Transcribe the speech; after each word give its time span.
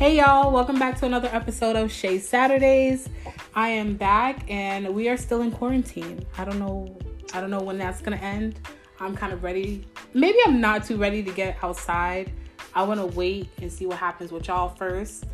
Hey 0.00 0.16
y'all, 0.16 0.50
welcome 0.50 0.78
back 0.78 0.98
to 1.00 1.04
another 1.04 1.28
episode 1.30 1.76
of 1.76 1.92
Shay 1.92 2.18
Saturdays. 2.18 3.06
I 3.54 3.68
am 3.68 3.96
back 3.96 4.50
and 4.50 4.94
we 4.94 5.10
are 5.10 5.16
still 5.18 5.42
in 5.42 5.52
quarantine. 5.52 6.24
I 6.38 6.46
don't 6.46 6.58
know 6.58 6.96
I 7.34 7.40
don't 7.42 7.50
know 7.50 7.60
when 7.60 7.76
that's 7.76 8.00
gonna 8.00 8.16
end. 8.16 8.60
I'm 8.98 9.14
kind 9.14 9.30
of 9.30 9.42
ready. 9.42 9.86
Maybe 10.14 10.38
I'm 10.46 10.58
not 10.58 10.86
too 10.86 10.96
ready 10.96 11.22
to 11.22 11.30
get 11.30 11.62
outside. 11.62 12.32
I 12.74 12.82
wanna 12.82 13.04
wait 13.08 13.50
and 13.60 13.70
see 13.70 13.84
what 13.84 13.98
happens 13.98 14.32
with 14.32 14.48
y'all 14.48 14.70
first. 14.70 15.26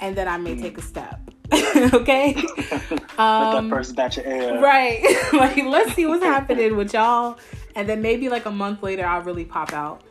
And 0.00 0.16
then 0.16 0.26
I 0.26 0.38
may 0.38 0.56
take 0.56 0.78
a 0.78 0.82
step. 0.82 1.20
okay? 1.52 2.42
Um, 3.18 3.68
that 3.68 3.76
first 3.76 3.94
batch 3.94 4.16
of 4.16 4.24
air. 4.24 4.58
Right. 4.58 5.02
like 5.34 5.58
let's 5.66 5.92
see 5.92 6.06
what's 6.06 6.24
happening 6.24 6.76
with 6.76 6.94
y'all. 6.94 7.38
And 7.76 7.86
then 7.86 8.00
maybe 8.00 8.30
like 8.30 8.46
a 8.46 8.50
month 8.50 8.82
later 8.82 9.04
I'll 9.04 9.20
really 9.20 9.44
pop 9.44 9.74
out. 9.74 10.02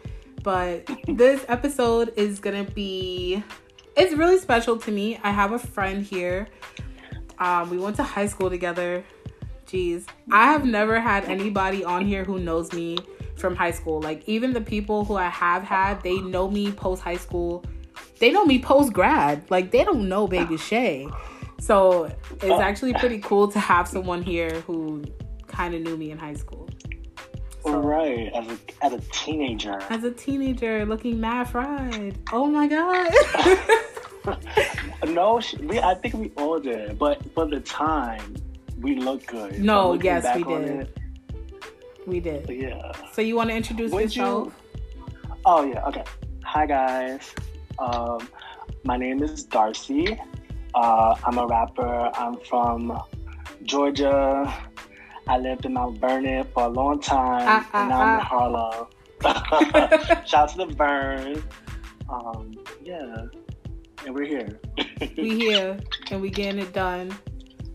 But 0.43 0.87
this 1.07 1.43
episode 1.47 2.13
is 2.15 2.39
gonna 2.39 2.63
be 2.63 3.43
it's 3.95 4.13
really 4.13 4.37
special 4.37 4.77
to 4.77 4.91
me. 4.91 5.19
I 5.23 5.31
have 5.31 5.51
a 5.51 5.59
friend 5.59 6.03
here. 6.03 6.47
Um, 7.39 7.69
we 7.69 7.77
went 7.77 7.95
to 7.97 8.03
high 8.03 8.27
school 8.27 8.49
together. 8.49 9.03
Jeez. 9.65 10.05
I 10.31 10.51
have 10.51 10.65
never 10.65 10.99
had 10.99 11.25
anybody 11.25 11.83
on 11.83 12.05
here 12.05 12.23
who 12.23 12.39
knows 12.39 12.71
me 12.73 12.97
from 13.35 13.55
high 13.55 13.71
school. 13.71 14.01
Like 14.01 14.23
even 14.27 14.53
the 14.53 14.61
people 14.61 15.05
who 15.05 15.15
I 15.15 15.29
have 15.29 15.63
had, 15.63 16.01
they 16.03 16.19
know 16.19 16.49
me 16.49 16.71
post 16.71 17.01
high 17.01 17.17
school. 17.17 17.63
They 18.19 18.31
know 18.31 18.45
me 18.45 18.59
post 18.59 18.93
grad. 18.93 19.49
Like 19.49 19.71
they 19.71 19.83
don't 19.83 20.07
know 20.07 20.27
Baby 20.27 20.57
Shay. 20.57 21.07
So 21.59 22.05
it's 22.41 22.61
actually 22.61 22.93
pretty 22.93 23.19
cool 23.19 23.47
to 23.49 23.59
have 23.59 23.87
someone 23.87 24.23
here 24.23 24.61
who 24.61 25.03
kind 25.47 25.73
of 25.73 25.81
knew 25.81 25.97
me 25.97 26.11
in 26.11 26.17
high 26.17 26.33
school. 26.33 26.69
So, 27.63 27.79
right, 27.79 28.31
as 28.33 28.47
a 28.47 28.57
as 28.81 28.93
a 28.93 28.99
teenager. 29.11 29.79
As 29.89 30.03
a 30.03 30.11
teenager, 30.11 30.85
looking 30.85 31.19
mad 31.19 31.49
fried. 31.49 32.17
Oh 32.33 32.47
my 32.47 32.67
god. 32.67 33.13
no, 35.07 35.39
we. 35.61 35.79
I 35.79 35.93
think 35.95 36.15
we 36.15 36.31
all 36.37 36.59
did, 36.59 36.97
but 36.97 37.23
for 37.33 37.47
the 37.47 37.59
time, 37.59 38.35
we 38.79 38.95
look 38.95 39.25
good. 39.27 39.59
No, 39.59 39.93
yes, 39.93 40.35
we 40.35 40.43
did. 40.43 40.69
It, 40.69 40.97
we 42.07 42.19
did. 42.19 42.49
Yeah. 42.49 42.91
So 43.13 43.21
you 43.21 43.35
want 43.35 43.49
to 43.51 43.55
introduce 43.55 43.91
Would 43.91 44.15
yourself? 44.15 44.53
You... 44.75 45.35
Oh 45.45 45.63
yeah. 45.63 45.85
Okay. 45.85 46.03
Hi 46.43 46.65
guys. 46.65 47.33
Um, 47.77 48.27
my 48.83 48.97
name 48.97 49.21
is 49.21 49.43
Darcy. 49.43 50.19
Uh, 50.73 51.15
I'm 51.23 51.37
a 51.37 51.45
rapper. 51.45 52.11
I'm 52.15 52.37
from 52.39 52.99
Georgia. 53.63 54.51
I 55.27 55.37
lived 55.37 55.65
in 55.65 55.73
Mount 55.73 55.99
Vernon 55.99 56.45
for 56.53 56.63
a 56.63 56.67
long 56.67 56.99
time, 56.99 57.47
uh, 57.47 57.77
uh, 57.77 57.81
and 57.81 57.89
now 57.89 58.01
I'm 58.01 58.19
in 58.19 58.25
Harlem. 58.25 58.87
Shout 60.25 60.33
out 60.33 60.49
to 60.49 60.57
the 60.57 60.65
Burn. 60.75 61.43
Um, 62.09 62.53
yeah, 62.83 63.25
and 64.05 64.15
we're 64.15 64.25
here. 64.25 64.59
we 65.17 65.37
here, 65.37 65.79
and 66.09 66.21
we 66.21 66.29
getting 66.29 66.59
it 66.59 66.73
done. 66.73 67.11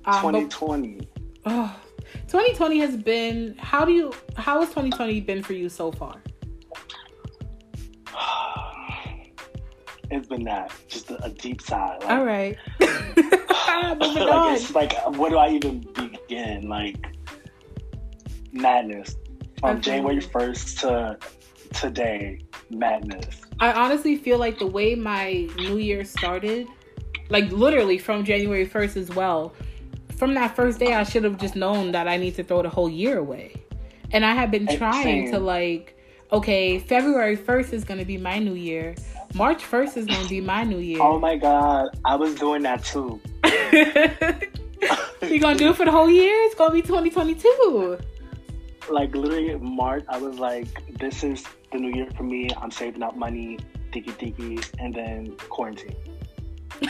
Um, 0.04 0.14
2020. 0.20 1.08
But, 1.44 1.52
oh, 1.52 1.76
2020 2.28 2.78
has 2.80 2.96
been. 2.96 3.54
How 3.58 3.84
do 3.84 3.92
you? 3.92 4.12
How 4.36 4.60
has 4.60 4.68
2020 4.70 5.20
been 5.20 5.42
for 5.42 5.52
you 5.52 5.68
so 5.68 5.92
far? 5.92 6.20
it's 10.10 10.26
been 10.26 10.44
that 10.44 10.72
just 10.88 11.10
a, 11.10 11.24
a 11.24 11.30
deep 11.30 11.62
sigh. 11.62 11.96
Like, 12.00 12.10
All 12.10 12.24
right. 12.24 12.56
like, 12.80 14.56
it's 14.56 14.74
like, 14.74 14.94
what 15.16 15.30
do 15.30 15.36
I 15.36 15.50
even 15.50 15.80
begin? 15.80 16.68
Like, 16.68 17.15
madness 18.56 19.16
from. 19.60 19.80
January 19.80 20.20
1st 20.20 20.80
to 20.80 21.18
today. 21.78 22.40
Madness. 22.70 23.42
I 23.60 23.72
honestly 23.72 24.16
feel 24.16 24.38
like 24.38 24.58
the 24.58 24.66
way 24.66 24.94
my 24.94 25.48
new 25.56 25.78
year 25.78 26.04
started, 26.04 26.66
like 27.28 27.50
literally 27.50 27.98
from 27.98 28.24
January 28.24 28.66
1st 28.66 28.96
as 28.96 29.10
well, 29.10 29.54
from 30.16 30.34
that 30.34 30.56
first 30.56 30.78
day, 30.78 30.94
I 30.94 31.04
should 31.04 31.24
have 31.24 31.38
just 31.38 31.56
known 31.56 31.92
that 31.92 32.08
I 32.08 32.16
need 32.16 32.34
to 32.36 32.42
throw 32.42 32.62
the 32.62 32.68
whole 32.68 32.88
year 32.88 33.18
away. 33.18 33.54
And 34.12 34.24
I 34.24 34.34
have 34.34 34.50
been 34.50 34.66
trying 34.66 35.30
to 35.30 35.38
like, 35.38 35.98
okay, 36.32 36.78
February 36.78 37.36
1st 37.36 37.72
is 37.72 37.84
going 37.84 38.00
to 38.00 38.06
be 38.06 38.16
my 38.16 38.38
new 38.38 38.54
year. 38.54 38.94
March 39.34 39.62
1st 39.62 39.96
is 39.98 40.06
going 40.06 40.22
to 40.22 40.28
be 40.28 40.40
my 40.40 40.64
new 40.64 40.78
year. 40.78 41.02
Oh 41.02 41.18
my 41.18 41.36
God. 41.36 41.88
I 42.04 42.16
was 42.16 42.34
doing 42.34 42.62
that 42.62 42.84
too. 42.84 43.20
you 45.26 45.40
going 45.40 45.56
to 45.56 45.64
do 45.64 45.70
it 45.70 45.76
for 45.76 45.84
the 45.84 45.90
whole 45.90 46.10
year? 46.10 46.34
It's 46.44 46.54
going 46.54 46.70
to 46.70 46.74
be 46.74 46.82
2022 46.82 47.98
like 48.90 49.14
literally 49.14 49.56
March, 49.56 50.04
I 50.08 50.18
was 50.18 50.38
like, 50.38 50.68
this 50.98 51.24
is 51.24 51.44
the 51.72 51.78
new 51.78 51.94
year 51.94 52.08
for 52.16 52.22
me. 52.22 52.50
I'm 52.56 52.70
saving 52.70 53.02
up 53.02 53.16
money, 53.16 53.58
tiki 53.92 54.12
tiki, 54.12 54.58
and 54.78 54.94
then 54.94 55.36
quarantine. 55.48 55.96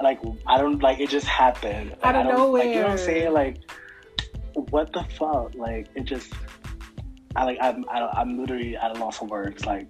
like 0.00 0.20
I 0.46 0.58
don't 0.58 0.82
like 0.82 1.00
it 1.00 1.10
just 1.10 1.26
happened. 1.26 1.90
Like, 1.90 2.04
Out 2.04 2.16
of 2.16 2.26
nowhere. 2.26 2.64
Like, 2.64 2.74
you 2.74 2.80
know 2.80 2.82
what 2.82 2.90
I'm 2.92 2.98
saying? 2.98 3.32
Like 3.32 3.58
what 4.70 4.92
the 4.92 5.04
fuck? 5.04 5.54
Like 5.54 5.88
it 5.94 6.04
just. 6.04 6.32
I 7.36 7.44
like 7.44 7.58
I'm 7.60 7.84
I, 7.88 8.08
I'm 8.14 8.38
literally 8.38 8.76
at 8.76 8.96
a 8.96 9.00
loss 9.00 9.20
of 9.22 9.30
words. 9.30 9.64
Like 9.64 9.86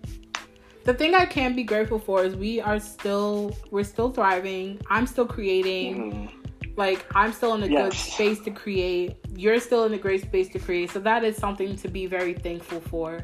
the 0.85 0.95
thing 0.95 1.15
I 1.15 1.25
can 1.25 1.55
be 1.55 1.63
grateful 1.63 1.99
for 1.99 2.25
is 2.25 2.35
we 2.35 2.61
are 2.61 2.81
still 2.81 3.57
we're 3.71 3.85
still 3.85 4.11
thriving. 4.11 4.81
I'm 4.91 5.07
still 5.07 5.27
creating. 5.27 6.13
Mm-hmm. 6.13 6.38
Like 6.79 7.05
I'm 7.17 7.33
still 7.33 7.55
in 7.55 7.65
a 7.65 7.67
yes. 7.67 7.83
good 7.83 7.99
space 7.99 8.41
to 8.45 8.53
create. 8.53 9.17
You're 9.35 9.59
still 9.59 9.85
in 9.87 9.95
a 9.95 9.99
great 9.99 10.23
space 10.23 10.49
to 10.51 10.61
create. 10.61 10.93
So 10.93 11.01
that 11.01 11.25
is 11.25 11.37
something 11.37 11.75
to 11.75 11.89
be 11.89 12.07
very 12.07 12.35
thankful 12.35 12.81
for. 12.81 13.19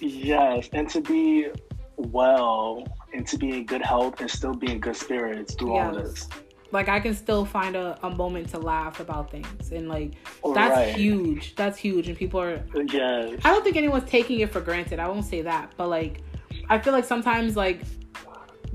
Yes, 0.00 0.68
and 0.74 0.86
to 0.90 1.00
be 1.00 1.48
well 1.96 2.86
and 3.14 3.26
to 3.26 3.38
be 3.38 3.56
in 3.56 3.64
good 3.64 3.80
health 3.80 4.20
and 4.20 4.30
still 4.30 4.52
be 4.52 4.70
in 4.70 4.80
good 4.80 4.96
spirits 4.96 5.54
through 5.54 5.76
yes. 5.76 5.86
all 5.86 6.02
this. 6.02 6.28
Like 6.72 6.90
I 6.90 7.00
can 7.00 7.14
still 7.14 7.46
find 7.46 7.74
a, 7.74 7.98
a 8.02 8.10
moment 8.10 8.50
to 8.50 8.58
laugh 8.58 9.00
about 9.00 9.30
things 9.30 9.72
and 9.72 9.88
like 9.88 10.12
that's 10.54 10.76
right. 10.76 10.94
huge. 10.94 11.54
That's 11.54 11.78
huge 11.78 12.06
and 12.08 12.18
people 12.18 12.38
are 12.38 12.62
Yes. 12.74 13.40
I 13.44 13.50
don't 13.50 13.64
think 13.64 13.76
anyone's 13.76 14.10
taking 14.10 14.40
it 14.40 14.52
for 14.52 14.60
granted. 14.60 14.98
I 14.98 15.08
won't 15.08 15.24
say 15.24 15.40
that. 15.40 15.72
But 15.78 15.88
like 15.88 16.20
I 16.68 16.78
feel 16.78 16.92
like 16.92 17.06
sometimes 17.06 17.56
like 17.56 17.80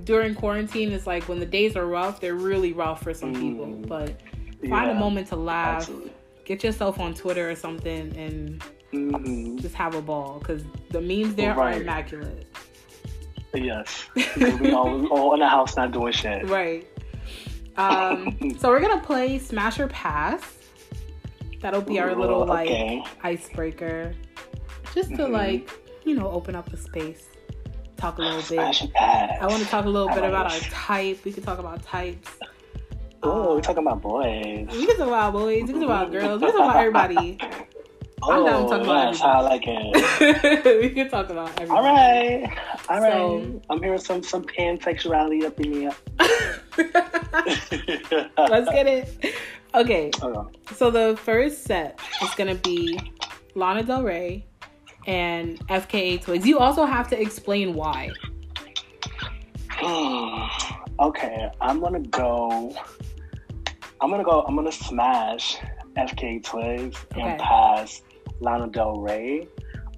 during 0.05 0.35
quarantine 0.35 0.91
it's 0.91 1.07
like 1.07 1.27
when 1.27 1.39
the 1.39 1.45
days 1.45 1.75
are 1.75 1.88
rough 1.88 2.21
they're 2.21 2.35
really 2.35 2.71
rough 2.71 3.01
for 3.01 3.13
some 3.13 3.33
mm. 3.33 3.41
people 3.41 3.66
but 3.88 4.21
find 4.69 4.88
yeah, 4.88 4.91
a 4.91 4.93
moment 4.93 5.27
to 5.27 5.35
laugh 5.35 5.81
absolutely. 5.81 6.13
get 6.45 6.63
yourself 6.63 6.99
on 6.99 7.13
twitter 7.13 7.49
or 7.49 7.55
something 7.55 8.15
and 8.15 8.63
mm-hmm. 8.94 9.57
just 9.57 9.75
have 9.75 9.95
a 9.95 10.01
ball 10.01 10.39
because 10.39 10.63
the 10.91 11.01
memes 11.01 11.35
there 11.35 11.55
right. 11.55 11.77
are 11.77 11.81
immaculate 11.81 12.47
yes 13.53 14.05
we 14.15 14.71
all, 14.71 15.07
all 15.07 15.33
in 15.33 15.39
the 15.39 15.47
house 15.47 15.75
not 15.75 15.91
doing 15.91 16.13
shit 16.13 16.47
right 16.49 16.88
um, 17.77 18.38
so 18.59 18.69
we're 18.69 18.79
gonna 18.79 19.01
play 19.01 19.38
smash 19.38 19.79
or 19.79 19.88
pass 19.88 20.59
that'll 21.61 21.81
be 21.81 21.99
our 21.99 22.15
little 22.15 22.45
like 22.45 22.69
okay. 22.69 23.03
icebreaker 23.23 24.13
just 24.94 25.09
to 25.09 25.17
mm-hmm. 25.17 25.33
like 25.33 25.71
you 26.05 26.15
know 26.15 26.29
open 26.29 26.55
up 26.55 26.69
the 26.69 26.77
space 26.77 27.27
talk 27.97 28.17
a 28.17 28.22
little 28.22 28.41
bit. 28.41 28.91
I 28.95 29.47
want 29.47 29.63
to 29.63 29.69
talk 29.69 29.85
a 29.85 29.89
little 29.89 30.09
bit 30.09 30.23
about 30.23 30.51
our 30.51 30.59
type. 30.59 31.23
We 31.23 31.31
could 31.31 31.44
talk 31.44 31.59
about 31.59 31.83
types. 31.83 32.31
Oh, 33.23 33.31
um, 33.31 33.56
we're 33.56 33.61
talking 33.61 33.83
about 33.83 34.01
boys. 34.01 34.67
We 34.72 34.85
can 34.85 34.97
talk 34.97 35.07
about 35.07 35.33
boys. 35.33 35.63
We 35.63 35.73
can 35.73 35.81
talk 35.81 35.83
about 35.83 36.11
girls. 36.11 36.41
We 36.41 36.47
can 36.47 36.57
talk 36.57 36.69
about 36.69 36.75
everybody. 36.75 37.38
Oh, 38.22 38.31
I'm 38.31 38.45
down 38.45 38.63
to 38.63 38.69
talk 38.69 38.81
about 38.81 39.06
that's 39.06 39.19
how 39.19 39.29
I 39.29 39.41
like 39.41 39.63
it. 39.66 40.81
we 40.81 40.89
can 40.89 41.09
talk 41.09 41.29
about 41.29 41.50
everybody. 41.59 41.72
All 41.72 41.83
right, 41.83 42.57
all 42.89 43.01
right. 43.01 43.11
So, 43.11 43.61
I'm 43.69 43.81
hearing 43.81 44.00
some 44.00 44.22
some 44.22 44.44
pansexuality 44.44 45.44
up 45.44 45.59
in 45.59 45.73
here. 45.73 45.91
Let's 48.38 48.69
get 48.69 48.88
it. 48.88 49.35
Okay. 49.73 50.12
okay. 50.22 50.59
So 50.75 50.91
the 50.91 51.17
first 51.22 51.63
set 51.63 52.00
is 52.22 52.29
gonna 52.35 52.56
be 52.56 53.00
Lana 53.56 53.83
Del 53.83 54.03
Rey, 54.03 54.45
and 55.05 55.59
FKA 55.67 56.21
Twigs. 56.21 56.45
You 56.45 56.59
also 56.59 56.85
have 56.85 57.07
to 57.09 57.19
explain 57.19 57.74
why. 57.74 58.12
okay, 61.00 61.50
I'm 61.62 61.80
gonna 61.80 62.00
go. 62.00 62.75
I'm 64.01 64.09
gonna 64.09 64.24
go. 64.24 64.44
I'm 64.47 64.56
gonna 64.56 64.71
smash 64.71 65.57
FKA 65.95 66.44
Twigs 66.44 66.97
okay. 67.12 67.21
and 67.21 67.39
pass 67.39 68.01
Lana 68.39 68.68
Del 68.68 69.00
Rey. 69.00 69.47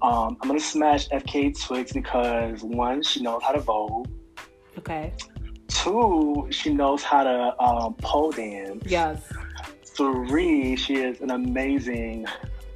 Um, 0.02 0.36
I'm 0.40 0.48
gonna 0.48 0.60
smash 0.60 1.08
FKA 1.08 1.60
Twigs 1.60 1.92
because 1.92 2.62
one, 2.62 3.02
she 3.02 3.20
knows 3.20 3.42
how 3.42 3.52
to 3.52 3.60
vote. 3.60 4.06
Okay. 4.78 5.12
Two, 5.68 6.46
she 6.50 6.72
knows 6.72 7.02
how 7.02 7.24
to 7.24 7.62
um, 7.62 7.94
pole 7.94 8.30
dance. 8.30 8.82
Yes. 8.86 9.22
Three, 9.84 10.76
she 10.76 10.94
is 10.96 11.20
an 11.20 11.30
amazing 11.30 12.26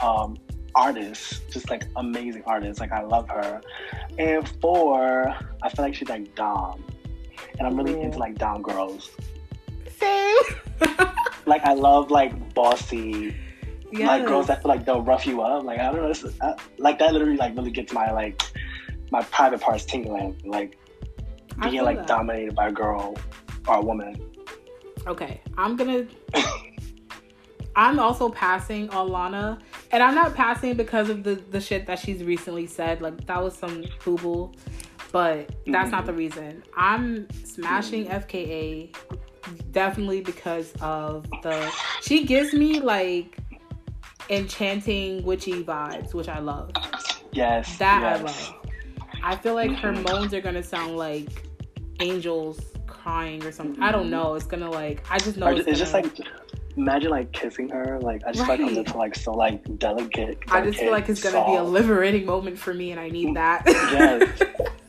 um, 0.01 0.37
artist, 0.75 1.43
just 1.51 1.71
like 1.71 1.85
amazing 1.97 2.43
artist. 2.47 2.81
Like 2.81 2.93
I 2.93 3.03
love 3.03 3.29
her. 3.29 3.61
And 4.19 4.49
four, 4.61 5.35
I 5.63 5.69
feel 5.69 5.85
like 5.85 5.95
she's 5.95 6.09
like 6.09 6.35
Dom, 6.35 6.85
and 7.59 7.67
I'm 7.67 7.77
really 7.77 8.01
into 8.01 8.19
like 8.19 8.39
Dom 8.39 8.63
girls. 8.63 9.11
Same. 9.97 10.37
like 11.47 11.63
I 11.65 11.75
love 11.75 12.11
like 12.11 12.55
bossy. 12.55 13.37
Yes. 13.93 14.07
Like 14.07 14.27
girls 14.27 14.47
that 14.47 14.63
feel 14.63 14.71
like 14.71 14.87
they'll 14.87 15.03
rough 15.03 15.27
you 15.27 15.43
up. 15.43 15.65
Like 15.65 15.79
I 15.79 15.93
don't 15.93 15.97
know, 15.97 16.31
I, 16.41 16.47
uh, 16.47 16.57
like 16.79 16.99
that 16.99 17.13
literally 17.13 17.37
like 17.37 17.57
really 17.57 17.71
gets 17.71 17.93
my 17.93 18.11
like 18.11 18.43
my 19.11 19.23
private 19.25 19.61
parts 19.61 19.85
tingling. 19.85 20.41
Like 20.45 20.79
being 21.61 21.83
like 21.83 21.99
that. 21.99 22.07
dominated 22.07 22.55
by 22.55 22.69
a 22.69 22.73
girl 22.73 23.17
or 23.69 23.77
a 23.77 23.81
woman. 23.83 24.17
Okay, 25.07 25.41
I'm 25.59 25.77
gonna. 25.77 26.07
I'm 27.75 27.99
also 27.99 28.29
passing 28.29 28.91
on 28.91 29.09
Lana, 29.09 29.59
and 29.91 30.03
I'm 30.03 30.15
not 30.15 30.35
passing 30.35 30.75
because 30.77 31.09
of 31.09 31.23
the 31.25 31.37
the 31.37 31.61
shit 31.61 31.87
that 31.87 31.99
she's 31.99 32.23
recently 32.23 32.67
said. 32.67 33.01
Like 33.01 33.27
that 33.27 33.43
was 33.43 33.57
some 33.57 33.85
boo 34.05 34.53
but 35.13 35.51
that's 35.67 35.91
not 35.91 36.07
the 36.07 36.13
mm-hmm. 36.13 36.19
reason. 36.19 36.63
I'm 36.75 37.29
smashing 37.45 38.07
FKA 38.07 38.95
definitely 39.71 40.23
because 40.23 40.73
of 40.81 41.29
the. 41.43 41.71
She 42.01 42.25
gives 42.25 42.55
me 42.55 42.81
like 42.81 43.39
enchanting 44.31 45.23
witchy 45.23 45.63
vibes, 45.63 46.15
which 46.15 46.29
I 46.29 46.39
love. 46.39 46.71
Yes. 47.33 47.77
That 47.79 48.01
yes. 48.03 48.21
I 48.21 48.23
love. 48.23 48.55
I 49.23 49.37
feel 49.37 49.55
like 49.55 49.71
her 49.77 49.93
mm-hmm. 49.93 50.03
moans 50.03 50.35
are 50.35 50.41
gonna 50.41 50.63
sound 50.63 50.97
like 50.97 51.29
angels 52.01 52.61
crying 52.87 53.45
or 53.45 53.53
something. 53.53 53.83
I 53.83 53.93
don't 53.93 54.03
mm-hmm. 54.03 54.11
know. 54.11 54.35
It's 54.35 54.47
gonna 54.47 54.71
like 54.71 55.05
I 55.11 55.19
just 55.19 55.37
know 55.37 55.47
Or 55.47 55.53
it's, 55.53 55.69
it's 55.69 55.79
just 55.79 55.93
gonna- 55.93 56.07
like 56.07 56.17
imagine 56.77 57.11
like 57.11 57.33
kissing 57.33 57.69
her. 57.71 57.99
Like 58.01 58.23
I 58.27 58.33
just 58.33 58.49
like 58.49 58.59
comes 58.61 58.71
Right. 58.73 58.79
into 58.87 58.97
like 58.97 59.15
so 59.15 59.33
like 59.33 59.79
delicate. 59.79 60.39
I 60.49 60.61
just 60.63 60.79
feel 60.79 60.91
like 60.91 61.09
it's 61.09 61.23
gonna 61.23 61.45
be 61.47 61.57
a 61.57 61.63
liberating 61.63 62.27
moment 62.27 62.59
for 62.59 62.73
me, 62.75 62.91
and 62.91 63.01
I 63.01 63.09
need 63.09 63.35
that. 63.37 63.63
Yes. 63.93 64.43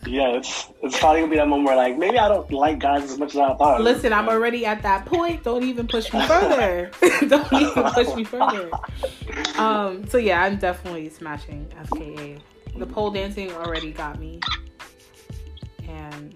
Yes, 0.06 0.70
it's 0.82 1.00
probably 1.00 1.22
gonna 1.22 1.32
be 1.32 1.38
that 1.38 1.48
moment 1.48 1.66
where 1.66 1.78
like 1.78 1.98
maybe 1.98 2.20
I 2.20 2.28
don't 2.28 2.52
like 2.52 2.78
guys 2.80 3.04
as 3.04 3.18
much 3.18 3.30
as 3.36 3.38
I 3.38 3.54
thought. 3.56 3.82
Listen, 3.82 4.12
I'm 4.12 4.28
already 4.28 4.66
at 4.66 4.82
that 4.84 5.06
point. 5.06 5.44
Don't 5.44 5.64
even 5.64 5.88
push 5.88 6.12
me 6.14 6.22
further. 6.28 6.92
don't 7.28 7.54
even 7.54 7.84
push 7.84 8.14
me 8.14 8.24
further. 8.26 8.70
Um. 9.58 10.06
So 10.08 10.18
yeah, 10.18 10.44
I'm 10.44 10.58
definitely 10.58 11.10
smashing 11.10 11.68
FKA. 11.86 12.40
The 12.78 12.86
pole 12.86 13.12
dancing 13.12 13.50
already 13.54 13.92
got 13.94 14.20
me, 14.20 14.42
and 15.88 16.36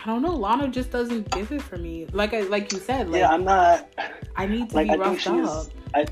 I 0.00 0.06
don't 0.06 0.22
know. 0.22 0.34
Lana 0.34 0.68
just 0.68 0.90
doesn't 0.90 1.30
give 1.32 1.50
it 1.52 1.60
for 1.62 1.76
me. 1.76 2.06
Like 2.12 2.32
I, 2.32 2.40
like 2.42 2.72
you 2.72 2.78
said, 2.78 3.10
like 3.10 3.20
yeah, 3.20 3.30
I'm 3.30 3.44
not. 3.44 3.88
I 4.36 4.46
need 4.46 4.70
to 4.70 4.76
Like 4.76 4.86
be 4.86 4.92
I 4.92 4.96
think 4.96 5.04
roughed 5.04 5.20
she's. 5.22 5.48
up. 5.48 5.66
I, 5.94 6.06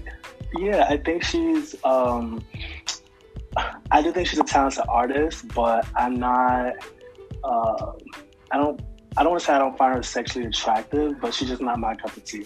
yeah, 0.58 0.86
I 0.88 0.96
think 0.96 1.22
she's. 1.22 1.76
um 1.84 2.42
I 3.90 4.02
do 4.02 4.12
think 4.12 4.28
she's 4.28 4.38
a 4.38 4.44
talented 4.44 4.84
artist, 4.88 5.48
but 5.54 5.86
I'm 5.96 6.14
not. 6.16 6.74
Uh, 7.44 7.92
I 8.50 8.56
don't. 8.58 8.80
I 9.16 9.22
don't 9.22 9.30
want 9.30 9.40
to 9.40 9.46
say 9.46 9.52
I 9.54 9.58
don't 9.58 9.78
find 9.78 9.94
her 9.96 10.02
sexually 10.02 10.46
attractive, 10.46 11.20
but 11.20 11.32
she's 11.32 11.48
just 11.48 11.62
not 11.62 11.78
my 11.78 11.94
cup 11.94 12.14
of 12.16 12.24
tea. 12.24 12.44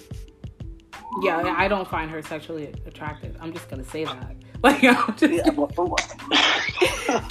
Yeah, 1.22 1.52
I 1.56 1.66
don't 1.66 1.88
find 1.88 2.08
her 2.10 2.22
sexually 2.22 2.72
attractive. 2.86 3.36
I'm 3.40 3.52
just 3.52 3.68
gonna 3.68 3.84
say 3.84 4.04
that. 4.04 4.36
Like 4.62 4.84
I'm 4.84 5.16
just, 5.16 5.32
Yeah, 5.32 5.50
but 5.52 5.74
for 5.74 5.86
what? 5.86 6.14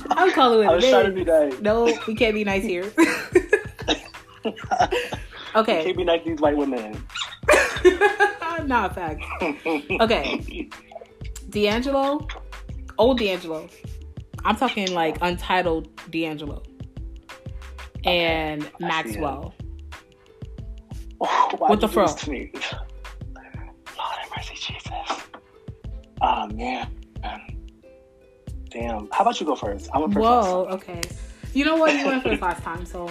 I'm 0.09 0.31
calling 0.31 0.63
it. 0.67 0.71
I 0.71 0.75
was 0.75 0.89
trying 0.89 1.05
to 1.05 1.11
be 1.11 1.23
nice. 1.23 1.59
No, 1.61 1.95
we 2.07 2.15
can't 2.15 2.33
be 2.33 2.43
nice 2.43 2.63
here. 2.63 2.91
okay. 5.55 5.83
Can't 5.83 5.97
be 5.97 6.03
like 6.03 6.25
these 6.25 6.39
white 6.39 6.57
women. 6.57 7.03
Not 8.65 8.91
a 8.91 8.93
fact. 8.93 9.23
Okay. 10.01 10.69
D'Angelo, 11.49 12.27
old 12.97 13.19
D'Angelo. 13.19 13.67
I'm 14.45 14.55
talking 14.55 14.93
like 14.93 15.17
untitled 15.21 15.89
D'Angelo. 16.11 16.63
And 18.05 18.69
Maxwell. 18.79 19.53
With 21.19 21.81
the 21.81 21.87
did 21.87 21.93
you 21.93 22.49
do 22.49 22.51
this 22.53 22.63
fro. 22.65 22.79
Lord 23.97 24.15
have 24.17 24.31
mercy, 24.35 24.55
Jesus. 24.55 25.23
Oh 26.21 26.47
man. 26.47 26.95
Um, 27.23 27.41
damn. 28.69 29.09
How 29.11 29.21
about 29.21 29.39
you 29.39 29.45
go 29.45 29.55
first? 29.55 29.89
I 29.93 29.99
went 29.99 30.13
first. 30.13 30.23
Whoa, 30.23 30.67
okay. 30.71 31.01
You 31.53 31.65
know 31.65 31.75
what? 31.75 31.93
You 31.93 32.05
went 32.05 32.23
first 32.23 32.41
last 32.41 32.63
time, 32.63 32.85
so 32.85 33.09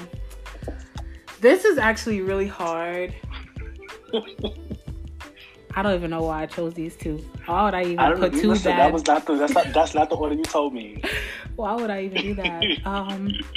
this 1.41 1.65
is 1.65 1.79
actually 1.79 2.21
really 2.21 2.47
hard. 2.49 3.15
I 5.75 5.83
don't 5.83 5.95
even 5.95 6.11
know 6.11 6.23
why 6.23 6.43
I 6.43 6.47
chose 6.47 6.75
these 6.75 6.97
two. 6.97 7.19
Why 7.47 7.65
would 7.65 7.75
I 7.75 7.83
even. 7.85 7.99
I 8.01 8.15
put 8.15 8.33
two 8.33 8.49
Listen, 8.51 8.73
bad? 8.73 8.79
that 8.81 8.93
was 8.93 9.07
not 9.07 9.27
the 9.27 9.35
that's 9.37 9.53
not 9.55 9.73
that's 9.73 9.95
not 9.95 10.11
the 10.11 10.17
order 10.17 10.35
you 10.35 10.43
told 10.45 10.75
me. 10.75 11.03
Why 11.57 11.75
would 11.75 11.91
I 11.91 12.03
even 12.05 12.23
do 12.23 12.35
that? 12.35 12.65
Um, 12.87 13.29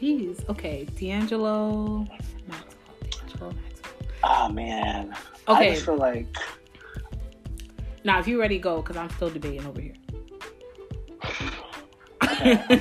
jeez. 0.00 0.48
Okay, 0.48 0.84
D'Angelo, 0.98 2.06
Maxwell, 2.48 2.94
D'Angelo, 3.10 3.50
Maxwell. 3.52 3.94
Oh 4.24 4.48
man. 4.50 5.10
Okay. 5.10 5.18
I 5.48 5.52
Okay, 5.56 5.74
just 5.74 5.86
feel 5.86 5.96
like 5.96 6.26
now 8.04 8.18
if 8.20 8.26
you 8.28 8.40
ready, 8.40 8.58
go 8.58 8.82
because 8.82 8.96
I'm 8.96 9.10
still 9.10 9.30
debating 9.30 9.66
over 9.66 9.80
here. 9.80 9.94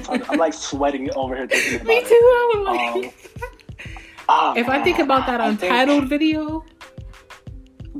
I'm, 0.09 0.23
I'm 0.29 0.37
like 0.39 0.53
sweating 0.53 1.09
over 1.15 1.35
here 1.35 1.47
thinking 1.47 1.75
about 1.75 1.87
Me 1.87 1.95
it. 1.97 2.07
too. 2.07 2.51
I'm 2.55 2.63
like- 2.63 3.05
Um, 3.05 3.11
Ah, 4.27 4.53
if 4.55 4.67
I 4.69 4.83
think 4.83 4.99
about 4.99 5.25
that 5.27 5.39
I 5.41 5.55
think- 5.55 5.63
untitled 5.71 6.09
video, 6.09 6.63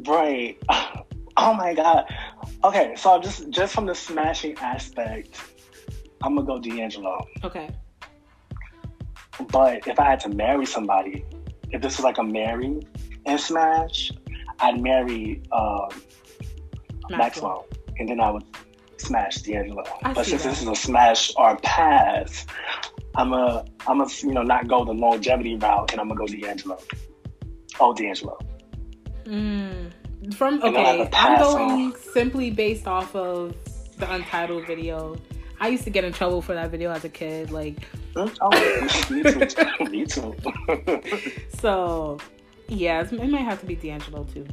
Right. 0.07 0.57
Oh 1.37 1.53
my 1.53 1.73
god. 1.73 2.05
Okay, 2.63 2.95
so 2.95 3.19
just 3.19 3.49
just 3.49 3.75
from 3.75 3.85
the 3.85 3.93
smashing 3.93 4.57
aspect, 4.59 5.37
I'm 6.23 6.35
gonna 6.35 6.47
go 6.47 6.59
D'Angelo. 6.59 7.27
okay, 7.43 7.69
But 9.51 9.85
if 9.85 9.99
I 9.99 10.05
had 10.05 10.21
to 10.21 10.29
marry 10.29 10.65
somebody, 10.65 11.25
if 11.71 11.81
this 11.81 11.97
was 11.97 12.05
like 12.05 12.19
a 12.19 12.23
marry 12.23 12.79
and 13.25 13.37
smash, 13.37 14.13
I'd 14.61 14.81
marry 14.81 15.43
um, 15.51 15.89
Maxwell. 17.09 17.65
and 17.99 18.07
then 18.07 18.21
I 18.21 18.31
would 18.31 18.45
smash 18.95 19.41
D'Angelo. 19.41 19.83
I 20.03 20.13
but 20.13 20.25
since 20.25 20.43
that. 20.43 20.49
this 20.51 20.61
is 20.61 20.69
a 20.69 20.75
smash 20.75 21.33
or 21.35 21.57
pass, 21.57 22.45
I'm 23.17 23.33
a 23.33 23.65
I'm 23.87 24.01
a 24.01 24.07
you 24.21 24.33
know 24.33 24.43
not 24.43 24.67
go 24.67 24.85
the 24.85 24.93
longevity 24.93 25.55
route, 25.55 25.91
and 25.91 26.01
I'm 26.01 26.07
gonna 26.07 26.19
go 26.19 26.27
D'Angelo. 26.27 26.77
Oh, 27.79 27.93
D'Angelo. 27.93 28.39
Mm. 29.25 29.93
From 30.33 30.61
And 30.63 30.75
then 30.75 30.85
I 30.85 30.91
have 31.13 31.41
okay, 31.41 31.63
I'm 31.63 31.89
going 31.89 31.95
simply 31.95 32.49
based 32.49 32.87
off 32.87 33.15
of 33.15 33.55
the 33.97 34.11
untitled 34.11 34.65
video. 34.65 35.17
I 35.59 35.69
used 35.69 35.83
to 35.85 35.89
get 35.89 36.03
in 36.03 36.11
trouble 36.11 36.41
for 36.41 36.53
that 36.53 36.71
video 36.71 36.91
as 36.91 37.05
a 37.05 37.09
kid, 37.09 37.51
like? 37.51 37.87
Oh, 38.17 39.05
me 39.09 39.23
too. 39.23 39.55
me 39.89 40.05
too. 40.05 40.35
so. 41.59 42.17
Yeah, 42.69 43.01
it 43.01 43.11
might 43.11 43.41
have 43.41 43.59
to 43.59 43.65
be 43.65 43.75
D'Angelo 43.75 44.23
too. 44.23 44.45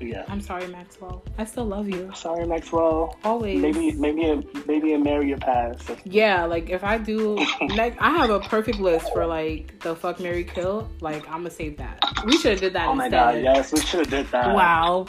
Yeah. 0.00 0.24
I'm 0.28 0.40
sorry, 0.40 0.66
Maxwell. 0.68 1.22
I 1.38 1.44
still 1.44 1.64
love 1.64 1.88
you 1.88 2.10
Sorry, 2.14 2.46
Maxwell. 2.46 3.16
always. 3.24 3.60
Maybe 3.60 3.92
maybe 3.92 4.24
a, 4.28 4.42
maybe 4.66 4.92
a 4.94 4.98
marry 4.98 5.32
a 5.32 5.36
pass. 5.36 5.78
Yeah, 6.04 6.44
like 6.44 6.70
if 6.70 6.82
I 6.84 6.98
do, 6.98 7.36
like 7.76 7.96
I 8.00 8.10
have 8.10 8.30
a 8.30 8.40
perfect 8.40 8.80
list 8.80 9.12
for 9.12 9.26
like 9.26 9.78
the 9.80 9.94
fuck 9.94 10.18
Mary 10.20 10.44
kill. 10.44 10.88
Like 11.00 11.24
I'm 11.28 11.38
gonna 11.38 11.50
save 11.50 11.76
that. 11.78 12.02
We 12.24 12.36
should 12.38 12.52
have 12.52 12.60
did 12.60 12.72
that 12.74 12.88
Oh 12.88 12.94
my 12.94 13.06
instead. 13.06 13.34
god, 13.34 13.42
yes, 13.42 13.72
we 13.72 13.80
should 13.80 14.00
have 14.00 14.10
did 14.10 14.26
that. 14.32 14.54
Wow, 14.54 15.06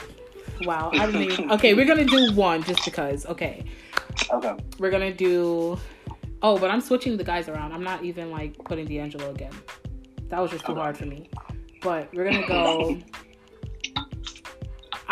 wow. 0.61 0.91
I 0.93 1.05
didn't 1.07 1.21
even. 1.23 1.51
Okay, 1.53 1.73
we're 1.73 1.85
gonna 1.85 2.05
do 2.05 2.31
one 2.33 2.63
just 2.63 2.85
because. 2.85 3.25
Okay, 3.25 3.65
Okay. 4.31 4.55
we're 4.79 4.91
gonna 4.91 5.13
do. 5.13 5.77
Oh, 6.41 6.57
but 6.57 6.69
I'm 6.69 6.81
switching 6.81 7.17
the 7.17 7.23
guys 7.23 7.47
around. 7.49 7.71
I'm 7.71 7.83
not 7.83 8.03
even 8.03 8.29
like 8.29 8.61
putting 8.65 8.85
D'Angelo 8.85 9.31
again. 9.31 9.53
That 10.29 10.39
was 10.39 10.51
just 10.51 10.65
too 10.65 10.73
Okay. 10.73 10.81
hard 10.81 10.97
for 10.97 11.05
me. 11.05 11.29
But 11.81 12.13
we're 12.13 12.25
gonna 12.29 12.45
go. 12.47 12.97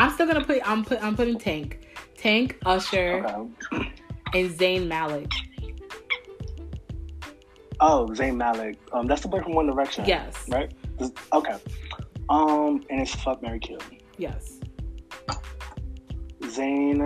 I'm 0.01 0.09
still 0.11 0.25
gonna 0.25 0.43
put. 0.43 0.67
I'm 0.67 0.83
put. 0.83 1.03
I'm 1.03 1.15
putting 1.15 1.37
Tank, 1.37 1.87
Tank, 2.17 2.57
Usher, 2.65 3.23
Okay. 3.71 3.91
and 4.33 4.49
Zayn 4.49 4.87
Malik. 4.87 5.29
Oh, 7.79 8.07
Zayn 8.11 8.35
Malik. 8.35 8.79
Um, 8.93 9.05
that's 9.05 9.21
the 9.21 9.27
boy 9.27 9.41
from 9.41 9.53
One 9.53 9.67
Direction. 9.67 10.05
Yes. 10.05 10.33
Right. 10.49 10.71
Okay. 11.31 11.55
Um, 12.29 12.83
and 12.89 12.99
it's 13.01 13.13
fuck 13.13 13.43
Mary 13.43 13.59
Kill. 13.59 13.77
Yes. 14.17 14.59
Zayn. 16.41 16.99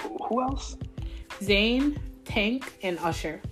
Who 0.00 0.42
else? 0.42 0.76
Zayn, 1.40 1.98
Tank, 2.24 2.72
and 2.84 3.00
Usher. 3.00 3.42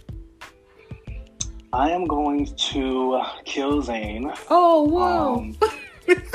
I 1.73 1.91
am 1.91 2.05
going 2.05 2.47
to 2.47 3.21
kill 3.45 3.83
Zayn. 3.83 4.33
Oh, 4.49 4.85
whoa. 4.85 5.37
Um, 5.39 5.57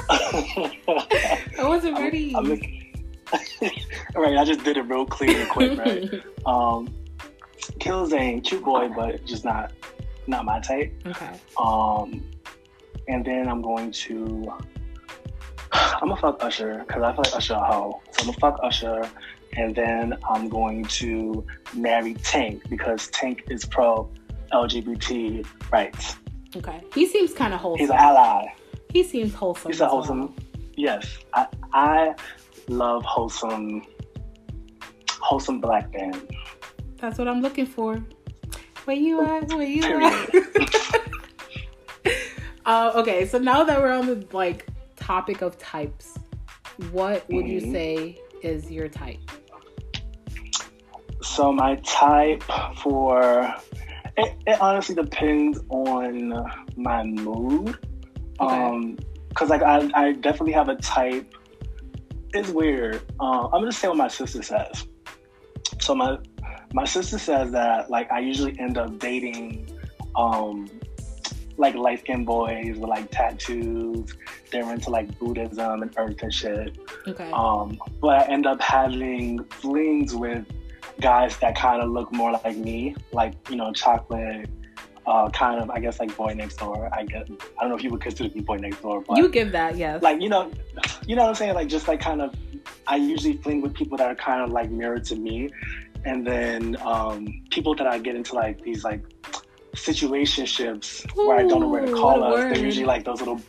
I 0.10 1.44
wasn't 1.60 1.98
ready. 1.98 2.34
I'm, 2.36 2.52
I'm 2.52 4.22
right, 4.22 4.38
I 4.38 4.44
just 4.46 4.64
did 4.64 4.78
it 4.78 4.84
real 4.84 5.06
clean 5.06 5.36
and 5.36 5.50
quick, 5.50 5.78
right? 5.78 6.10
Um, 6.46 6.88
kill 7.82 8.08
Zayn, 8.08 8.42
cute 8.42 8.64
boy, 8.64 8.88
but 8.88 9.26
just 9.26 9.44
not 9.44 9.74
not 10.28 10.46
my 10.46 10.62
type. 10.62 10.94
okay. 11.06 11.32
Um, 11.60 12.24
and 13.10 13.26
then 13.26 13.50
I'm 13.50 13.62
going 13.62 13.92
to 13.92 14.54
I'm 15.74 16.08
gonna 16.08 16.16
fuck 16.16 16.42
Usher 16.42 16.86
because 16.88 17.04
I 17.04 17.12
feel 17.12 17.24
like 17.26 17.36
Usher 17.36 17.54
a 17.56 17.60
hoe. 17.66 18.02
So 18.12 18.22
I'm 18.22 18.26
gonna 18.28 18.38
fuck 18.40 18.60
Usher, 18.64 19.10
and 19.58 19.76
then 19.76 20.18
I'm 20.30 20.48
going 20.48 20.86
to 20.86 21.46
marry 21.74 22.14
Tank 22.14 22.64
because 22.70 23.08
Tank 23.10 23.44
is 23.50 23.66
pro 23.66 24.10
LGBT 24.54 25.46
rights. 25.72 26.16
Okay. 26.56 26.82
He 26.94 27.08
seems 27.08 27.34
kind 27.34 27.54
of 27.54 27.60
wholesome. 27.60 27.80
He's 27.80 27.90
an 27.90 27.98
ally. 27.98 28.46
He 28.94 29.04
seems 29.04 29.34
wholesome. 29.34 29.72
He's 29.72 29.82
a 29.82 29.84
well. 29.86 29.92
wholesome. 29.96 30.36
Yes, 30.76 31.18
I 31.34 31.48
I 31.74 32.16
love 32.68 33.04
wholesome 33.04 33.84
wholesome 35.20 35.60
black 35.60 35.92
men. 35.94 36.14
That's 36.98 37.18
what 37.18 37.28
I'm 37.28 37.42
looking 37.42 37.66
for. 37.66 38.04
Where 38.86 38.96
you 38.96 39.22
at? 39.24 39.50
Where 39.50 39.64
you 39.64 39.84
at? 40.02 40.30
uh, 42.66 42.92
okay, 42.96 43.26
so 43.26 43.38
now 43.38 43.64
that 43.64 43.82
we're 43.82 43.92
on 43.92 44.08
the 44.08 44.26
like 44.32 44.68
topic 44.96 45.42
of 45.42 45.58
types, 45.58 46.18
what 46.92 47.28
would 47.30 47.48
you 47.48 47.62
Mhm. 47.62 47.72
say 47.72 48.22
is 48.44 48.72
your 48.72 48.88
type? 48.88 49.20
So 51.22 51.52
my 51.52 51.76
type 51.78 52.44
for 52.78 53.54
it, 54.18 54.34
it 54.48 54.62
honestly 54.62 54.96
depends 54.96 55.60
on 55.70 56.34
my 56.76 57.04
mood. 57.04 57.78
Um, 58.40 58.98
cause 59.34 59.50
like 59.50 59.62
I, 59.62 59.90
I 59.94 60.12
definitely 60.14 60.54
have 60.54 60.70
a 60.70 60.76
type. 60.76 61.34
It's 62.34 62.50
weird. 62.50 63.02
Uh, 63.20 63.46
I'm 63.46 63.62
gonna 63.62 63.72
say 63.72 63.88
what 63.88 63.98
my 63.98 64.08
sister 64.08 64.44
says. 64.44 64.86
So 65.80 65.96
my 65.96 66.18
my 66.74 66.86
sister 66.86 67.18
says 67.18 67.52
that 67.52 67.90
like 67.90 68.12
I 68.12 68.20
usually 68.20 68.60
end 68.60 68.78
up 68.78 69.00
dating 69.00 69.70
um 70.16 70.70
like 71.58 71.76
light 71.76 72.00
skinned 72.00 72.26
boys 72.26 72.78
with 72.78 72.90
like 72.90 73.10
tattoos. 73.12 74.16
They're 74.52 74.72
into 74.72 74.90
like 74.90 75.18
Buddhism 75.20 75.82
and 75.82 75.94
earth 75.98 76.22
and 76.22 76.34
shit. 76.34 76.78
Okay. 77.08 77.32
Um, 77.32 77.80
but 78.00 78.22
I 78.22 78.32
end 78.32 78.46
up 78.46 78.62
having 78.62 79.44
flings 79.46 80.14
with 80.16 80.46
guys 81.02 81.38
that 81.40 81.56
kind 81.56 81.82
of 81.82 81.90
look 81.90 82.12
more 82.12 82.32
like 82.44 82.58
me, 82.58 82.96
like 83.12 83.34
you 83.50 83.56
know, 83.56 83.74
chocolate, 83.74 84.50
uh, 85.08 85.30
kind 85.30 85.62
of 85.62 85.70
I 85.72 85.80
guess 85.80 86.00
like 86.00 86.16
boy 86.16 86.34
next 86.34 86.58
door. 86.58 86.90
I 86.92 87.06
guess 87.06 87.28
I 87.58 87.62
don't 87.62 87.70
know 87.70 87.78
if 87.78 87.84
you 87.84 87.90
would 87.92 88.02
consider 88.02 88.34
me 88.36 88.42
boy 88.42 88.58
next 88.58 88.82
door, 88.82 89.02
but 89.02 89.18
you 89.18 89.30
give 89.30 89.54
that, 89.54 89.78
yes. 89.78 90.04
like 90.04 90.22
you 90.22 90.30
know, 90.30 90.52
you 91.08 91.16
know 91.16 91.24
what 91.24 91.30
I'm 91.30 91.36
saying? 91.36 91.56
Like 91.56 91.70
just 91.70 91.88
like 91.88 92.02
kind 92.02 92.22
of, 92.22 92.36
I 92.86 92.98
usually 92.98 93.38
fling 93.38 93.62
with 93.62 93.74
people 93.74 93.98
that 93.98 94.08
are 94.08 94.16
kind 94.16 94.44
of 94.44 94.52
like 94.52 94.70
mirrored 94.70 95.06
to 95.06 95.16
me, 95.16 95.50
and 96.06 96.28
then 96.28 96.76
um, 96.82 97.26
people 97.52 97.74
that 97.76 97.88
I 97.88 98.00
get 98.00 98.16
into 98.16 98.36
like 98.36 98.62
these 98.62 98.84
like 98.84 99.02
situationships 99.76 101.06
where 101.16 101.38
I 101.38 101.44
don't 101.44 101.62
know 101.62 101.70
where 101.70 101.86
to 101.86 101.94
call 101.94 102.24
us. 102.24 102.44
They're 102.54 102.66
usually 102.66 102.86
like 102.86 103.06
those 103.06 103.20
little, 103.20 103.42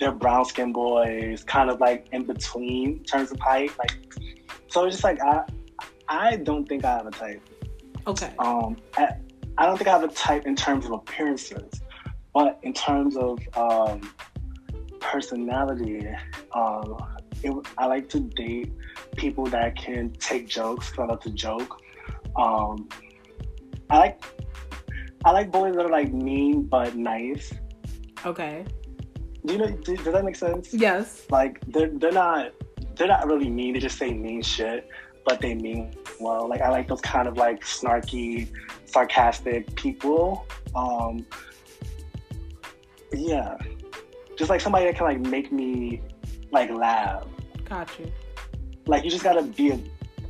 they're 0.00 0.12
brown 0.12 0.46
skin 0.46 0.72
boys, 0.72 1.44
kind 1.44 1.68
of 1.68 1.78
like 1.78 2.06
in 2.12 2.24
between 2.24 2.98
in 2.98 3.04
terms 3.04 3.32
of 3.32 3.40
height. 3.40 3.72
Like, 3.78 3.98
so 4.68 4.86
it's 4.86 4.94
just 4.96 5.04
like 5.04 5.20
I, 5.20 5.42
I 6.08 6.36
don't 6.36 6.66
think 6.66 6.86
I 6.86 6.92
have 6.96 7.06
a 7.06 7.10
type. 7.10 7.42
okay. 8.06 8.32
Um, 8.38 8.76
I, 8.96 9.08
I 9.58 9.66
don't 9.66 9.76
think 9.76 9.88
I 9.88 9.92
have 9.92 10.04
a 10.04 10.08
type 10.08 10.46
in 10.46 10.56
terms 10.56 10.86
of 10.86 10.92
appearances, 10.92 11.80
but 12.34 12.58
in 12.62 12.72
terms 12.72 13.16
of 13.16 13.38
um, 13.56 14.10
personality, 15.00 16.06
um, 16.54 16.96
it, 17.42 17.52
I 17.78 17.86
like 17.86 18.08
to 18.10 18.20
date 18.20 18.72
people 19.16 19.44
that 19.46 19.76
can 19.76 20.10
take 20.14 20.48
jokes. 20.48 20.90
'cause 20.90 21.00
I 21.04 21.06
love 21.06 21.20
to 21.20 21.30
joke. 21.30 21.80
Um, 22.36 22.88
I 23.90 23.98
like 23.98 24.22
I 25.24 25.30
like 25.32 25.50
boys 25.52 25.74
that 25.76 25.84
are 25.84 25.90
like 25.90 26.12
mean 26.12 26.62
but 26.62 26.96
nice. 26.96 27.52
Okay. 28.24 28.64
Do 29.44 29.52
you 29.52 29.58
know? 29.58 29.70
Do, 29.70 29.96
does 29.96 30.12
that 30.14 30.24
make 30.24 30.36
sense? 30.36 30.72
Yes. 30.72 31.26
Like 31.30 31.60
they're 31.66 31.90
they're 31.92 32.12
not 32.12 32.52
they're 32.96 33.08
not 33.08 33.26
really 33.26 33.50
mean. 33.50 33.74
They 33.74 33.80
just 33.80 33.98
say 33.98 34.12
mean 34.14 34.40
shit, 34.42 34.88
but 35.24 35.40
they 35.40 35.54
mean 35.54 35.94
well. 36.20 36.48
Like 36.48 36.60
I 36.60 36.68
like 36.70 36.88
those 36.88 37.00
kind 37.00 37.28
of 37.28 37.36
like 37.36 37.62
snarky, 37.64 38.48
sarcastic 38.86 39.74
people. 39.76 40.46
Um, 40.74 41.26
yeah, 43.12 43.56
just 44.36 44.50
like 44.50 44.60
somebody 44.60 44.86
that 44.86 44.96
can 44.96 45.06
like 45.06 45.20
make 45.20 45.52
me 45.52 46.02
like 46.50 46.70
laugh. 46.70 47.26
Got 47.68 47.98
you. 47.98 48.10
Like 48.86 49.04
you 49.04 49.10
just 49.10 49.24
gotta 49.24 49.42
be 49.42 49.70
a, 49.70 49.80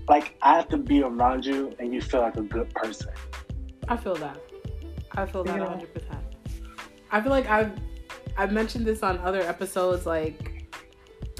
like 0.08 0.36
I 0.42 0.54
have 0.56 0.68
to 0.70 0.76
be 0.76 1.02
around 1.02 1.44
you 1.44 1.74
and 1.78 1.92
you 1.94 2.00
feel 2.00 2.20
like 2.20 2.36
a 2.36 2.42
good 2.42 2.72
person. 2.74 3.12
I 3.88 3.96
feel 3.96 4.14
that. 4.16 4.38
I 5.12 5.26
feel 5.26 5.44
that 5.44 5.56
Yeah. 5.56 5.66
100%. 5.66 6.22
I 7.10 7.20
feel 7.20 7.30
like 7.30 7.48
I've 7.48 7.72
I've 8.36 8.52
mentioned 8.52 8.86
this 8.86 9.02
on 9.02 9.18
other 9.18 9.40
episodes 9.40 10.06
like 10.06 10.66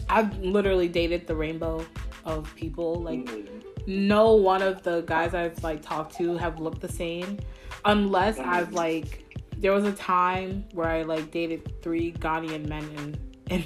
I've 0.09 0.37
literally 0.38 0.88
dated 0.88 1.26
the 1.26 1.35
rainbow 1.35 1.87
of 2.25 2.52
people 2.55 2.95
like 2.97 3.25
Mhm. 3.25 3.62
no 3.87 4.35
one 4.35 4.62
of 4.62 4.83
the 4.83 5.02
guys 5.02 5.35
I've 5.35 5.62
like 5.62 5.83
talked 5.83 6.14
to 6.17 6.37
have 6.37 6.61
looked 6.61 6.81
the 6.81 6.88
same 6.93 7.38
unless 7.85 8.38
Mhm. 8.38 8.47
I've 8.47 8.73
like 8.73 9.25
there 9.59 9.73
was 9.73 9.85
a 9.85 9.93
time 9.93 10.64
where 10.73 10.88
I 10.88 11.02
like 11.02 11.31
dated 11.31 11.81
three 11.83 12.12
Ghanaian 12.12 12.69
men 12.69 12.85
and 12.99 13.19
and 13.50 13.64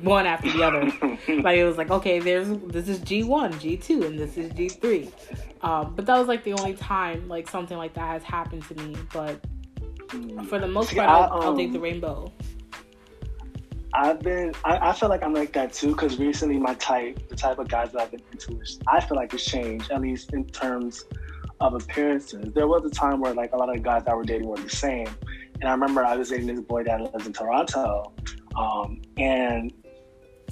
one 0.02 0.26
after 0.26 0.50
the 0.50 0.62
other. 0.62 0.82
Like 1.42 1.58
it 1.58 1.64
was 1.64 1.76
like 1.78 1.90
okay 1.90 2.18
there's 2.18 2.48
this 2.68 2.88
is 2.88 2.98
g1 3.00 3.52
g2 3.54 4.04
and 4.06 4.18
this 4.18 4.36
is 4.36 4.50
g3 4.52 5.10
um, 5.62 5.92
but 5.94 6.06
that 6.06 6.18
was 6.18 6.26
like 6.28 6.42
the 6.44 6.54
only 6.54 6.74
time 6.74 7.28
like 7.28 7.48
something 7.48 7.76
like 7.78 7.94
that 7.94 8.08
has 8.08 8.22
happened 8.22 8.64
to 8.68 8.74
me. 8.82 8.96
But 9.12 9.40
for 10.48 10.58
the 10.58 10.66
most 10.66 10.94
part 10.96 11.08
I'll, 11.08 11.30
I'll 11.42 11.54
date 11.56 11.66
um, 11.66 11.72
the 11.74 11.80
rainbow 11.80 12.32
I've 13.92 14.20
been, 14.20 14.54
I, 14.64 14.90
I 14.90 14.92
feel 14.92 15.08
like 15.08 15.22
I'm 15.22 15.34
like 15.34 15.52
that 15.54 15.72
too, 15.72 15.88
because 15.88 16.18
recently 16.18 16.58
my 16.58 16.74
type, 16.74 17.28
the 17.28 17.36
type 17.36 17.58
of 17.58 17.68
guys 17.68 17.92
that 17.92 18.02
I've 18.02 18.10
been 18.10 18.22
into, 18.32 18.60
is, 18.60 18.78
I 18.86 19.00
feel 19.00 19.16
like 19.16 19.34
it's 19.34 19.44
changed, 19.44 19.90
at 19.90 20.00
least 20.00 20.32
in 20.32 20.44
terms 20.46 21.04
of 21.60 21.74
appearances. 21.74 22.52
There 22.54 22.66
was 22.66 22.84
a 22.84 22.90
time 22.90 23.20
where 23.20 23.34
like 23.34 23.52
a 23.52 23.56
lot 23.56 23.68
of 23.68 23.74
the 23.74 23.80
guys 23.80 24.04
that 24.04 24.16
were 24.16 24.24
dating 24.24 24.48
were 24.48 24.58
the 24.58 24.70
same. 24.70 25.08
And 25.60 25.68
I 25.68 25.72
remember 25.72 26.04
I 26.04 26.16
was 26.16 26.30
dating 26.30 26.46
this 26.46 26.60
boy 26.60 26.84
that 26.84 27.00
lives 27.00 27.26
in 27.26 27.32
Toronto. 27.32 28.12
Um, 28.56 29.02
and 29.18 29.72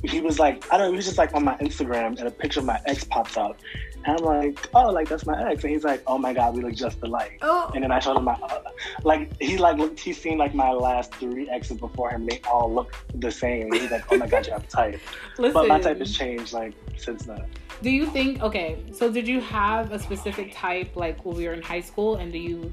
he 0.05 0.21
was 0.21 0.39
like, 0.39 0.71
I 0.73 0.77
don't 0.77 0.87
know, 0.87 0.93
he 0.93 0.97
was 0.97 1.07
just 1.07 1.19
like 1.19 1.35
on 1.35 1.45
my 1.45 1.57
Instagram 1.59 2.19
and 2.19 2.29
a 2.29 2.31
picture 2.31 2.61
of 2.61 2.67
my 2.67 2.81
ex 2.87 3.05
pops 3.05 3.37
up. 3.37 3.59
And 4.05 4.19
I'm 4.19 4.25
like, 4.25 4.69
oh, 4.75 4.91
like 4.91 5.09
that's 5.09 5.27
my 5.27 5.51
ex. 5.51 5.65
And 5.65 5.73
he's 5.73 5.85
like, 5.85 6.03
oh 6.07 6.19
my 6.19 6.33
God, 6.33 6.55
we 6.55 6.63
look 6.63 6.75
just 6.75 7.03
alike. 7.03 7.39
oh 7.43 7.71
And 7.75 7.83
then 7.85 7.91
I 7.91 7.99
showed 7.99 8.17
him 8.17 8.25
my, 8.25 8.35
uh, 8.35 8.63
like 9.03 9.41
he 9.41 9.59
like 9.59 9.77
looked, 9.77 9.99
he's 10.01 10.21
seen 10.21 10.39
like 10.39 10.55
my 10.55 10.71
last 10.71 11.15
three 11.15 11.49
exes 11.51 11.79
before 11.79 12.11
him. 12.11 12.27
They 12.27 12.41
all 12.49 12.73
look 12.73 12.95
the 13.15 13.31
same. 13.31 13.73
He's 13.73 13.91
like, 13.91 14.05
oh 14.11 14.17
my 14.17 14.27
god, 14.27 14.47
you 14.47 14.53
have 14.53 14.65
a 14.65 14.67
type. 14.67 15.01
listen 15.39 15.53
But 15.55 15.69
my 15.69 15.81
type 15.81 15.99
has 15.99 16.17
changed 16.17 16.53
like 16.53 16.75
since 16.97 17.25
then. 17.25 17.45
Do 17.83 17.91
you 17.91 18.07
think 18.07 18.43
okay, 18.43 18.83
so 18.93 19.11
did 19.11 19.29
you 19.29 19.41
have 19.41 19.93
a 19.93 19.99
specific 19.99 20.53
type 20.55 20.97
like 20.97 21.25
when 21.25 21.37
we 21.37 21.47
were 21.47 21.55
in 21.55 21.63
high 21.63 21.81
school 21.81 22.17
and 22.17 22.33
do 22.33 22.39
you 22.39 22.73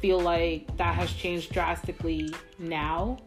feel 0.00 0.20
like 0.20 0.76
that 0.76 0.94
has 0.94 1.12
changed 1.12 1.52
drastically 1.52 2.34
now? 2.58 3.18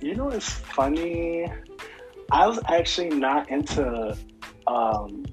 You 0.00 0.14
know, 0.14 0.28
it's 0.28 0.50
funny. 0.50 1.50
I 2.30 2.46
was 2.46 2.58
actually 2.68 3.10
not 3.10 3.50
into 3.50 4.16
um 4.66 5.24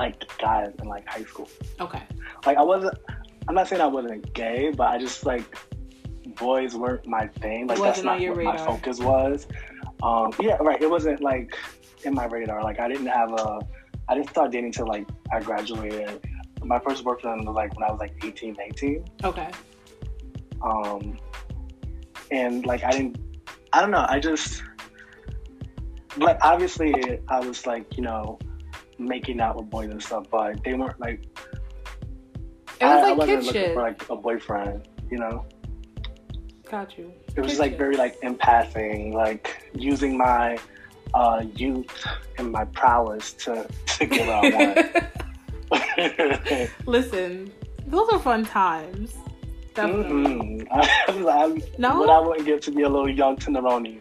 like 0.00 0.38
guys 0.38 0.72
in 0.80 0.88
like 0.88 1.06
high 1.06 1.24
school. 1.24 1.48
Okay. 1.78 2.02
Like 2.46 2.56
I 2.56 2.62
wasn't. 2.62 2.96
I'm 3.46 3.54
not 3.54 3.68
saying 3.68 3.82
I 3.82 3.86
wasn't 3.86 4.32
gay, 4.32 4.72
but 4.74 4.88
I 4.88 4.98
just 4.98 5.26
like 5.26 5.44
boys 6.36 6.74
weren't 6.74 7.06
my 7.06 7.26
thing. 7.42 7.66
Like 7.66 7.78
that's 7.78 8.02
not 8.02 8.18
your 8.20 8.34
what 8.34 8.44
my 8.44 8.56
focus 8.56 8.98
was. 8.98 9.46
Um, 10.02 10.32
yeah, 10.40 10.56
right. 10.68 10.80
It 10.80 10.88
wasn't 10.88 11.20
like 11.20 11.54
in 12.04 12.14
my 12.14 12.24
radar. 12.24 12.62
Like 12.62 12.80
I 12.80 12.88
didn't 12.88 13.12
have 13.20 13.30
a. 13.32 13.60
I 14.08 14.14
didn't 14.14 14.30
start 14.30 14.50
dating 14.52 14.72
till 14.72 14.86
like 14.86 15.06
I 15.32 15.40
graduated. 15.40 16.24
My 16.64 16.78
first 16.78 17.04
boyfriend 17.04 17.46
was 17.46 17.54
like 17.54 17.76
when 17.76 17.84
I 17.86 17.92
was 17.92 18.00
like 18.00 18.14
18, 18.24 18.54
19. 18.54 19.04
Okay. 19.24 19.50
Um, 20.62 21.18
and 22.30 22.64
like 22.64 22.82
I 22.84 22.90
didn't. 22.90 23.18
I 23.74 23.82
don't 23.82 23.90
know. 23.90 24.06
I 24.08 24.18
just 24.18 24.62
like 26.16 26.38
obviously 26.40 27.20
I 27.28 27.40
was 27.40 27.66
like 27.66 27.96
you 27.98 28.02
know 28.02 28.38
making 29.00 29.40
out 29.40 29.56
with 29.56 29.70
boys 29.70 29.90
and 29.90 30.02
stuff, 30.02 30.26
but 30.30 30.62
they 30.64 30.74
weren't 30.74 31.00
like 31.00 31.22
It 32.80 32.84
was 32.84 32.90
I, 32.90 32.98
I 32.98 33.02
like 33.02 33.18
wasn't 33.18 33.38
kid 33.40 33.46
looking 33.46 33.62
shit. 33.62 33.74
for 33.74 33.82
like 33.82 34.08
a 34.10 34.16
boyfriend, 34.16 34.88
you 35.10 35.18
know. 35.18 35.44
Got 36.70 36.96
you. 36.98 37.12
It 37.36 37.40
was 37.40 37.58
like 37.58 37.72
shit. 37.72 37.78
very 37.78 37.96
like 37.96 38.20
empathing, 38.20 39.12
like 39.12 39.70
using 39.74 40.16
my 40.16 40.58
uh, 41.14 41.44
youth 41.56 42.06
and 42.38 42.52
my 42.52 42.64
prowess 42.66 43.32
to 43.34 43.66
to 43.86 44.06
get 44.06 44.26
what 44.26 44.54
I 44.54 45.10
want. 45.70 46.70
Listen, 46.86 47.52
those 47.86 48.08
are 48.10 48.18
fun 48.18 48.44
times. 48.44 49.14
Definitely. 49.74 50.64
Mm-mm. 50.64 50.66
I, 50.70 51.44
I, 51.44 51.62
No? 51.78 52.00
What 52.00 52.10
I 52.10 52.20
wouldn't 52.20 52.46
give 52.46 52.60
to 52.62 52.70
be 52.72 52.82
a 52.82 52.88
little 52.88 53.08
young 53.10 53.36
Tenderoni. 53.36 54.00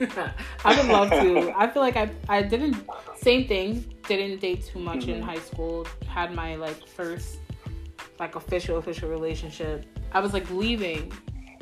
I 0.64 0.76
would 0.76 0.86
love 0.86 1.10
to. 1.10 1.52
I 1.56 1.68
feel 1.68 1.82
like 1.82 1.96
I 1.96 2.10
I 2.28 2.42
didn't 2.42 2.76
same 3.16 3.46
thing. 3.48 3.84
Didn't 4.06 4.40
date 4.40 4.64
too 4.64 4.78
much 4.78 5.06
in 5.08 5.20
Mhm. 5.20 5.24
high 5.24 5.38
school. 5.40 5.86
Had 6.06 6.34
my 6.34 6.54
like 6.56 6.86
first 6.86 7.38
like 8.18 8.36
official 8.36 8.78
official 8.78 9.08
relationship. 9.10 9.84
I 10.12 10.20
was 10.20 10.32
like 10.32 10.48
leaving. 10.50 11.12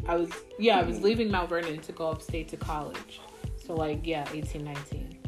I 0.09 0.17
was 0.17 0.31
yeah, 0.59 0.79
I 0.79 0.83
was 0.83 0.99
Mhm. 0.99 1.03
leaving 1.03 1.31
Mount 1.31 1.49
Vernon 1.49 1.79
to 1.81 1.93
go 1.93 2.09
upstate 2.11 2.49
to 2.49 2.57
college. 2.57 3.21
So 3.65 3.75
like 3.75 4.07
yeah, 4.07 4.25
18, 4.33 4.65
19. 4.65 5.19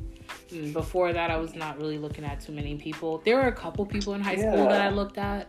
Mm, 0.51 0.73
Before 0.73 1.13
that, 1.13 1.31
I 1.31 1.37
was 1.37 1.55
not 1.55 1.77
really 1.79 1.99
looking 1.99 2.25
at 2.25 2.41
too 2.41 2.53
many 2.53 2.77
people. 2.77 3.19
There 3.25 3.37
were 3.37 3.49
a 3.49 3.53
couple 3.53 3.85
people 3.85 4.15
in 4.15 4.21
high 4.21 4.37
school 4.37 4.67
that 4.69 4.81
I 4.81 4.89
looked 4.91 5.19
at. 5.19 5.49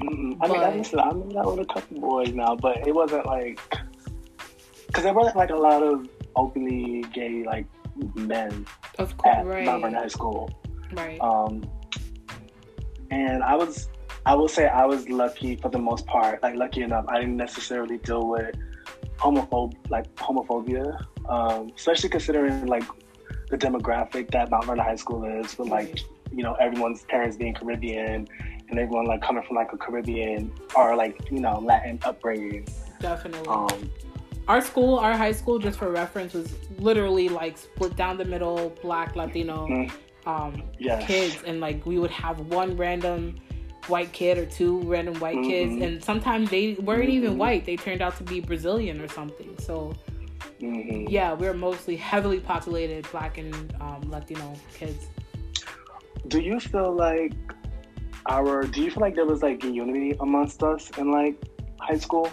Mm-mm. 0.00 0.36
I 0.42 0.46
mean, 0.48 0.56
I 0.60 0.64
But- 0.70 0.76
listen, 0.76 0.98
I'm 1.00 1.36
out 1.38 1.56
with 1.56 1.60
a 1.68 1.72
couple 1.72 2.00
boys 2.00 2.32
now, 2.34 2.54
but 2.54 2.86
it 2.86 2.94
wasn't 2.94 3.24
like 3.26 3.58
because 4.88 5.04
there 5.04 5.14
wasn't 5.14 5.36
like 5.36 5.50
a 5.50 5.56
lot 5.56 5.82
of 5.82 6.06
openly 6.36 7.04
gay 7.12 7.44
like 7.44 7.66
men 8.14 8.66
Of 8.98 9.16
course, 9.16 9.36
at 9.36 9.46
Mount 9.46 9.82
Vernon 9.82 9.94
High 9.94 10.08
School. 10.08 10.50
right. 10.92 11.18
Um, 11.20 11.64
and 13.10 13.42
I 13.42 13.54
was, 13.54 13.88
I 14.26 14.34
will 14.34 14.48
say 14.48 14.66
I 14.66 14.84
was 14.84 15.08
lucky 15.08 15.56
for 15.56 15.68
the 15.70 15.78
most 15.78 16.06
part. 16.06 16.42
Like 16.42 16.56
lucky 16.56 16.82
enough, 16.82 17.04
I 17.08 17.20
didn't 17.20 17.36
necessarily 17.36 17.98
deal 17.98 18.26
with 18.28 18.54
homophobe 19.18 19.74
like 19.88 20.12
homophobia, 20.16 20.98
um, 21.28 21.70
especially 21.76 22.10
considering 22.10 22.66
like 22.66 22.84
the 23.50 23.56
demographic 23.56 24.30
that 24.32 24.50
Mount 24.50 24.66
Vernon 24.66 24.84
High 24.84 24.96
School 24.96 25.24
is, 25.24 25.56
with 25.56 25.68
like 25.68 26.00
you 26.32 26.42
know 26.42 26.54
everyone's 26.54 27.04
parents 27.04 27.36
being 27.36 27.54
Caribbean 27.54 28.26
and 28.68 28.78
everyone 28.80 29.06
like 29.06 29.22
coming 29.22 29.44
from 29.44 29.56
like 29.56 29.72
a 29.72 29.76
Caribbean 29.78 30.52
or 30.74 30.96
like 30.96 31.16
you 31.30 31.40
know 31.40 31.60
Latin 31.60 31.98
upbringing. 32.04 32.66
Definitely. 33.00 33.46
Um, 33.48 33.90
our 34.48 34.60
school, 34.60 34.98
our 34.98 35.16
high 35.16 35.32
school, 35.32 35.58
just 35.58 35.78
for 35.78 35.90
reference, 35.90 36.32
was 36.34 36.54
literally 36.78 37.28
like 37.28 37.58
split 37.58 37.96
down 37.96 38.16
the 38.16 38.24
middle, 38.24 38.70
black, 38.82 39.16
Latino 39.16 39.66
Mhm. 39.66 39.90
um, 40.26 40.62
yes. 40.78 41.06
kids, 41.06 41.42
and 41.46 41.60
like 41.60 41.84
we 41.86 41.98
would 41.98 42.10
have 42.10 42.38
one 42.48 42.76
random 42.76 43.36
white 43.88 44.12
kid 44.12 44.38
or 44.38 44.46
two 44.46 44.80
random 44.82 45.14
white 45.20 45.40
kids, 45.44 45.72
Mhm. 45.72 45.82
and 45.84 46.04
sometimes 46.04 46.50
they 46.50 46.74
weren't 46.74 47.08
even 47.10 47.34
Mhm. 47.34 47.38
white; 47.38 47.64
they 47.64 47.76
turned 47.76 48.02
out 48.02 48.16
to 48.18 48.24
be 48.24 48.40
Brazilian 48.40 49.00
or 49.00 49.08
something. 49.08 49.56
So 49.58 49.94
Mhm. 50.60 51.06
yeah, 51.10 51.32
we're 51.32 51.54
mostly 51.54 51.96
heavily 51.96 52.40
populated 52.40 53.06
black 53.10 53.38
and 53.38 53.54
um, 53.80 54.10
Latino 54.10 54.54
kids. 54.78 55.06
Do 56.28 56.40
you 56.40 56.58
feel 56.60 56.92
like 56.92 57.32
our? 58.26 58.64
Do 58.64 58.82
you 58.82 58.90
feel 58.90 59.00
like 59.00 59.14
there 59.14 59.26
was 59.26 59.42
like 59.42 59.62
unity 59.62 60.16
amongst 60.20 60.62
us 60.62 60.90
in 60.98 61.10
like 61.10 61.36
high 61.80 61.98
school? 61.98 62.28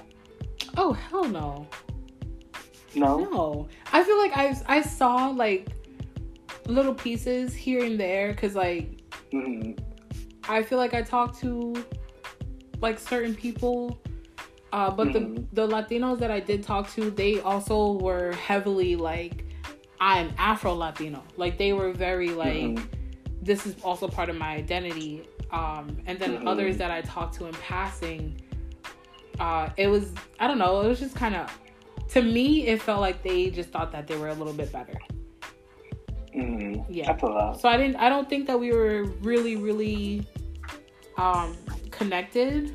Oh 0.77 0.93
hell 0.93 1.25
no. 1.25 1.67
No. 2.95 3.17
No, 3.19 3.67
I 3.91 4.03
feel 4.03 4.17
like 4.17 4.31
I 4.35 4.55
I 4.67 4.81
saw 4.81 5.29
like 5.29 5.67
little 6.67 6.93
pieces 6.93 7.53
here 7.53 7.83
and 7.83 7.99
there 7.99 8.29
because 8.31 8.55
like 8.55 9.01
hmm 9.31 9.71
I 10.47 10.61
feel 10.63 10.77
like 10.77 10.93
I 10.93 11.01
talked 11.01 11.39
to 11.39 11.73
like 12.81 12.99
certain 12.99 13.33
people, 13.33 13.97
uh, 14.73 14.91
but 14.91 15.13
Mhm. 15.13 15.47
the 15.53 15.61
the 15.67 15.67
Latinos 15.67 16.19
that 16.19 16.31
I 16.31 16.39
did 16.39 16.63
talk 16.63 16.89
to, 16.91 17.09
they 17.11 17.39
also 17.39 17.93
were 17.93 18.33
heavily 18.33 18.95
like 18.95 19.45
I'm 20.01 20.33
Afro 20.37 20.73
Latino. 20.73 21.23
Like 21.37 21.57
they 21.57 21.71
were 21.73 21.93
very 21.93 22.29
like 22.29 22.61
Mhm. 22.61 22.87
this 23.41 23.65
is 23.65 23.75
also 23.83 24.07
part 24.07 24.29
of 24.29 24.35
my 24.37 24.53
identity. 24.55 25.23
Um, 25.51 25.97
and 26.07 26.17
then 26.19 26.37
Mhm. 26.39 26.47
others 26.47 26.77
that 26.77 26.89
I 26.91 27.01
talked 27.01 27.35
to 27.35 27.45
in 27.45 27.53
passing, 27.55 28.35
uh, 29.39 29.69
it 29.77 29.87
was 29.87 30.13
I 30.39 30.47
don't 30.47 30.57
know. 30.57 30.81
It 30.81 30.87
was 30.89 30.99
just 30.99 31.15
kind 31.15 31.35
of 31.35 31.47
to 32.13 32.21
me, 32.21 32.67
it 32.67 32.81
felt 32.81 33.01
like 33.01 33.23
they 33.23 33.49
just 33.49 33.69
thought 33.69 33.91
that 33.91 34.07
they 34.07 34.17
were 34.17 34.29
a 34.29 34.33
little 34.33 34.53
bit 34.53 34.71
better. 34.71 34.93
hmm 36.33 36.75
Yeah. 36.89 37.11
I 37.11 37.17
feel 37.17 37.33
that. 37.35 37.59
So 37.59 37.69
I 37.69 37.77
didn't. 37.77 37.97
I 37.97 38.09
don't 38.09 38.29
think 38.29 38.47
that 38.47 38.59
we 38.59 38.71
were 38.71 39.03
really, 39.21 39.55
really 39.55 40.25
um, 41.17 41.55
connected. 41.91 42.71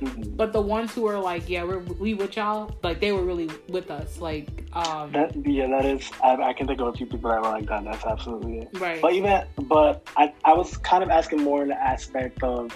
Mhm. 0.00 0.36
But 0.36 0.52
the 0.52 0.60
ones 0.60 0.94
who 0.94 1.02
were 1.02 1.18
like, 1.18 1.48
"Yeah, 1.48 1.64
we're 1.64 1.80
we 1.80 2.14
with 2.14 2.36
y'all," 2.36 2.70
like 2.84 3.00
they 3.00 3.10
were 3.10 3.24
really 3.24 3.50
with 3.68 3.90
us. 3.90 4.20
Like, 4.20 4.64
um, 4.72 5.10
That 5.10 5.34
yeah, 5.44 5.66
that 5.66 5.84
is. 5.84 6.08
I, 6.22 6.36
I 6.36 6.52
can 6.52 6.68
think 6.68 6.80
of 6.80 6.86
a 6.86 6.92
few 6.92 7.06
people 7.06 7.30
that 7.30 7.40
were 7.42 7.48
like 7.48 7.66
that. 7.66 7.82
That's 7.84 8.04
absolutely 8.06 8.58
it. 8.58 8.68
right? 8.78 9.02
But 9.02 9.14
even, 9.14 9.42
but 9.64 10.06
I, 10.16 10.32
I 10.44 10.52
was 10.52 10.76
kind 10.76 11.02
of 11.02 11.10
asking 11.10 11.42
more 11.42 11.62
in 11.62 11.68
the 11.68 11.80
aspect 11.82 12.44
of 12.44 12.70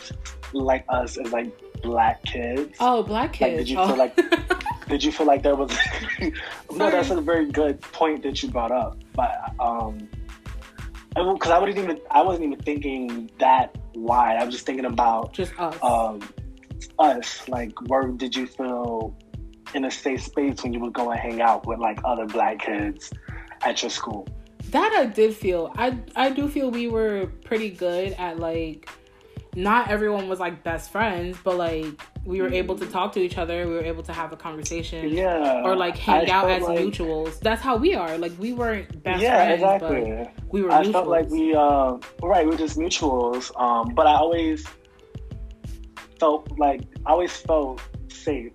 like 0.53 0.85
us 0.89 1.17
as 1.17 1.31
like 1.33 1.53
black 1.81 2.25
kids. 2.25 2.77
oh, 2.81 3.05
black 3.05 3.31
Like, 3.41 3.53
kids. 3.53 3.59
did 3.59 3.69
you 3.69 3.79
oh. 3.79 3.87
feel 3.87 3.97
like- 3.99 4.17
Did 4.93 5.03
you 5.03 5.11
feel 5.11 5.27
like 5.27 5.43
there 5.43 5.57
was? 5.57 5.75
no, 6.71 6.91
that's 6.91 7.09
a 7.09 7.19
very 7.23 7.51
good 7.51 7.81
point 7.81 8.23
that 8.25 8.43
you 8.43 8.51
brought 8.51 8.71
up. 8.71 8.99
But 9.15 9.55
um, 9.59 10.07
because 11.15 11.51
I 11.51 11.59
wouldn't 11.59 11.79
even, 11.79 11.99
I 12.11 12.21
wasn't 12.21 12.45
even 12.45 12.59
thinking 12.59 13.31
that 13.39 13.75
wide. 13.95 14.37
I 14.37 14.45
was 14.45 14.53
just 14.53 14.67
thinking 14.67 14.85
about 14.85 15.33
just 15.33 15.59
us? 15.59 15.79
um 15.83 16.21
us. 16.99 17.49
Like, 17.49 17.73
where 17.89 18.07
did 18.09 18.37
you 18.37 18.47
feel 18.47 19.17
in 19.75 19.87
a 19.87 19.91
safe 19.91 20.25
space 20.25 20.63
when 20.63 20.75
you 20.75 20.81
would 20.81 20.93
go 20.93 21.11
and 21.11 21.19
hang 21.19 21.41
out 21.41 21.67
with 21.67 21.79
like 21.79 21.99
other 22.05 22.27
black 22.27 22.59
kids 22.59 23.11
at 23.63 23.81
your 23.83 23.91
school? 23.91 24.29
that 24.73 24.93
I 24.95 25.07
did 25.07 25.35
feel. 25.35 25.73
I 25.75 25.99
I 26.15 26.29
do 26.29 26.49
feel 26.49 26.71
we 26.71 26.89
were 26.89 27.33
pretty 27.47 27.71
good 27.71 28.13
at 28.19 28.39
like. 28.39 28.91
Not 29.55 29.89
everyone 29.89 30.29
was 30.29 30.39
like 30.39 30.63
best 30.63 30.91
friends, 30.91 31.39
but 31.43 31.57
like 31.57 31.99
we 32.25 32.41
were 32.41 32.53
able 32.53 32.77
to 32.79 32.87
talk 32.87 33.13
to 33.13 33.21
each 33.21 33.37
other. 33.37 33.67
We 33.67 33.75
were 33.75 33.85
able 33.85 34.03
to 34.05 34.13
have 34.13 34.33
a 34.33 34.37
conversation. 34.37 35.09
Yeah. 35.09 35.63
Or 35.65 35.75
like 35.77 35.97
hang 35.97 36.31
I 36.31 36.33
out 36.33 36.51
as 36.51 36.63
like- 36.63 36.79
mutuals. 36.79 37.41
That's 37.41 37.63
how 37.63 37.77
we 37.77 37.95
are. 37.95 38.17
Like 38.19 38.33
we 38.39 38.53
weren't 38.53 39.03
best 39.03 39.21
yeah, 39.23 39.45
friends, 39.45 39.63
exactly. 39.63 40.29
but 40.35 40.53
we 40.53 40.63
were 40.63 40.71
I 40.71 40.83
mutuals. 40.83 40.93
felt 40.93 41.09
like 41.09 41.31
we, 41.31 41.55
uh, 41.55 41.99
right, 42.23 42.47
we 42.47 42.55
are 42.55 42.59
just 42.59 42.79
mutuals. 42.79 43.51
Um, 43.61 43.95
but 43.95 44.07
I 44.07 44.15
always 44.15 44.67
felt 46.21 46.57
like 46.59 46.83
I 47.07 47.11
always 47.11 47.37
felt 47.37 47.81
safe. 48.09 48.53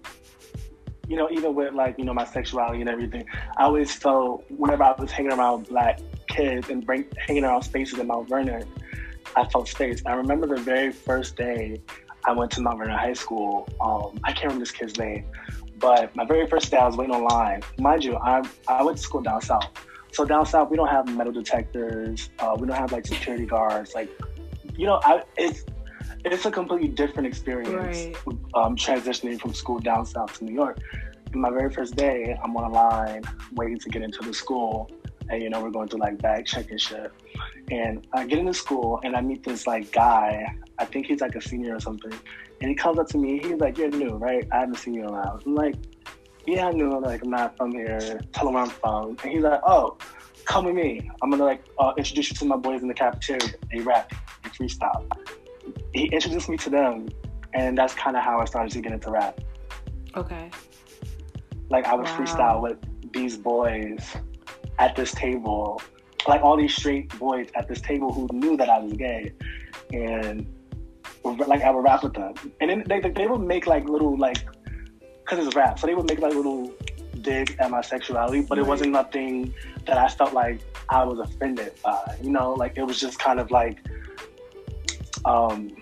You 1.08 1.16
know, 1.16 1.30
even 1.32 1.56
with 1.56 1.74
like 1.74 1.98
you 1.98 2.06
know 2.06 2.14
my 2.14 2.26
sexuality 2.26 2.82
and 2.82 2.90
everything, 2.90 3.26
I 3.58 3.64
always 3.64 3.94
felt 3.94 4.46
whenever 4.50 4.84
I 4.84 4.94
was 4.98 5.12
hanging 5.12 5.34
around 5.34 5.68
black 5.68 6.00
kids 6.28 6.70
and 6.70 6.86
bring, 6.86 7.06
hanging 7.18 7.44
around 7.44 7.64
spaces 7.64 8.00
in 8.00 8.08
Mount 8.08 8.30
Vernon, 8.30 8.66
I 9.36 9.46
felt 9.46 9.68
safe. 9.70 10.02
I 10.06 10.14
remember 10.14 10.48
the 10.48 10.62
very 10.62 10.92
first 10.92 11.36
day 11.38 11.82
I 12.28 12.34
went 12.34 12.52
to 12.52 12.62
Mount 12.62 12.78
Vernon 12.78 12.98
High 12.98 13.14
School. 13.14 13.68
Um, 13.80 14.20
I 14.26 14.34
can't 14.34 14.44
remember 14.44 14.66
this 14.66 14.72
kid's 14.72 15.00
name, 15.00 15.26
but 15.80 16.14
my 16.14 16.26
very 16.26 16.46
first 16.46 16.70
day 16.70 16.78
I 16.78 16.86
was 16.86 16.98
waiting 16.98 17.16
online. 17.16 17.62
Mind 17.80 18.04
you, 18.04 18.18
I 18.18 18.44
I 18.68 18.84
went 18.84 18.98
to 18.98 19.04
school 19.04 19.22
down 19.22 19.42
south. 19.42 19.70
So 20.12 20.26
down 20.26 20.46
south, 20.46 20.70
we 20.70 20.76
don't 20.76 20.90
have 20.90 21.08
metal 21.08 21.32
detectors. 21.32 22.30
Uh, 22.40 22.56
we 22.60 22.68
don't 22.68 22.76
have 22.76 22.92
like 22.92 23.08
security 23.08 23.46
guards. 23.46 23.96
Like, 23.96 24.10
you 24.76 24.86
know, 24.86 25.00
I, 25.04 25.24
it's 25.38 25.64
it's 26.26 26.46
a 26.46 26.52
completely 26.52 26.90
different 26.90 27.28
experience. 27.28 28.18
Right. 28.26 28.38
Um, 28.54 28.76
transitioning 28.76 29.40
from 29.40 29.54
school 29.54 29.80
down 29.80 30.06
south 30.06 30.38
to 30.40 30.44
New 30.44 30.54
York. 30.54 30.80
My 31.34 31.50
very 31.50 31.72
first 31.74 31.96
day, 31.96 32.38
I'm 32.44 32.56
on 32.58 32.64
a 32.72 32.74
line 32.74 33.24
waiting 33.54 33.80
to 33.80 33.90
get 33.90 34.02
into 34.02 34.22
the 34.24 34.34
school, 34.34 34.90
and 35.30 35.42
you 35.42 35.50
know 35.50 35.62
we're 35.62 35.70
going 35.72 35.88
through 35.90 36.00
like 36.00 36.18
bag 36.22 36.46
check 36.46 36.70
and 36.72 36.80
shit. 36.80 37.12
And 37.72 38.08
I 38.14 38.26
get 38.26 38.40
into 38.40 38.54
school 38.54 39.00
and 39.04 39.16
I 39.16 39.22
meet 39.22 39.44
this 39.44 39.68
like 39.68 39.92
guy. 39.92 40.56
I 40.80 40.86
think 40.86 41.08
he's 41.08 41.22
like 41.22 41.36
a 41.36 41.42
senior 41.42 41.76
or 41.76 41.80
something. 41.80 42.14
And 42.62 42.70
he 42.70 42.76
comes 42.76 42.98
up 43.00 43.08
to 43.10 43.18
me. 43.18 43.40
He's 43.40 43.60
like, 43.60 43.78
"You're 43.78 43.90
new, 43.90 44.16
right? 44.16 44.48
I 44.52 44.60
haven't 44.60 44.76
seen 44.78 44.94
you 44.96 45.02
in 45.04 45.10
a 45.10 45.12
while." 45.12 45.40
I'm 45.46 45.56
like, 45.56 45.76
"Yeah, 46.48 46.68
I'm 46.68 46.78
new. 46.78 47.00
Like 47.00 47.24
I'm 47.24 47.30
not 47.30 47.56
from 47.58 47.72
here. 47.74 48.20
Tell 48.32 48.48
him 48.48 48.54
where 48.56 48.64
I'm 48.64 48.70
from." 48.70 49.18
And 49.24 49.32
he's 49.32 49.42
like, 49.44 49.62
"Oh, 49.66 49.98
come 50.46 50.66
with 50.66 50.76
me. 50.76 51.10
I'm 51.22 51.30
gonna 51.30 51.44
like 51.44 51.64
uh, 51.80 51.94
introduce 51.98 52.30
you 52.32 52.36
to 52.38 52.46
my 52.46 52.58
boys 52.58 52.82
in 52.82 52.88
the 52.88 52.94
cafeteria. 52.94 53.42
They 53.72 53.82
rap, 53.82 54.12
they 54.44 54.50
freestyle." 54.50 55.06
He 55.94 56.06
introduced 56.06 56.48
me 56.50 56.58
to 56.58 56.70
them, 56.70 57.10
and 57.54 57.78
that's 57.78 57.94
kind 57.94 58.16
of 58.18 58.24
how 58.24 58.40
I 58.40 58.46
started 58.46 58.72
to 58.74 58.82
get 58.82 58.92
into 58.94 59.12
rap. 59.12 59.40
okay. 60.16 60.50
Like 61.70 61.86
I 61.86 61.94
would 61.96 62.06
Wow. 62.06 62.18
freestyle 62.18 62.62
with 62.62 62.78
these 63.12 63.36
boys 63.38 64.16
at 64.80 64.96
this 64.96 65.12
table, 65.12 65.82
like 66.28 66.42
all 66.42 66.58
these 66.58 66.76
straight 66.76 67.18
boys 67.20 67.50
at 67.56 67.68
this 67.68 67.82
table 67.82 68.14
who 68.14 68.28
knew 68.32 68.58
that 68.58 68.70
I 68.70 68.80
was 68.80 68.94
gay, 68.94 69.34
and 69.92 70.46
like 71.24 71.62
I 71.62 71.72
would 71.72 71.84
rap 71.84 72.04
with 72.04 72.14
them, 72.14 72.34
and 72.62 72.70
then 72.70 72.84
they 72.88 73.00
they 73.00 73.28
would 73.28 73.42
make 73.42 73.68
like 73.68 73.88
little 73.88 74.18
like, 74.18 74.46
cause 75.26 75.46
it's 75.46 75.56
rap, 75.56 75.80
so 75.80 75.88
they 75.88 75.96
would 75.96 76.08
make 76.08 76.20
like 76.20 76.34
little 76.34 76.74
dig 77.22 77.56
at 77.60 77.70
my 77.72 77.82
sexuality, 77.82 78.42
but 78.42 78.58
it 78.58 78.66
wasn't 78.66 78.92
nothing 78.92 79.54
that 79.86 79.98
I 79.98 80.08
felt 80.08 80.34
like 80.34 80.60
I 80.90 81.04
was 81.04 81.20
offended 81.20 81.74
by. 81.84 82.18
You 82.22 82.32
know, 82.32 82.54
like 82.54 82.78
it 82.78 82.84
was 82.84 83.00
just 83.00 83.20
kind 83.20 83.40
of 83.40 83.52
like, 83.52 83.80
um, 85.26 85.76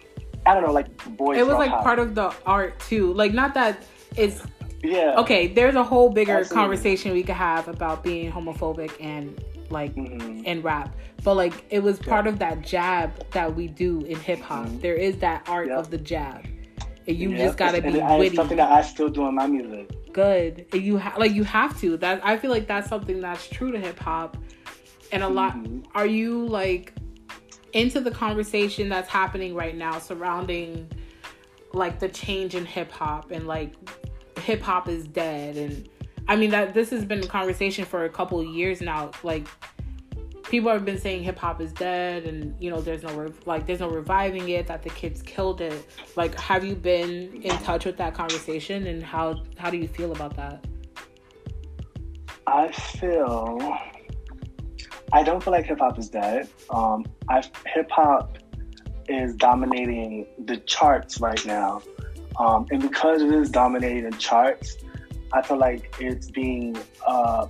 I 0.46 0.54
don't 0.54 0.64
know, 0.64 0.72
like 0.72 0.90
boys. 1.18 1.38
It 1.38 1.46
was 1.46 1.58
like 1.58 1.72
part 1.72 2.00
of 2.00 2.16
the 2.16 2.34
art 2.46 2.80
too. 2.80 3.14
Like 3.14 3.34
not 3.34 3.54
that 3.54 3.84
it's 4.16 4.42
yeah. 4.86 5.16
okay. 5.20 5.48
There's 5.48 5.76
a 5.76 5.84
whole 5.84 6.10
bigger 6.10 6.38
Absolutely. 6.40 6.62
conversation 6.64 7.14
we 7.14 7.24
could 7.24 7.36
have 7.36 7.68
about 7.68 8.04
being 8.04 8.32
homophobic 8.32 8.92
and 9.00 9.44
like 9.70 9.96
Mhm. 9.96 10.44
in 10.44 10.62
rap. 10.62 10.96
But 11.24 11.36
like 11.36 11.66
it 11.70 11.80
was 11.82 11.98
part 12.00 12.26
Yeah. 12.26 12.32
of 12.32 12.40
that 12.40 12.62
jab 12.62 13.12
that 13.32 13.56
we 13.56 13.68
do 13.68 14.02
in 14.02 14.16
hip 14.20 14.40
hop. 14.40 14.68
Mhm. 14.68 14.82
There 14.82 14.96
is 14.96 15.18
that 15.18 15.48
art 15.50 15.68
Yeah. 15.68 15.78
of 15.78 15.90
the 15.90 15.98
jab. 15.98 16.46
And 17.08 17.18
you 17.18 17.30
Yeah, 17.32 17.38
just 17.38 17.58
gotta 17.58 17.84
and 17.84 17.94
be 17.94 18.00
and 18.00 18.18
witty, 18.20 18.28
It's 18.28 18.36
something 18.36 18.58
that 18.58 18.72
I 18.72 18.82
still 18.82 19.10
do 19.10 19.28
in 19.28 19.36
my 19.36 19.48
music. 19.48 19.92
good. 20.14 20.66
And 20.72 20.82
you 20.82 20.98
ha- 20.98 21.16
like 21.18 21.34
you 21.34 21.44
have 21.44 21.78
to. 21.82 21.98
That 21.98 22.22
I 22.24 22.38
feel 22.38 22.50
like 22.52 22.68
that's 22.68 22.88
something 22.88 23.20
that's 23.22 23.48
true 23.50 23.72
to 23.72 23.80
hip 23.80 24.00
hop. 24.00 24.38
And 25.12 25.22
a 25.24 25.28
lot. 25.28 25.56
Mhm. 25.56 25.86
Are 25.94 26.08
you 26.08 26.46
like 26.48 26.94
into 27.74 28.00
the 28.00 28.12
conversation 28.12 28.88
that's 28.90 29.10
happening 29.10 29.54
right 29.54 29.76
now 29.76 30.00
surrounding 30.00 30.88
like 31.74 32.00
the 32.00 32.08
change 32.08 32.56
in 32.56 32.66
hip 32.66 32.90
hop 32.92 33.32
and 33.32 33.46
like 33.48 33.74
hip 34.40 34.62
hop 34.62 34.88
is 34.88 35.08
dead 35.08 35.58
and 35.58 35.88
I 36.28 36.36
mean 36.36 36.50
that 36.52 36.74
this 36.74 36.90
has 36.90 37.06
been 37.06 37.24
a 37.24 37.28
conversation 37.28 37.86
for 37.86 38.06
a 38.06 38.10
couple 38.10 38.44
years 38.44 38.82
now. 38.82 39.12
Like 39.24 39.48
people 40.44 40.72
have 40.72 40.86
been 40.86 40.98
saying 40.98 41.24
hip 41.24 41.38
hop 41.38 41.62
is 41.62 41.72
dead 41.72 42.26
and 42.26 42.56
you 42.62 42.70
know 42.70 42.82
there's 42.82 43.04
no 43.04 43.32
like 43.46 43.66
there's 43.66 43.80
no 43.80 43.90
reviving 43.90 44.50
it 44.50 44.68
that 44.68 44.82
the 44.84 44.90
kids 44.90 45.22
killed 45.22 45.62
it. 45.62 45.86
Like 46.16 46.40
have 46.40 46.64
you 46.64 46.76
been 46.76 47.42
in 47.42 47.58
touch 47.60 47.86
with 47.86 47.98
that 47.98 48.14
conversation 48.14 48.88
and 48.88 49.04
how 49.04 49.44
how 49.58 49.70
do 49.70 49.78
you 49.78 49.88
feel 49.88 50.12
about 50.12 50.36
that? 50.36 50.66
I 52.48 52.72
feel 52.72 53.78
I 55.14 55.24
don't 55.24 55.44
feel 55.44 55.54
like 55.54 55.66
hip 55.66 55.80
hop 55.80 56.00
is 56.00 56.10
dead. 56.10 56.50
Um, 56.70 57.06
I 57.30 57.44
hip 57.68 57.90
hop 57.92 58.38
is 59.08 59.36
dominating 59.36 60.26
the 60.46 60.58
charts 60.58 61.20
right 61.20 61.44
now. 61.46 61.82
Um, 62.38 62.66
and 62.72 62.82
because 62.82 63.22
it 63.22 63.32
is 63.32 63.50
dominating 63.50 64.12
charts, 64.14 64.78
I 65.32 65.42
feel 65.42 65.58
like 65.58 65.96
it's 66.00 66.30
being 66.30 66.78
uh, 67.06 67.48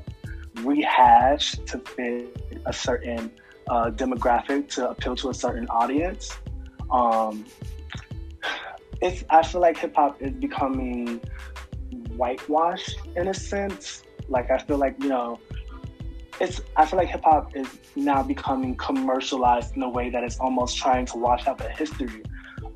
rehashed 0.61 1.65
to 1.67 1.79
fit 1.79 2.61
a 2.65 2.73
certain 2.73 3.31
uh, 3.67 3.89
demographic 3.91 4.69
to 4.69 4.89
appeal 4.89 5.15
to 5.17 5.29
a 5.29 5.33
certain 5.33 5.67
audience. 5.69 6.37
Um, 6.91 7.45
it's 9.01 9.23
I 9.29 9.43
feel 9.43 9.61
like 9.61 9.77
hip 9.77 9.95
hop 9.95 10.21
is 10.21 10.31
becoming 10.31 11.19
whitewashed 12.15 12.99
in 13.15 13.27
a 13.27 13.33
sense. 13.33 14.03
Like 14.29 14.51
I 14.51 14.57
feel 14.57 14.77
like 14.77 14.95
you 15.01 15.09
know, 15.09 15.39
it's 16.39 16.61
I 16.75 16.85
feel 16.85 16.97
like 16.97 17.09
hip 17.09 17.23
hop 17.23 17.55
is 17.55 17.67
now 17.95 18.23
becoming 18.23 18.75
commercialized 18.75 19.75
in 19.75 19.83
a 19.83 19.89
way 19.89 20.09
that 20.09 20.23
it's 20.23 20.39
almost 20.39 20.77
trying 20.77 21.05
to 21.07 21.17
wash 21.17 21.47
out 21.47 21.57
the 21.57 21.69
history 21.69 22.23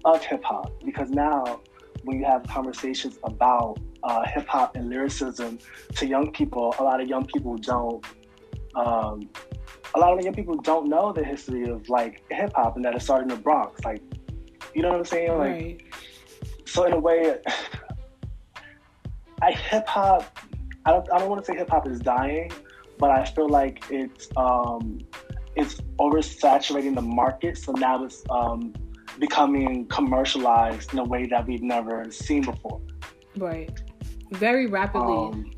of 0.05 0.23
hip 0.23 0.43
hop 0.43 0.71
because 0.83 1.09
now 1.09 1.61
when 2.09 2.19
you 2.19 2.25
have 2.25 2.43
conversations 2.47 3.19
about 3.23 3.77
uh, 4.01 4.25
hip 4.25 4.47
hop 4.47 4.75
and 4.75 4.89
lyricism 4.89 5.59
to 5.95 6.07
young 6.07 6.31
people, 6.31 6.73
a 6.79 6.83
lot 6.83 6.99
of 6.99 7.07
young 7.07 7.25
people 7.25 7.55
don't. 7.57 8.03
Um, 8.75 9.29
a 9.95 9.99
lot 9.99 10.17
of 10.17 10.23
young 10.23 10.33
people 10.33 10.55
don't 10.55 10.87
know 10.89 11.11
the 11.13 11.23
history 11.23 11.69
of 11.69 11.87
like 11.87 12.23
hip 12.31 12.51
hop 12.55 12.75
and 12.75 12.85
that 12.85 12.95
it 12.95 13.01
started 13.01 13.23
in 13.23 13.29
the 13.29 13.35
Bronx. 13.35 13.83
Like, 13.85 14.01
you 14.73 14.81
know 14.81 14.89
what 14.89 14.97
I'm 14.99 15.05
saying? 15.05 15.37
Like, 15.37 15.51
Right. 15.51 15.81
so 16.65 16.85
in 16.85 16.93
a 16.93 16.99
way, 16.99 17.37
I 19.41 19.51
hip 19.51 19.87
hop. 19.87 20.39
I 20.85 20.91
don't. 20.91 21.11
I 21.13 21.19
don't 21.19 21.29
want 21.29 21.45
to 21.45 21.51
say 21.51 21.57
hip 21.57 21.69
hop 21.69 21.87
is 21.87 21.99
dying, 21.99 22.51
but 22.97 23.11
I 23.11 23.23
feel 23.25 23.49
like 23.49 23.85
it's 23.91 24.29
um, 24.35 24.99
it's 25.55 25.75
oversaturating 25.99 26.95
the 26.95 27.01
market. 27.03 27.57
So 27.59 27.71
now 27.73 28.03
it's 28.03 28.23
um, 28.31 28.73
becoming 29.19 29.85
commercialized 29.87 30.93
in 30.93 30.99
a 30.99 31.03
way 31.03 31.27
that 31.27 31.45
we've 31.45 31.61
never 31.61 32.09
seen 32.11 32.43
before. 32.43 32.81
Right. 33.37 33.71
Very 34.31 34.67
rapidly. 34.67 35.13
Um, 35.13 35.51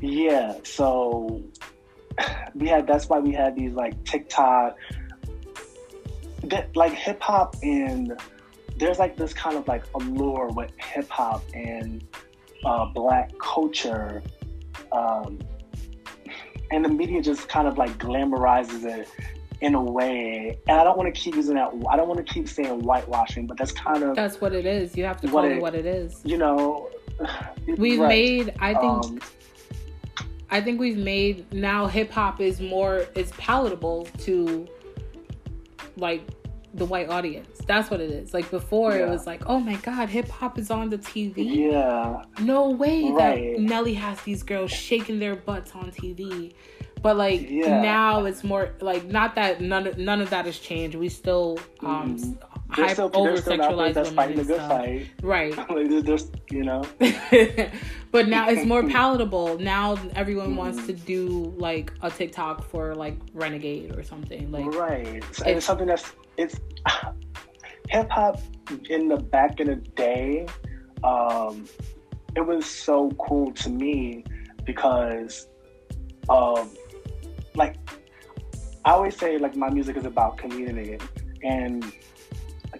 yeah, 0.00 0.54
so 0.64 1.42
we 2.54 2.68
had 2.68 2.86
that's 2.86 3.08
why 3.08 3.18
we 3.20 3.32
had 3.32 3.56
these 3.56 3.72
like 3.72 4.02
TikTok, 4.04 4.76
that 6.44 6.74
like 6.76 6.92
hip 6.92 7.20
hop 7.22 7.56
and 7.62 8.20
there's 8.76 8.98
like 8.98 9.16
this 9.16 9.32
kind 9.32 9.56
of 9.56 9.68
like 9.68 9.84
allure 9.94 10.48
with 10.48 10.72
hip 10.78 11.08
hop 11.08 11.42
and 11.54 12.04
uh, 12.64 12.86
black 12.86 13.30
culture, 13.38 14.22
um, 14.90 15.38
and 16.70 16.84
the 16.84 16.88
media 16.88 17.22
just 17.22 17.48
kind 17.48 17.68
of 17.68 17.78
like 17.78 17.96
glamorizes 17.98 18.84
it 18.84 19.08
in 19.62 19.74
a 19.74 19.82
way. 19.82 20.58
And 20.66 20.78
I 20.80 20.84
don't 20.84 20.96
want 20.98 21.12
to 21.14 21.18
keep 21.18 21.34
using 21.36 21.54
that. 21.54 21.70
I 21.88 21.96
don't 21.96 22.08
want 22.08 22.24
to 22.26 22.34
keep 22.34 22.48
saying 22.48 22.80
whitewashing, 22.82 23.46
but 23.46 23.56
that's 23.56 23.72
kind 23.72 24.02
of 24.02 24.16
That's 24.16 24.40
what 24.40 24.52
it 24.52 24.66
is. 24.66 24.96
You 24.96 25.04
have 25.04 25.20
to 25.22 25.28
call 25.28 25.44
it, 25.44 25.52
it- 25.52 25.62
what 25.62 25.74
it 25.74 25.86
is. 25.86 26.20
you 26.24 26.36
know. 26.36 26.90
We've 27.78 28.00
right. 28.00 28.08
made 28.08 28.54
I 28.58 28.74
think 28.74 28.84
Um, 29.04 29.20
I 30.50 30.60
think 30.60 30.78
we've 30.80 30.98
made 30.98 31.50
now 31.52 31.86
hip 31.86 32.10
hop 32.10 32.40
is 32.40 32.60
more 32.60 33.06
is 33.14 33.30
palatable 33.32 34.06
to 34.18 34.68
like 35.96 36.22
the 36.74 36.84
white 36.84 37.08
audience. 37.08 37.58
That's 37.66 37.90
what 37.90 38.00
it 38.00 38.10
is. 38.10 38.34
Like 38.34 38.50
before 38.50 38.96
it 38.96 39.08
was 39.08 39.26
like, 39.26 39.42
oh 39.46 39.60
my 39.60 39.76
god, 39.76 40.08
hip 40.08 40.28
hop 40.28 40.58
is 40.58 40.70
on 40.70 40.90
the 40.90 40.98
TV. 40.98 41.70
yeah. 41.70 42.22
No 42.40 42.68
way 42.70 43.04
Right. 43.10 43.54
that 43.56 43.60
Nelly 43.62 43.94
has 43.94 44.20
these 44.22 44.42
girls 44.42 44.70
shaking 44.70 45.18
their 45.18 45.36
butts 45.36 45.72
on 45.74 45.90
TV. 45.90 46.52
But 47.02 47.16
like 47.16 47.50
Yeah. 47.50 47.82
now 47.82 48.24
it's 48.24 48.44
more 48.44 48.70
like 48.80 49.04
not 49.06 49.34
that 49.34 49.60
none 49.60 49.86
of, 49.88 49.98
none 49.98 50.20
of 50.20 50.30
that 50.30 50.46
has 50.46 50.58
changed. 50.58 50.96
We 50.96 51.08
still 51.08 51.58
um 51.80 52.16
There's 52.16 52.36
hype 52.70 52.90
still, 52.92 53.10
over 53.12 53.28
there's 53.30 53.40
still 53.42 53.58
rappers 53.58 53.76
sexualize 53.76 53.94
women 53.96 54.14
fighting 54.14 54.34
the 54.36 54.40
and 54.40 54.48
good 54.48 54.56
stuff. 54.56 54.70
fight. 54.70 55.10
Right. 55.22 55.56
like, 55.70 56.04
there's, 56.06 56.30
you 56.50 56.62
know, 56.64 56.82
but 58.12 58.28
now 58.28 58.48
it's 58.48 58.64
more 58.64 58.82
palatable. 58.96 59.58
Now 59.58 59.98
everyone 60.14 60.54
wants 60.56 60.80
Mhm. 60.80 60.86
to 60.86 60.92
do 60.92 61.54
like 61.58 61.92
a 62.02 62.10
TikTok 62.10 62.64
for 62.70 62.94
like 62.94 63.16
Renegade 63.34 63.94
or 63.98 64.02
something. 64.04 64.50
Like 64.52 64.66
right. 64.66 65.06
And 65.06 65.16
it's- 65.16 65.42
it's 65.44 65.66
something 65.66 65.86
that's 65.88 66.12
it's 66.38 66.56
hip 67.88 68.08
hop 68.10 68.40
in 68.88 69.08
the 69.08 69.16
back 69.16 69.60
in 69.60 69.66
the 69.66 69.76
day. 69.76 70.46
Um, 71.04 71.66
it 72.36 72.46
was 72.46 72.64
so 72.64 73.10
cool 73.18 73.52
to 73.52 73.68
me 73.68 74.24
because, 74.64 75.48
um, 76.30 76.70
like 77.54 77.76
I 78.84 78.92
always 78.92 79.16
say, 79.16 79.38
like 79.38 79.56
my 79.56 79.70
music 79.70 79.96
is 79.96 80.04
about 80.04 80.38
community, 80.38 80.98
and 81.42 81.84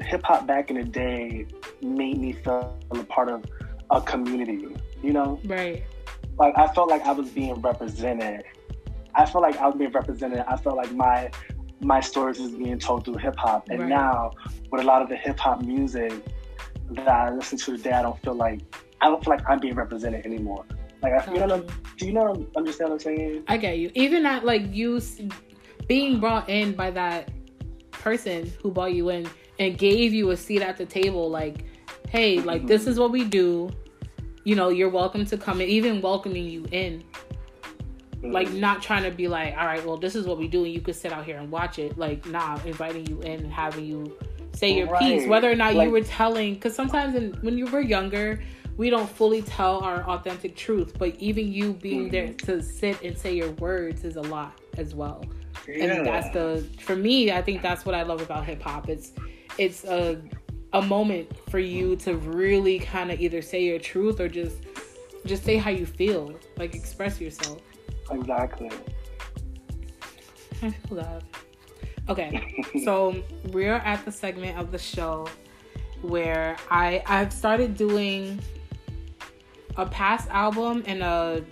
hip 0.00 0.22
hop 0.24 0.46
back 0.46 0.70
in 0.70 0.76
the 0.76 0.84
day 0.84 1.46
made 1.80 2.18
me 2.18 2.32
feel 2.32 2.76
a 2.90 3.04
part 3.04 3.28
of 3.28 3.44
a 3.90 4.00
community. 4.00 4.66
You 5.02 5.12
know, 5.12 5.40
right. 5.44 5.82
like 6.38 6.56
I 6.56 6.72
felt 6.74 6.88
like 6.88 7.02
I 7.02 7.12
was 7.12 7.28
being 7.30 7.54
represented. 7.60 8.44
I 9.14 9.26
felt 9.26 9.42
like 9.42 9.56
I 9.58 9.66
was 9.66 9.76
being 9.76 9.92
represented. 9.92 10.40
I 10.40 10.56
felt 10.56 10.76
like 10.76 10.92
my 10.92 11.30
my 11.80 12.00
stories 12.00 12.38
was 12.38 12.52
being 12.52 12.78
told 12.78 13.04
through 13.04 13.16
hip 13.16 13.36
hop. 13.36 13.68
And 13.68 13.80
Right. 13.80 13.88
now 13.88 14.32
with 14.70 14.82
a 14.82 14.84
lot 14.84 15.02
of 15.02 15.08
the 15.08 15.16
hip 15.16 15.38
hop 15.38 15.62
music 15.62 16.12
that 16.92 17.08
I 17.08 17.30
listen 17.30 17.58
to 17.58 17.76
today, 17.76 17.92
I 17.92 18.02
don't 18.02 18.20
feel 18.22 18.34
like 18.34 18.60
I 19.00 19.08
don't 19.08 19.22
feel 19.24 19.34
like 19.34 19.48
I'm 19.48 19.58
being 19.58 19.74
represented 19.74 20.24
anymore. 20.24 20.64
Like 21.02 21.28
I, 21.28 21.32
you 21.32 21.40
know, 21.40 21.54
I'm- 21.54 21.66
do 21.98 22.06
you 22.06 22.12
know 22.12 22.46
understand 22.56 22.90
what 22.90 22.94
I'm 22.96 23.00
saying? 23.00 23.44
I 23.48 23.56
get 23.56 23.78
you. 23.78 23.90
Even 23.94 24.24
at 24.24 24.44
like 24.44 24.72
you 24.74 25.00
being 25.88 26.20
brought 26.20 26.48
in 26.48 26.72
by 26.74 26.90
that 26.92 27.30
person 27.90 28.52
who 28.62 28.70
brought 28.70 28.94
you 28.94 29.08
in 29.08 29.28
and 29.58 29.76
gave 29.76 30.14
you 30.14 30.30
a 30.30 30.36
seat 30.36 30.62
at 30.62 30.76
the 30.76 30.86
table, 30.86 31.28
like, 31.28 31.64
hey, 32.08 32.40
like 32.40 32.66
this 32.66 32.86
is 32.86 32.98
what 32.98 33.10
we 33.10 33.24
do. 33.24 33.70
You 34.44 34.56
know, 34.56 34.70
you're 34.70 34.88
welcome 34.90 35.24
to 35.26 35.36
come 35.36 35.60
in, 35.60 35.68
even 35.68 36.00
welcoming 36.00 36.46
you 36.46 36.66
in. 36.72 37.02
Mm-hmm. 38.14 38.32
Like 38.32 38.52
not 38.52 38.82
trying 38.82 39.02
to 39.02 39.10
be 39.10 39.26
like, 39.28 39.56
all 39.56 39.66
right, 39.66 39.84
well, 39.84 39.96
this 39.96 40.14
is 40.14 40.26
what 40.26 40.38
we 40.38 40.46
do, 40.46 40.64
and 40.64 40.72
you 40.72 40.80
could 40.80 40.94
sit 40.94 41.12
out 41.12 41.24
here 41.24 41.38
and 41.38 41.50
watch 41.50 41.78
it. 41.80 41.98
Like, 41.98 42.24
nah, 42.26 42.58
inviting 42.64 43.06
you 43.06 43.20
in 43.22 43.40
and 43.40 43.52
having 43.52 43.84
you 43.84 44.16
say 44.54 44.76
your 44.76 44.96
piece, 44.98 45.26
whether 45.26 45.50
or 45.50 45.56
not 45.56 45.74
Like- 45.74 45.86
you 45.86 45.92
were 45.92 46.02
telling. 46.02 46.54
Because 46.54 46.74
sometimes 46.74 47.16
in, 47.16 47.32
when 47.40 47.58
you 47.58 47.66
were 47.66 47.80
younger, 47.80 48.40
we 48.76 48.90
don't 48.90 49.08
fully 49.08 49.42
tell 49.42 49.78
our 49.80 50.02
authentic 50.08 50.56
truth. 50.56 50.98
But 50.98 51.14
even 51.16 51.52
you 51.52 51.72
being 51.74 52.08
there 52.10 52.28
Mm-hmm. 52.28 52.46
to 52.46 52.62
sit 52.62 53.02
and 53.02 53.16
say 53.16 53.34
your 53.34 53.50
words 53.52 54.04
is 54.04 54.16
a 54.16 54.22
lot 54.22 54.58
as 54.78 54.94
well. 54.94 55.24
yeah. 55.68 55.84
And 55.84 56.06
that's 56.06 56.30
the 56.30 56.66
for 56.80 56.96
me. 56.96 57.30
I 57.32 57.42
think 57.42 57.62
that's 57.62 57.84
what 57.84 57.94
I 57.94 58.02
love 58.02 58.20
about 58.22 58.44
hip 58.46 58.62
hop. 58.62 58.88
It's 58.88 59.12
it's 59.58 59.84
a 59.84 60.20
a 60.72 60.80
moment 60.80 61.28
for 61.50 61.58
you 61.58 61.96
to 61.96 62.16
really 62.16 62.78
kind 62.78 63.10
of 63.12 63.20
either 63.20 63.42
say 63.42 63.62
your 63.62 63.78
truth 63.78 64.20
or 64.20 64.28
just 64.28 64.56
just 65.26 65.44
say 65.44 65.56
how 65.56 65.70
you 65.70 65.84
feel, 65.86 66.34
like 66.56 66.74
express 66.74 67.20
yourself. 67.20 67.60
exactly. 68.10 68.70
I 70.62 70.70
feel 70.70 70.96
that. 70.96 71.22
Okay, 72.08 72.64
so 72.84 73.14
we're 73.52 73.76
at 73.76 74.04
the 74.04 74.10
segment 74.12 74.58
of 74.58 74.72
the 74.72 74.78
show 74.78 75.28
where 76.00 76.56
I 76.70 77.02
I've 77.06 77.32
started 77.32 77.76
doing 77.76 78.40
a 79.76 79.86
past 79.86 80.28
album 80.30 80.82
and 80.86 81.02
a 81.02 81.44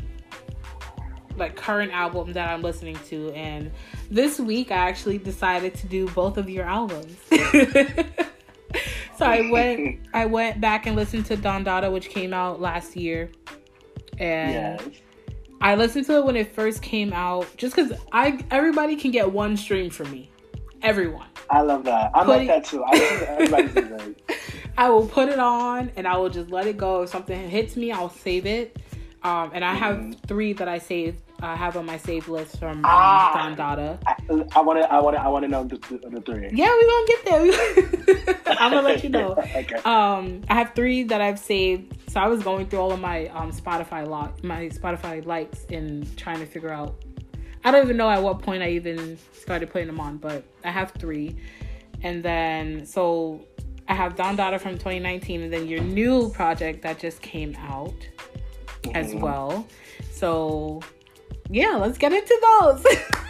like 1.36 1.56
current 1.56 1.92
album 1.92 2.32
that 2.34 2.48
I'm 2.50 2.62
listening 2.62 2.98
to, 3.08 3.30
and 3.32 3.70
this 4.10 4.38
week 4.38 4.70
I 4.70 4.76
actually 4.76 5.18
decided 5.18 5.74
to 5.76 5.86
do 5.86 6.08
both 6.10 6.36
of 6.36 6.50
your 6.50 6.64
albums. 6.64 7.16
so 9.16 9.24
I 9.24 9.48
went 9.50 10.00
I 10.14 10.26
went 10.26 10.60
back 10.60 10.86
and 10.86 10.96
listened 10.96 11.26
to 11.26 11.36
Don 11.36 11.64
Dada, 11.64 11.90
which 11.90 12.08
came 12.08 12.32
out 12.32 12.60
last 12.60 12.96
year, 12.96 13.30
and. 14.18 14.80
Yes. 14.80 15.00
I 15.62 15.74
listened 15.74 16.06
to 16.06 16.16
it 16.16 16.24
when 16.24 16.36
it 16.36 16.54
first 16.54 16.80
came 16.80 17.12
out, 17.12 17.46
just 17.58 17.76
because 17.76 17.92
I 18.12 18.42
everybody 18.50 18.96
can 18.96 19.10
get 19.10 19.30
one 19.30 19.58
stream 19.58 19.90
from 19.90 20.10
me, 20.10 20.30
everyone. 20.82 21.26
I 21.50 21.62
love 21.62 21.84
that. 21.84 22.10
I 22.14 22.24
Putting- 22.24 22.48
like 22.48 22.64
that 22.64 22.70
too. 22.70 22.84
I 22.84 22.98
think 22.98 23.22
everybody's 23.28 23.74
music. 23.90 24.22
I 24.78 24.88
will 24.88 25.06
put 25.06 25.28
it 25.28 25.38
on 25.38 25.90
and 25.96 26.06
I 26.06 26.16
will 26.16 26.30
just 26.30 26.50
let 26.50 26.66
it 26.66 26.76
go. 26.76 27.02
If 27.02 27.10
something 27.10 27.48
hits 27.50 27.76
me, 27.76 27.92
I'll 27.92 28.08
save 28.10 28.46
it. 28.46 28.76
Um, 29.22 29.50
and 29.52 29.62
I 29.62 29.74
have 29.74 29.96
Mhm. 29.96 30.18
three 30.26 30.54
that 30.54 30.68
I 30.68 30.78
saved. 30.78 31.18
I 31.42 31.54
have 31.56 31.76
on 31.76 31.84
my 31.86 31.98
save 31.98 32.28
list 32.28 32.58
from 32.58 32.78
um, 32.78 32.82
Ah. 32.84 33.32
Don 33.34 33.56
Dada. 33.56 33.98
I 34.54 34.60
want 34.62 34.80
to. 34.82 34.92
I 34.92 35.00
want 35.00 35.16
to. 35.16 35.22
I 35.22 35.28
want 35.28 35.42
to 35.44 35.48
know 35.48 35.64
the, 35.64 35.76
the, 35.76 36.08
the 36.10 36.20
three. 36.20 36.48
Yeah, 36.52 36.74
we 36.74 36.86
gonna 36.86 37.06
get 37.06 37.24
there. 38.16 38.34
I'm 38.58 38.70
gonna 38.72 38.82
let 38.86 39.02
you 39.02 39.10
know. 39.10 39.32
okay. 39.32 39.74
Um, 39.84 40.42
I 40.48 40.54
have 40.54 40.74
three 40.74 41.02
that 41.04 41.20
I've 41.20 41.38
saved. 41.38 41.96
So 42.10 42.20
I 42.20 42.28
was 42.28 42.42
going 42.42 42.66
through 42.68 42.80
all 42.80 42.92
of 42.92 43.00
my 43.00 43.26
um, 43.28 43.52
Spotify 43.52 44.06
lock, 44.06 44.42
my 44.44 44.68
Spotify 44.68 45.24
likes, 45.24 45.66
and 45.70 46.14
trying 46.16 46.40
to 46.40 46.46
figure 46.46 46.70
out. 46.72 46.94
I 47.64 47.70
don't 47.70 47.84
even 47.84 47.96
know 47.96 48.08
at 48.10 48.22
what 48.22 48.40
point 48.40 48.62
I 48.62 48.70
even 48.70 49.18
started 49.32 49.70
putting 49.70 49.86
them 49.86 50.00
on, 50.00 50.16
but 50.16 50.44
I 50.64 50.70
have 50.70 50.92
three, 50.92 51.36
and 52.02 52.22
then 52.22 52.86
so 52.86 53.40
I 53.88 53.94
have 53.94 54.16
Don 54.16 54.36
Dada 54.36 54.58
from 54.58 54.74
2019, 54.78 55.42
and 55.42 55.52
then 55.52 55.66
your 55.68 55.80
new 55.82 56.30
project 56.30 56.82
that 56.82 56.98
just 56.98 57.20
came 57.20 57.54
out 57.56 57.94
as 58.94 59.12
Mhm. 59.14 59.20
well. 59.20 59.66
So 60.10 60.80
yeah, 61.50 61.76
let's 61.76 61.98
get 61.98 62.12
into 62.12 62.38
those. 62.60 62.86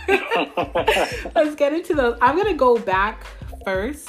let's 1.34 1.54
get 1.56 1.72
into 1.72 1.94
those. 1.94 2.16
I'm 2.20 2.36
gonna 2.36 2.54
go 2.54 2.78
back 2.78 3.24
first 3.64 4.08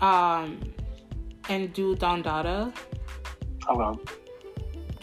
um 0.00 0.58
and 1.48 1.72
do 1.72 1.94
Don 1.94 2.20
Dada 2.22 2.72
Okay. 3.68 4.00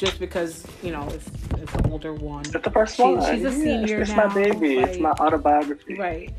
Just 0.02 0.20
because 0.20 0.66
you 0.82 0.92
know 0.92 1.08
it's 1.10 1.30
it's 1.62 1.74
an 1.76 1.92
older 1.92 2.14
one. 2.14 2.42
It's 2.42 2.52
the 2.64 2.72
first 2.72 2.96
She- 2.98 3.04
one. 3.04 3.22
she's 3.32 3.46
a 3.46 3.50
Yeah, 3.56 3.64
senior 3.66 4.02
It's 4.02 4.10
now, 4.12 4.28
my 4.28 4.34
baby. 4.34 4.78
it's 4.80 4.98
my 4.98 5.12
autobiography. 5.12 5.96
Right. 5.96 6.34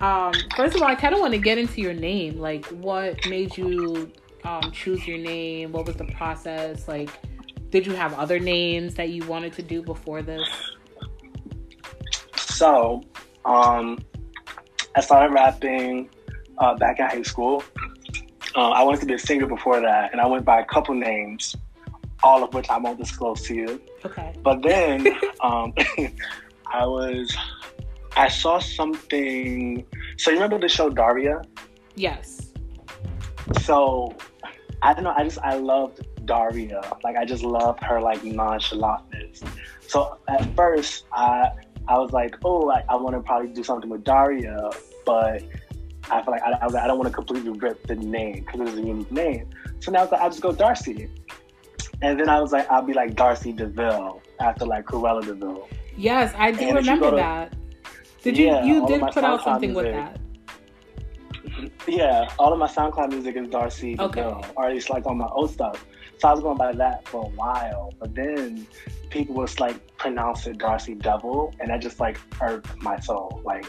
Um, 0.00 0.32
first 0.54 0.76
of 0.76 0.82
all, 0.82 0.88
I 0.88 0.94
kind 0.94 1.14
of 1.14 1.20
want 1.20 1.32
to 1.32 1.38
get 1.38 1.56
into 1.56 1.80
your 1.80 1.94
name. 1.94 2.38
Like, 2.38 2.66
what 2.66 3.16
made 3.28 3.56
you 3.56 4.12
um, 4.44 4.70
choose 4.72 5.06
your 5.08 5.16
name? 5.18 5.72
What 5.72 5.86
was 5.86 5.96
the 5.96 6.04
process? 6.18 6.86
Like, 6.86 7.08
did 7.70 7.86
you 7.86 7.94
have 7.94 8.12
other 8.14 8.38
names 8.38 8.94
that 8.96 9.08
you 9.08 9.24
wanted 9.26 9.54
to 9.54 9.62
do 9.62 9.82
before 9.82 10.20
this? 10.22 10.46
So, 12.36 13.02
um, 13.44 13.98
I 14.96 15.00
started 15.00 15.32
rapping 15.32 16.10
uh, 16.58 16.74
back 16.74 16.98
in 17.00 17.06
high 17.06 17.22
school. 17.22 17.62
Uh, 18.54 18.70
I 18.70 18.82
wanted 18.82 19.00
to 19.00 19.06
be 19.06 19.14
a 19.14 19.18
singer 19.18 19.46
before 19.46 19.80
that, 19.80 20.12
and 20.12 20.20
I 20.20 20.26
went 20.26 20.44
by 20.44 20.60
a 20.60 20.64
couple 20.64 20.94
names, 20.94 21.54
all 22.22 22.42
of 22.42 22.52
which 22.54 22.68
I 22.68 22.78
won't 22.78 22.98
disclose 22.98 23.42
to 23.42 23.54
you. 23.54 23.80
Okay. 24.04 24.34
But 24.42 24.62
then 24.62 25.06
um, 25.40 25.72
I 26.66 26.86
was, 26.86 27.36
I 28.16 28.28
saw 28.28 28.58
something. 28.58 29.84
So 30.16 30.30
you 30.30 30.36
remember 30.36 30.58
the 30.58 30.68
show 30.68 30.90
Daria? 30.90 31.42
Yes. 31.94 32.52
So 33.62 34.14
I 34.82 34.94
don't 34.94 35.04
know. 35.04 35.14
I 35.16 35.24
just 35.24 35.38
I 35.38 35.54
loved 35.54 36.00
Daria. 36.26 36.80
Like 37.02 37.16
I 37.16 37.24
just 37.24 37.42
loved 37.42 37.82
her 37.84 38.00
like 38.00 38.22
nonchalantness. 38.22 39.42
So 39.86 40.18
at 40.28 40.44
first 40.54 41.04
I 41.12 41.50
I 41.88 41.98
was 41.98 42.12
like, 42.12 42.36
oh, 42.44 42.70
I, 42.70 42.84
I 42.88 42.96
want 42.96 43.16
to 43.16 43.22
probably 43.22 43.48
do 43.48 43.64
something 43.64 43.88
with 43.88 44.04
Daria, 44.04 44.70
but 45.06 45.42
I 46.10 46.22
feel 46.22 46.32
like 46.32 46.42
I, 46.42 46.52
I, 46.52 46.66
I 46.66 46.86
don't 46.86 46.98
want 46.98 47.08
to 47.08 47.14
completely 47.14 47.50
rip 47.50 47.86
the 47.86 47.96
name 47.96 48.44
because 48.44 48.60
it 48.60 48.68
is 48.68 48.78
a 48.78 48.82
unique 48.82 49.10
name. 49.10 49.48
So 49.80 49.90
now 49.90 50.00
I 50.00 50.02
was 50.02 50.12
like, 50.12 50.20
I'll 50.20 50.30
just 50.30 50.42
go 50.42 50.52
Darcy. 50.52 51.08
And 52.02 52.18
then 52.18 52.28
I 52.28 52.40
was 52.40 52.52
like, 52.52 52.70
I'll 52.70 52.82
be 52.82 52.92
like 52.94 53.14
Darcy 53.16 53.52
DeVille 53.52 54.22
after 54.40 54.64
like 54.64 54.84
Cruella 54.86 55.24
de 55.24 55.34
Vil. 55.34 55.68
Yes, 55.96 56.32
I 56.38 56.52
do 56.52 56.64
And 56.68 56.76
remember 56.76 57.10
to- 57.10 57.16
that. 57.16 57.52
Did 58.22 58.36
you? 58.36 58.46
Yeah, 58.46 58.64
you 58.64 58.86
did 58.86 59.00
put 59.00 59.24
out 59.24 59.42
something 59.44 59.74
with 59.74 59.86
that. 59.92 60.18
Yeah, 61.86 62.28
all 62.38 62.52
of 62.52 62.58
my 62.58 62.66
SoundCloud 62.66 63.10
music 63.10 63.36
is 63.36 63.48
Darcy 63.48 63.96
Okay. 63.98 64.20
DeVille, 64.22 64.44
or 64.56 64.66
at 64.66 64.72
least 64.74 64.90
like 64.90 65.06
on 65.06 65.18
my 65.18 65.26
old 65.28 65.50
stuff. 65.50 65.84
So 66.18 66.28
I 66.28 66.32
was 66.32 66.40
going 66.40 66.58
by 66.58 66.72
that 66.72 67.06
for 67.08 67.24
a 67.24 67.28
while, 67.28 67.94
but 67.98 68.14
then 68.14 68.66
people 69.08 69.34
was 69.36 69.58
like 69.60 69.96
pronounce 69.96 70.46
it 70.46 70.58
Darcy 70.58 70.94
Devil, 70.94 71.54
and 71.60 71.70
that 71.70 71.80
just 71.80 72.00
like 72.00 72.18
irked 72.40 72.76
my 72.82 72.98
soul. 73.00 73.40
Like 73.44 73.66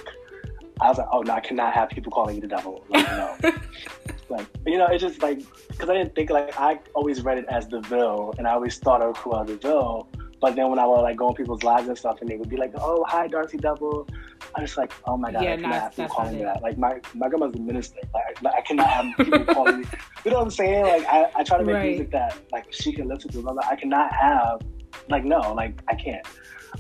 I 0.82 0.90
was 0.90 0.98
like, 0.98 1.08
oh 1.12 1.22
no, 1.22 1.34
I 1.34 1.40
cannot 1.40 1.74
have 1.74 1.90
people 1.90 2.12
calling 2.12 2.36
you 2.36 2.42
the 2.42 2.48
devil. 2.48 2.84
Like 2.90 3.10
no, 3.12 3.36
like 4.30 4.48
you 4.66 4.78
know, 4.78 4.88
it's 4.88 5.02
just 5.02 5.22
like 5.22 5.40
because 5.70 5.90
I 5.90 5.94
didn't 5.94 6.16
think 6.16 6.30
like 6.30 6.58
I 6.60 6.80
always 6.96 7.22
read 7.22 7.38
it 7.38 7.46
as 7.50 7.68
the 7.68 7.82
Deville, 7.82 8.34
and 8.38 8.48
I 8.48 8.52
always 8.52 8.78
thought 8.78 9.02
of 9.02 9.16
Cruella 9.16 9.46
de 9.46 9.56
Vil. 9.58 10.08
But 10.42 10.56
then 10.56 10.70
when 10.70 10.80
I 10.80 10.86
would 10.88 11.02
like 11.02 11.18
go 11.18 11.28
on 11.28 11.34
people's 11.36 11.64
lives 11.64 11.90
and 11.90 11.98
stuff, 11.98 12.20
and 12.22 12.30
they 12.30 12.38
would 12.38 12.48
be 12.48 12.56
like, 12.56 12.72
"Oh, 12.80 13.04
hi, 13.10 13.28
Darcy 13.28 13.58
Devil," 13.58 14.08
I'm 14.56 14.64
just 14.66 14.78
like, 14.78 14.94
"Oh 15.06 15.18
my 15.18 15.34
god, 15.34 15.44
Yeah, 15.44 15.52
I 15.52 15.56
no, 15.58 15.62
cannot 15.64 15.82
have 15.82 15.92
people 15.92 16.08
calling 16.16 16.38
me 16.38 16.44
that." 16.46 16.62
Like 16.62 16.78
my 16.78 17.02
my 17.14 17.28
grandma's 17.28 17.56
a 17.56 17.60
minister. 17.60 18.00
Like 18.14 18.24
I, 18.46 18.58
I 18.60 18.62
cannot 18.62 18.88
have 18.88 19.06
people 19.18 19.44
calling 19.54 19.80
me. 19.80 19.86
You 20.24 20.32
know 20.32 20.38
what 20.38 20.44
I'm 20.44 20.50
saying? 20.52 20.86
Like 20.86 21.06
I, 21.08 21.30
I 21.36 21.44
try 21.44 21.58
to 21.58 21.66
make 21.66 21.76
Right. 21.76 21.90
music 21.90 22.12
that 22.12 22.38
like 22.54 22.72
she 22.72 22.94
can 22.94 23.10
listen 23.10 23.32
to. 23.32 23.42
Like, 23.42 23.66
I 23.66 23.76
cannot 23.76 24.14
have 24.14 24.62
like 25.10 25.26
no, 25.26 25.40
like 25.54 25.78
I 25.90 25.96
can't. 25.96 26.26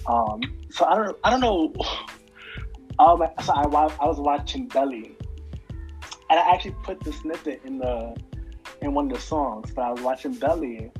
Um, 0.07 0.39
so 0.69 0.85
I 0.85 0.95
don't 0.95 1.17
I 1.25 1.29
don't 1.29 1.41
know. 1.41 1.73
Um, 2.99 3.23
so 3.43 3.53
I 3.53 3.63
I 3.63 4.05
was 4.05 4.19
watching 4.19 4.67
Belly, 4.67 5.15
and 6.29 6.39
I 6.39 6.51
actually 6.51 6.75
put 6.83 6.99
the 6.99 7.13
snippet 7.13 7.62
in 7.63 7.77
the 7.79 8.15
in 8.81 8.93
one 8.93 9.09
of 9.09 9.13
the 9.13 9.21
songs. 9.21 9.71
But 9.71 9.83
I 9.83 9.91
was 9.91 10.01
watching 10.01 10.33
Belly, 10.33 10.91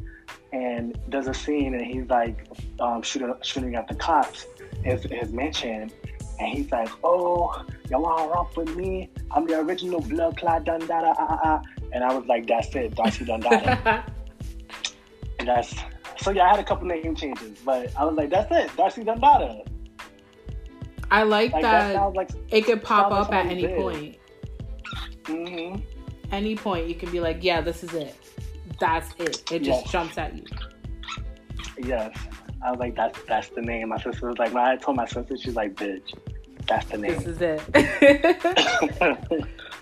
and 0.54 0.98
there's 1.10 1.28
a 1.28 1.34
scene, 1.34 1.74
and 1.74 1.86
he's 1.86 2.08
like 2.10 2.48
um, 2.80 3.02
shooting 3.02 3.34
shooting 3.42 3.76
at 3.76 3.88
the 3.88 3.96
cops 3.96 4.46
his, 4.84 5.04
his 5.04 5.34
mansion, 5.34 5.92
and 6.40 6.48
he's 6.48 6.72
like, 6.72 6.90
"Oh, 7.04 7.66
y'all 7.90 8.30
romp 8.30 8.56
with 8.56 8.76
me? 8.78 9.10
I'm 9.32 9.46
the 9.46 9.60
original 9.60 10.00
blood 10.00 10.38
clot 10.38 10.66
Dundada." 10.66 11.14
Ah, 11.18 11.28
ah, 11.30 11.40
ah." 11.44 11.62
And 11.92 12.04
I 12.04 12.14
was 12.14 12.26
like, 12.28 12.48
"That's 12.48 12.74
it, 12.76 12.96
Darcy 12.96 13.26
Dundada." 13.26 14.04
and 15.40 15.48
that's 15.48 15.76
so 16.18 16.32
yeah. 16.32 16.46
I 16.46 16.50
had 16.52 16.60
a 16.60 16.64
couple 16.64 16.88
name 16.88 17.16
changes, 17.16 17.60
but 17.66 17.96
I 17.98 18.06
was 18.06 18.16
like, 18.16 18.30
"That's 18.30 18.50
it, 18.52 18.76
Darcy 18.78 19.04
Dundada." 19.04 19.66
I 21.12 21.24
like, 21.24 21.52
Like 21.54 21.62
that 21.64 21.94
that, 21.94 22.14
like. 22.14 22.30
it 22.50 22.66
could 22.66 22.84
pop 22.84 23.12
up 23.12 23.32
at 23.34 23.48
any 23.48 23.64
somebody's 23.64 24.16
point. 25.26 25.28
hmm 25.28 25.76
Any 26.32 26.56
point, 26.56 26.88
you 26.88 26.96
can 26.96 27.10
be 27.12 27.20
like, 27.20 27.44
"Yeah, 27.44 27.62
this 27.62 27.84
is 27.84 27.94
it. 27.94 28.16
That's 28.80 29.10
it." 29.18 29.52
It 29.52 29.64
just 29.64 29.82
Yes. 29.86 29.92
jumps 29.92 30.18
at 30.18 30.36
you. 30.36 30.44
Yes. 31.84 32.16
I 32.64 32.72
was 32.72 32.80
like, 32.80 32.96
that's 32.96 33.18
that's 33.28 33.50
the 33.50 33.62
name. 33.62 33.90
My 33.90 33.98
sister 33.98 34.28
was 34.28 34.38
like, 34.38 34.54
when 34.54 34.64
I 34.64 34.76
told 34.76 34.98
my 34.98 35.06
sister, 35.08 35.38
she's 35.38 35.56
like, 35.56 35.76
bitch, 35.76 36.14
that's 36.68 36.86
the 36.92 36.98
name. 36.98 37.18
This 37.24 37.26
is 37.26 37.42
it. 37.42 37.62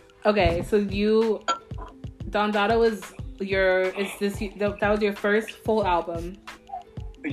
okay, 0.25 0.63
so 0.63 0.77
you, 0.77 1.43
Don 2.29 2.51
Dada 2.51 2.77
was 2.77 3.01
your. 3.39 3.81
Is 3.81 4.09
this 4.19 4.39
that 4.59 4.89
was 4.89 5.01
your 5.01 5.13
first 5.13 5.51
full 5.51 5.85
album? 5.85 6.37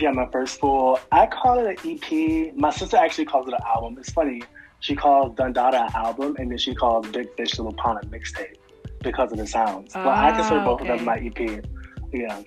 Yeah, 0.00 0.10
my 0.10 0.26
first 0.30 0.58
full. 0.60 0.98
I 1.12 1.26
call 1.26 1.58
it 1.64 1.78
an 1.84 1.90
EP. 1.90 2.54
My 2.56 2.70
sister 2.70 2.96
actually 2.96 3.26
calls 3.26 3.48
it 3.48 3.54
an 3.54 3.60
album. 3.66 3.96
It's 3.98 4.10
funny. 4.12 4.42
She 4.80 4.94
calls 4.94 5.34
Dundada 5.36 5.86
an 5.88 5.94
album, 5.94 6.36
and 6.38 6.50
then 6.50 6.58
she 6.58 6.74
calls 6.74 7.06
Big 7.08 7.34
Fish 7.36 7.58
Little 7.58 7.72
Pond 7.74 7.98
a 8.02 8.06
mixtape 8.06 8.56
because 9.02 9.32
of 9.32 9.38
the 9.38 9.46
sounds. 9.46 9.92
but 9.94 10.06
I 10.06 10.30
Ah, 10.30 10.36
consider 10.36 10.60
both 10.64 10.80
okay. 10.82 10.90
of 10.92 10.98
them 10.98 11.06
my 11.06 11.16
EP. 11.18 11.64
Yeah. 12.12 12.42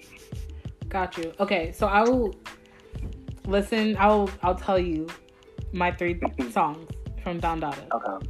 Got 0.90 1.18
you. 1.18 1.34
Okay, 1.40 1.72
so 1.72 1.88
I 1.88 2.02
will 2.04 2.36
listen. 3.46 3.98
I'll 4.00 4.30
I'll 4.44 4.56
tell 4.56 4.80
you 4.80 5.08
my 5.74 5.92
three 5.92 6.20
songs 6.52 6.88
from 7.24 7.40
Don 7.40 7.60
Dada. 7.60 7.88
Okay. 7.94 8.28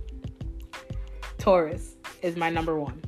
Taurus 1.37 1.95
is 2.21 2.35
my 2.35 2.49
number 2.49 2.79
one. 2.79 3.01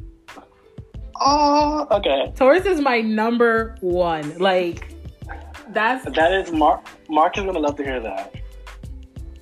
Oh, 1.22 1.88
okay. 1.91 2.32
Taurus 2.36 2.65
is 2.65 2.80
my 2.80 3.02
number 3.02 3.76
one. 3.82 4.38
Like 4.38 4.93
that's 5.73 6.05
That 6.15 6.34
is 6.34 6.51
Mark. 6.51 6.86
Mark 7.10 7.38
is 7.38 7.43
gonna 7.43 7.60
love 7.60 7.75
to 7.77 7.84
hear 7.84 7.99
that. 7.99 8.34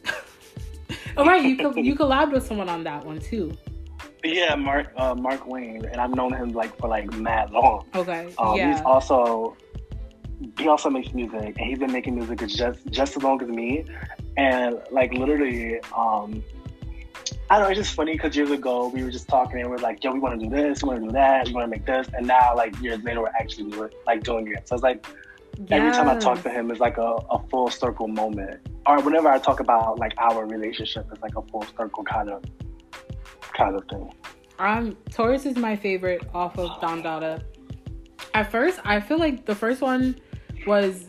all 1.17 1.25
right. 1.25 1.43
You 1.43 1.57
co- 1.57 1.75
you 1.75 1.95
collabed 1.95 2.33
with 2.33 2.45
someone 2.45 2.69
on 2.69 2.83
that 2.83 3.05
one 3.05 3.19
too. 3.19 3.55
Yeah, 4.23 4.55
Mark. 4.55 4.91
Uh, 4.97 5.15
Mark 5.15 5.47
Wayne, 5.47 5.85
and 5.85 5.97
I've 5.97 6.13
known 6.13 6.33
him 6.33 6.49
like 6.49 6.77
for 6.77 6.87
like 6.87 7.11
mad 7.13 7.51
long. 7.51 7.85
Okay. 7.95 8.33
Um, 8.37 8.57
yeah. 8.57 8.73
He's 8.73 8.81
also 8.81 9.55
he 10.57 10.67
also 10.67 10.89
makes 10.89 11.13
music, 11.13 11.55
and 11.57 11.67
he's 11.67 11.79
been 11.79 11.91
making 11.91 12.15
music 12.15 12.39
just 12.47 12.85
just 12.87 13.15
as 13.15 13.23
long 13.23 13.41
as 13.41 13.47
me. 13.47 13.85
And 14.35 14.79
like 14.91 15.13
literally, 15.13 15.79
um, 15.95 16.43
I 17.49 17.57
don't 17.57 17.65
know. 17.65 17.69
It's 17.69 17.79
just 17.79 17.95
funny 17.95 18.13
because 18.13 18.35
years 18.35 18.51
ago 18.51 18.87
we 18.87 19.03
were 19.03 19.11
just 19.11 19.27
talking 19.27 19.61
and 19.61 19.69
we 19.69 19.75
are 19.75 19.79
like, 19.79 20.03
"Yo, 20.03 20.11
we 20.11 20.19
want 20.19 20.39
to 20.39 20.45
do 20.45 20.53
this, 20.53 20.83
we 20.83 20.89
want 20.89 21.01
to 21.01 21.07
do 21.07 21.11
that, 21.13 21.47
we 21.47 21.53
want 21.53 21.65
to 21.65 21.69
make 21.69 21.85
this," 21.85 22.07
and 22.13 22.27
now 22.27 22.55
like 22.55 22.79
years 22.81 23.01
later 23.03 23.21
we're 23.21 23.29
actually 23.39 23.71
like 24.05 24.23
doing 24.23 24.47
it. 24.51 24.67
So 24.67 24.75
it's 24.75 24.83
like 24.83 25.05
every 25.69 25.91
time 25.91 26.09
I 26.09 26.17
talk 26.17 26.41
to 26.43 26.49
him, 26.49 26.71
it's 26.71 26.79
like 26.79 26.97
a, 26.97 27.15
a 27.29 27.39
full 27.49 27.69
circle 27.69 28.07
moment. 28.07 28.67
Or 28.85 29.01
whenever 29.01 29.29
I 29.29 29.39
talk 29.39 29.59
about 29.59 29.99
like 29.99 30.13
our 30.17 30.45
relationship, 30.45 31.07
it's 31.11 31.21
like 31.21 31.35
a 31.35 31.41
full 31.43 31.65
circle 31.77 32.03
kind 32.03 32.29
of 32.29 32.43
kind 33.53 33.75
of 33.75 33.83
thing. 33.89 34.13
Um, 34.59 34.97
Taurus 35.11 35.45
is 35.45 35.55
my 35.55 35.75
favorite 35.75 36.23
off 36.33 36.57
of 36.57 36.69
Don 36.81 37.01
Dada. 37.01 37.43
At 38.33 38.51
first, 38.51 38.79
I 38.83 38.99
feel 38.99 39.17
like 39.17 39.45
the 39.45 39.55
first 39.55 39.81
one 39.81 40.19
was, 40.65 41.07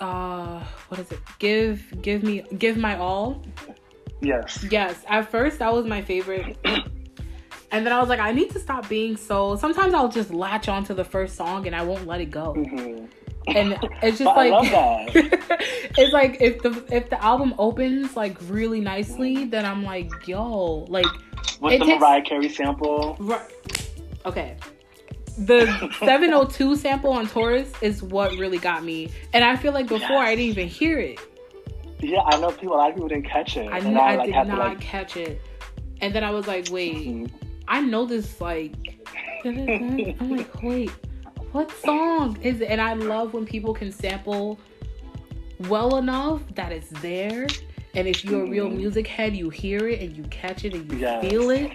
uh, 0.00 0.64
what 0.88 1.00
is 1.00 1.12
it? 1.12 1.20
Give, 1.38 2.02
give 2.02 2.22
me, 2.22 2.42
give 2.58 2.76
my 2.76 2.98
all. 2.98 3.42
Yes. 4.20 4.64
Yes, 4.70 5.04
at 5.08 5.30
first 5.30 5.58
that 5.58 5.72
was 5.72 5.86
my 5.86 6.02
favorite, 6.02 6.56
and 7.76 7.86
then 7.86 7.92
I 7.92 8.00
was 8.00 8.08
like, 8.08 8.20
I 8.20 8.32
need 8.32 8.50
to 8.50 8.58
stop 8.58 8.88
being 8.88 9.16
so. 9.16 9.56
Sometimes 9.56 9.92
I'll 9.94 10.08
just 10.08 10.32
latch 10.32 10.68
onto 10.68 10.94
the 10.94 11.04
first 11.04 11.36
song 11.36 11.66
and 11.66 11.76
I 11.76 11.82
won't 11.82 12.06
let 12.06 12.20
it 12.20 12.30
go, 12.30 12.54
hmm 12.54 13.04
and 13.48 13.78
it's 14.02 14.18
just 14.18 14.22
I 14.36 14.48
like 14.48 14.50
love 14.50 14.64
that. 14.70 15.08
it's 15.98 16.12
like 16.12 16.38
if 16.40 16.62
the 16.62 16.84
if 16.90 17.10
the 17.10 17.22
album 17.22 17.54
opens 17.58 18.16
like 18.16 18.36
really 18.48 18.80
nicely, 18.80 19.44
then 19.44 19.64
I'm 19.64 19.84
like, 19.84 20.10
yo, 20.26 20.84
like 20.88 21.06
With 21.60 21.78
the 21.78 21.86
takes- 21.86 22.00
Mariah 22.00 22.22
Carey 22.22 22.48
sample. 22.48 23.16
Right. 23.20 23.40
Okay. 24.24 24.56
The 25.38 25.66
702 26.00 26.76
sample 26.76 27.12
on 27.12 27.26
Taurus 27.28 27.70
is 27.82 28.02
what 28.02 28.32
really 28.32 28.58
got 28.58 28.82
me. 28.82 29.10
And 29.32 29.44
I 29.44 29.54
feel 29.54 29.72
like 29.72 29.86
before 29.86 30.16
I 30.16 30.34
didn't 30.34 30.48
even 30.50 30.66
hear 30.66 30.98
it. 30.98 31.20
Yeah, 32.00 32.22
I 32.22 32.40
know 32.40 32.50
people. 32.50 32.74
A 32.74 32.78
lot 32.78 32.88
of 32.90 32.94
people 32.96 33.08
didn't 33.08 33.26
catch 33.26 33.56
it. 33.56 33.68
I, 33.68 33.76
and 33.78 33.86
kn- 33.86 33.96
I 33.98 34.16
like, 34.16 34.26
did 34.26 34.34
not 34.34 34.44
to, 34.46 34.56
like, 34.56 34.80
catch 34.80 35.16
it. 35.16 35.40
And 36.00 36.12
then 36.14 36.24
I 36.24 36.30
was 36.30 36.46
like, 36.46 36.68
wait, 36.70 37.06
mhm. 37.06 37.30
I 37.68 37.80
know 37.80 38.04
this 38.06 38.40
like 38.40 38.74
I'm 39.44 40.30
like, 40.36 40.62
wait, 40.62 40.90
what 41.52 41.70
song 41.84 42.36
is 42.42 42.60
it? 42.60 42.66
And 42.70 42.80
I 42.80 42.94
love 42.94 43.32
when 43.32 43.46
people 43.46 43.72
can 43.74 43.92
sample 43.92 44.58
well 45.68 45.96
enough 45.96 46.42
that 46.54 46.72
it's 46.72 46.88
there. 47.00 47.46
And 47.94 48.06
if 48.08 48.24
you're 48.24 48.42
a 48.44 48.48
real 48.48 48.66
Mhm. 48.68 48.76
music 48.76 49.06
head, 49.06 49.34
you 49.36 49.48
hear 49.50 49.88
it 49.88 50.00
and 50.02 50.16
you 50.16 50.24
catch 50.24 50.64
it 50.64 50.74
and 50.74 50.90
you 50.92 50.98
Yes. 50.98 51.24
feel 51.28 51.50
it. 51.50 51.70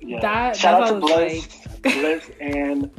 Yeah. 0.00 0.20
That- 0.20 0.56
Shout 0.56 0.80
that's 0.80 0.92
out 0.92 1.00
to 1.00 1.12
I 1.14 1.24
was 1.24 1.46
Bliss, 1.82 1.94
Bliss, 1.94 2.30
and 2.40 2.90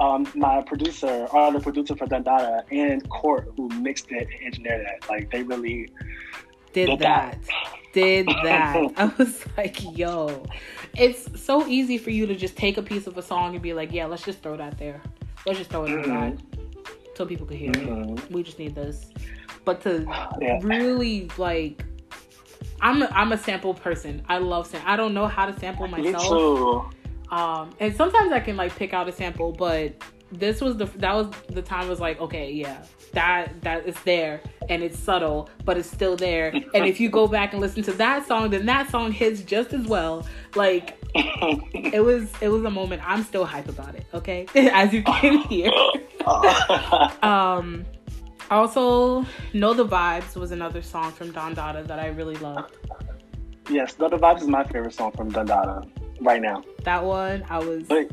um, 0.00 0.26
my 0.34 0.62
producer, 0.62 1.26
or 1.32 1.52
the 1.52 1.60
producer 1.60 1.94
for 1.96 2.06
Dundada, 2.06 2.62
and 2.70 3.08
Court, 3.08 3.52
who 3.56 3.68
mixed 3.80 4.10
it 4.10 4.26
and 4.32 4.46
engineered 4.46 4.86
it. 4.86 5.08
Like 5.08 5.30
they 5.30 5.42
really 5.42 5.88
did 6.72 6.86
Did 6.86 6.98
that. 7.00 7.38
that. 7.42 7.92
Did 7.92 8.26
that. 8.26 8.76
I 8.96 9.06
was 9.18 9.44
like, 9.56 9.96
yo. 9.96 10.42
It's 10.98 11.40
so 11.42 11.66
easy 11.66 11.98
for 11.98 12.10
you 12.10 12.26
to 12.26 12.34
just 12.34 12.56
take 12.56 12.78
a 12.78 12.82
piece 12.82 13.06
of 13.06 13.18
a 13.18 13.22
song 13.22 13.54
and 13.54 13.62
be 13.62 13.72
like, 13.74 13.92
yeah, 13.92 14.06
let's 14.06 14.22
just 14.24 14.40
throw 14.42 14.56
that 14.56 14.78
there. 14.78 15.00
Let's 15.46 15.58
just 15.58 15.70
throw 15.70 15.84
it 15.84 15.92
in 15.92 16.02
Mhm. 16.02 16.38
that 16.38 17.16
so 17.16 17.24
people 17.26 17.46
could 17.46 17.56
hear 17.58 17.70
it. 17.70 17.76
Mhm. 17.76 18.30
We 18.30 18.42
just 18.42 18.58
need 18.58 18.74
this. 18.74 19.10
But 19.64 19.80
to 19.82 20.06
Yeah. 20.40 20.58
really 20.62 21.28
like 21.36 21.84
I'm 22.80 23.02
a, 23.02 23.06
I'm 23.06 23.32
a 23.32 23.38
sample 23.38 23.72
person. 23.74 24.22
I 24.28 24.38
love 24.38 24.66
sam. 24.66 24.82
I 24.84 24.96
don't 24.96 25.14
know 25.14 25.26
how 25.26 25.46
to 25.46 25.58
sample 25.58 25.86
Me 25.88 26.02
myself. 26.02 26.28
too. 26.28 26.84
Um, 27.34 27.70
and 27.80 27.94
sometimes 27.96 28.32
I 28.32 28.40
can 28.40 28.56
like 28.56 28.74
pick 28.76 28.92
out 28.92 29.08
a 29.08 29.12
sample, 29.12 29.52
but 29.52 29.92
this 30.32 30.60
was 30.60 30.76
the 30.76 30.86
that 30.86 31.14
was 31.14 31.28
the 31.48 31.62
time 31.62 31.88
was 31.88 32.00
like 32.00 32.20
okay, 32.20 32.50
yeah, 32.50 32.82
that 33.12 33.60
that 33.62 33.86
is 33.86 33.96
there 34.04 34.40
and 34.68 34.82
it's 34.82 34.98
subtle, 34.98 35.48
but 35.64 35.76
it's 35.78 35.90
still 35.90 36.16
there. 36.16 36.48
and 36.48 36.86
if 36.86 36.98
you 37.00 37.08
go 37.08 37.26
back 37.36 37.52
and 37.52 37.60
listen 37.60 37.82
to 37.84 37.92
that 37.92 38.26
song, 38.26 38.50
then 38.50 38.66
that 38.66 38.90
song 38.90 39.12
hits 39.12 39.42
just 39.42 39.72
as 39.72 39.86
well. 39.86 40.26
Like 40.54 40.98
it 41.14 42.04
was 42.04 42.30
it 42.40 42.48
was 42.48 42.64
a 42.64 42.70
moment. 42.70 43.02
I'm 43.08 43.22
still 43.22 43.44
hype 43.44 43.68
about 43.68 43.94
it. 43.94 44.06
Okay, 44.14 44.46
as 44.54 44.92
you 44.92 45.02
can 45.02 45.38
hear. 45.38 45.70
Um, 47.22 47.84
also, 48.50 49.24
Know 49.52 49.74
the 49.74 49.86
Vibes 49.86 50.34
was 50.34 50.50
another 50.50 50.82
song 50.82 51.12
from 51.12 51.30
Don 51.30 51.54
Dada 51.54 51.84
that 51.84 52.00
I 52.00 52.08
really 52.08 52.34
loved. 52.36 52.76
yes, 53.70 53.96
know 54.00 54.08
the 54.08 54.16
Vibes 54.16 54.40
is 54.42 54.48
my 54.48 54.64
favorite 54.64 54.94
song 54.94 55.12
from 55.12 55.30
Don 55.30 55.46
Dada 55.46 55.82
right 56.20 56.42
now. 56.42 56.64
That 56.82 57.04
one 57.04 57.44
I 57.48 57.58
was 57.58 57.84
But 57.84 58.10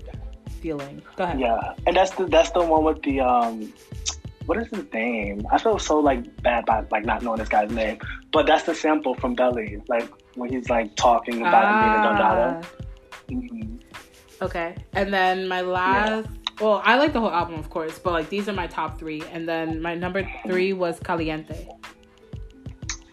feeling. 0.64 1.02
Go 1.18 1.26
ahead. 1.26 1.40
yeah, 1.40 1.76
and 1.86 1.94
that's 1.98 2.12
the 2.18 2.26
that's 2.36 2.52
the 2.58 2.64
one 2.74 2.84
with 2.86 3.02
the 3.04 3.20
um, 3.20 3.56
what 4.48 4.58
is 4.62 4.68
his 4.76 4.86
name? 4.94 5.46
I 5.52 5.58
feel 5.64 5.78
so 5.90 6.00
like 6.00 6.22
bad 6.42 6.66
by 6.66 6.78
like 6.96 7.06
not 7.06 7.22
knowing 7.24 7.40
this 7.40 7.50
guy's 7.50 7.72
name, 7.72 7.98
but 8.32 8.46
that's 8.48 8.64
the 8.70 8.74
sample 8.84 9.14
from 9.22 9.36
Belly, 9.36 9.82
like 9.88 10.08
when 10.36 10.50
he's 10.54 10.70
like 10.70 10.96
talking 10.96 11.38
about 11.42 11.64
him 11.70 11.76
being 11.84 11.96
a 11.96 12.02
Ah, 12.02 12.06
Dundada. 12.08 12.48
Mhm. 13.30 13.80
okay. 14.42 14.76
And 14.94 15.14
then 15.14 15.48
my 15.48 15.62
last, 15.62 16.28
well, 16.60 16.82
I 16.84 16.98
like 16.98 17.14
the 17.14 17.20
whole 17.20 17.32
album, 17.42 17.56
of 17.60 17.70
course, 17.70 18.00
but 18.00 18.12
like 18.14 18.30
these 18.30 18.50
are 18.50 18.54
my 18.64 18.68
top 18.68 18.98
three. 19.00 19.22
And 19.32 19.48
then 19.48 19.82
my 19.82 19.94
number 19.96 20.22
three 20.48 20.72
was 20.74 21.00
Caliente. 21.00 21.68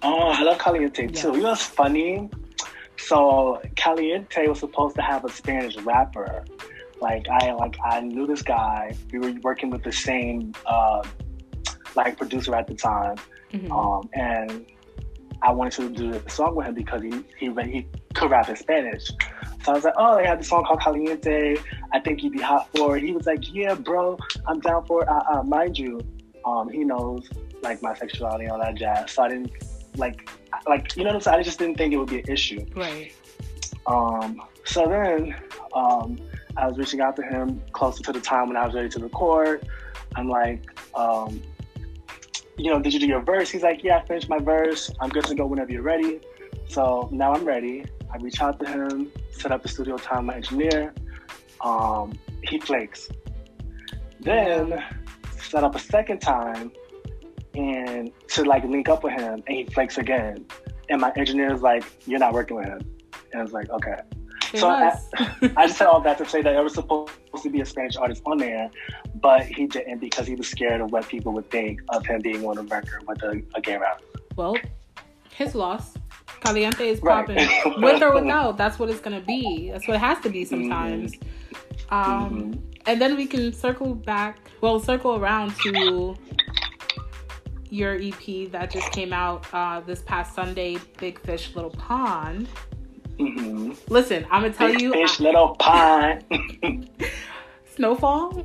Oh, 0.02 0.28
I 0.38 0.42
love 0.42 0.58
Caliente 0.58 1.06
too. 1.08 1.28
Yeah. 1.28 1.34
You 1.36 1.42
know 1.42 1.48
what's 1.50 1.64
funny? 1.66 2.30
So 2.96 3.60
Caliente 3.76 4.46
was 4.48 4.58
supposed 4.60 4.96
to 4.96 5.02
have 5.02 5.24
a 5.24 5.30
Spanish 5.30 5.76
rapper. 5.78 6.44
Like 7.00 7.28
I 7.28 7.52
like 7.52 7.76
I 7.84 8.00
knew 8.00 8.26
this 8.26 8.42
guy. 8.42 8.94
We 9.12 9.18
were 9.18 9.32
working 9.42 9.70
with 9.70 9.82
the 9.82 9.92
same 9.92 10.52
uh, 10.66 11.02
like 11.96 12.16
producer 12.18 12.54
at 12.54 12.66
the 12.66 12.74
time, 12.74 13.16
Mhm. 13.52 13.70
um, 13.70 14.08
and 14.14 14.66
I 15.42 15.50
wanted 15.52 15.72
to 15.80 15.88
do 15.88 16.14
a 16.24 16.30
song 16.30 16.54
with 16.56 16.66
him 16.66 16.74
because 16.74 17.02
he 17.02 17.10
he 17.38 17.46
he 17.70 17.86
could 18.14 18.30
rap 18.30 18.48
in 18.48 18.56
Spanish. 18.56 19.06
So 19.64 19.72
I 19.72 19.74
was 19.74 19.84
like, 19.84 19.94
oh, 19.96 20.16
they 20.16 20.26
have 20.26 20.38
this 20.38 20.48
song 20.48 20.64
called 20.64 20.80
Caliente. 20.80 21.56
I 21.92 22.00
think 22.00 22.22
you'd 22.22 22.32
be 22.32 22.40
hot 22.42 22.68
for 22.76 22.96
it. 22.96 23.02
He 23.02 23.12
was 23.12 23.26
like, 23.26 23.52
yeah, 23.52 23.74
bro, 23.74 24.18
I'm 24.46 24.60
down 24.60 24.84
for 24.86 25.02
it. 25.02 25.08
Uh, 25.08 25.22
uh, 25.32 25.42
mind 25.42 25.78
you, 25.78 26.00
um, 26.44 26.68
he 26.68 26.84
knows 26.84 27.28
like 27.62 27.82
my 27.82 27.94
sexuality 27.94 28.44
and 28.44 28.52
all 28.52 28.58
that 28.58 28.74
jazz. 28.74 29.12
So 29.12 29.22
I 29.22 29.28
didn't 29.28 29.52
like 29.96 30.28
like 30.68 30.94
you 30.96 31.04
know 31.04 31.10
what 31.10 31.16
I'm 31.16 31.20
saying. 31.22 31.38
I 31.40 31.42
just 31.42 31.58
didn't 31.58 31.76
think 31.76 31.94
it 31.94 31.96
would 31.96 32.10
be 32.10 32.18
an 32.20 32.28
issue. 32.28 32.64
Right. 32.76 33.12
Um, 33.86 34.42
so 34.64 34.86
then 34.86 35.34
um, 35.74 36.18
I 36.60 36.66
was 36.66 36.76
reaching 36.76 37.00
out 37.00 37.16
to 37.16 37.22
him 37.22 37.62
closer 37.72 38.02
to 38.02 38.12
the 38.12 38.20
time 38.20 38.48
when 38.48 38.56
I 38.56 38.66
was 38.66 38.74
ready 38.74 38.90
to 38.90 39.00
record. 39.00 39.66
I'm 40.14 40.28
like, 40.28 40.68
um, 40.94 41.42
you 42.58 42.70
know, 42.70 42.78
did 42.80 42.92
you 42.92 43.00
do 43.00 43.06
your 43.06 43.22
verse? 43.22 43.48
He's 43.48 43.62
like, 43.62 43.82
yeah, 43.82 43.96
I 43.96 44.06
finished 44.06 44.28
my 44.28 44.38
verse. 44.38 44.90
I'm 45.00 45.08
good 45.08 45.24
to 45.24 45.34
go 45.34 45.46
whenever 45.46 45.72
you're 45.72 45.82
ready. 45.82 46.20
So 46.68 47.08
now 47.10 47.32
I'm 47.32 47.44
ready. 47.44 47.86
I 48.12 48.18
reach 48.18 48.42
out 48.42 48.60
to 48.60 48.66
him, 48.66 49.10
set 49.30 49.52
up 49.52 49.62
the 49.62 49.68
studio 49.68 49.96
time, 49.96 50.26
my 50.26 50.34
engineer. 50.34 50.92
Um, 51.62 52.12
he 52.42 52.60
flakes. 52.60 53.08
Then 54.20 54.84
set 55.40 55.64
up 55.64 55.74
a 55.74 55.78
second 55.78 56.20
time 56.20 56.72
and 57.54 58.12
to 58.28 58.44
like 58.44 58.64
link 58.64 58.90
up 58.90 59.02
with 59.02 59.14
him 59.14 59.42
and 59.46 59.56
he 59.56 59.64
flakes 59.64 59.96
again. 59.96 60.44
And 60.90 61.00
my 61.00 61.10
engineer 61.16 61.54
is 61.54 61.62
like, 61.62 61.84
You're 62.06 62.18
not 62.18 62.34
working 62.34 62.58
with 62.58 62.66
him. 62.66 62.80
And 63.32 63.40
I 63.40 63.42
was 63.42 63.52
like, 63.52 63.70
Okay. 63.70 63.96
So 64.54 64.68
I- 64.68 64.96
I 65.56 65.66
just 65.66 65.78
said 65.78 65.86
all 65.86 66.00
that 66.00 66.18
to 66.18 66.26
say 66.26 66.42
that 66.42 66.52
there 66.52 66.62
was 66.62 66.74
supposed 66.74 67.12
to 67.42 67.50
be 67.50 67.60
a 67.60 67.66
Spanish 67.66 67.96
artist 67.96 68.22
on 68.26 68.38
there, 68.38 68.70
but 69.20 69.46
he 69.46 69.66
didn't 69.66 69.98
because 69.98 70.26
he 70.26 70.34
was 70.34 70.48
scared 70.48 70.80
of 70.80 70.90
what 70.92 71.06
people 71.08 71.32
would 71.34 71.50
think 71.50 71.80
of 71.90 72.04
him 72.04 72.20
being 72.20 72.44
on 72.44 72.58
a 72.58 72.62
record 72.62 73.04
with 73.06 73.22
a, 73.22 73.42
a 73.54 73.60
gay 73.60 73.76
rapper. 73.78 74.02
well, 74.36 74.56
his 75.32 75.54
loss. 75.54 75.94
Caliente 76.40 76.88
is 76.88 77.00
Right. 77.02 77.26
popping. 77.26 77.82
With 77.82 78.02
or 78.02 78.14
without, 78.20 78.56
that's 78.56 78.78
what 78.78 78.88
it's 78.90 79.00
gonna 79.00 79.20
be. 79.20 79.70
That's 79.70 79.86
what 79.86 79.94
it 79.94 80.00
has 80.00 80.18
to 80.20 80.28
be 80.30 80.44
sometimes. 80.44 81.14
Um, 81.90 82.52
Mhm. 82.54 82.60
and 82.86 83.00
then 83.00 83.16
we 83.16 83.26
can 83.26 83.52
circle 83.52 83.94
back. 83.94 84.38
Well, 84.60 84.80
circle 84.80 85.16
around 85.16 85.54
to 85.62 86.16
your 87.68 87.94
EP 88.00 88.46
that 88.50 88.70
just 88.70 88.90
came 88.92 89.12
out 89.12 89.46
uh, 89.52 89.80
this 89.80 90.02
past 90.02 90.34
Sunday, 90.34 90.78
Big 90.98 91.20
Fish, 91.20 91.54
Little 91.54 91.70
Pond. 91.70 92.48
Mhm. 93.20 93.76
Listen, 93.88 94.26
I'm 94.30 94.42
gonna 94.42 94.54
tell 94.54 94.68
Big 94.68 94.80
you, 94.80 94.92
fish, 94.92 95.20
little 95.20 95.54
pond. 95.56 96.24
Snowfall. 97.76 98.44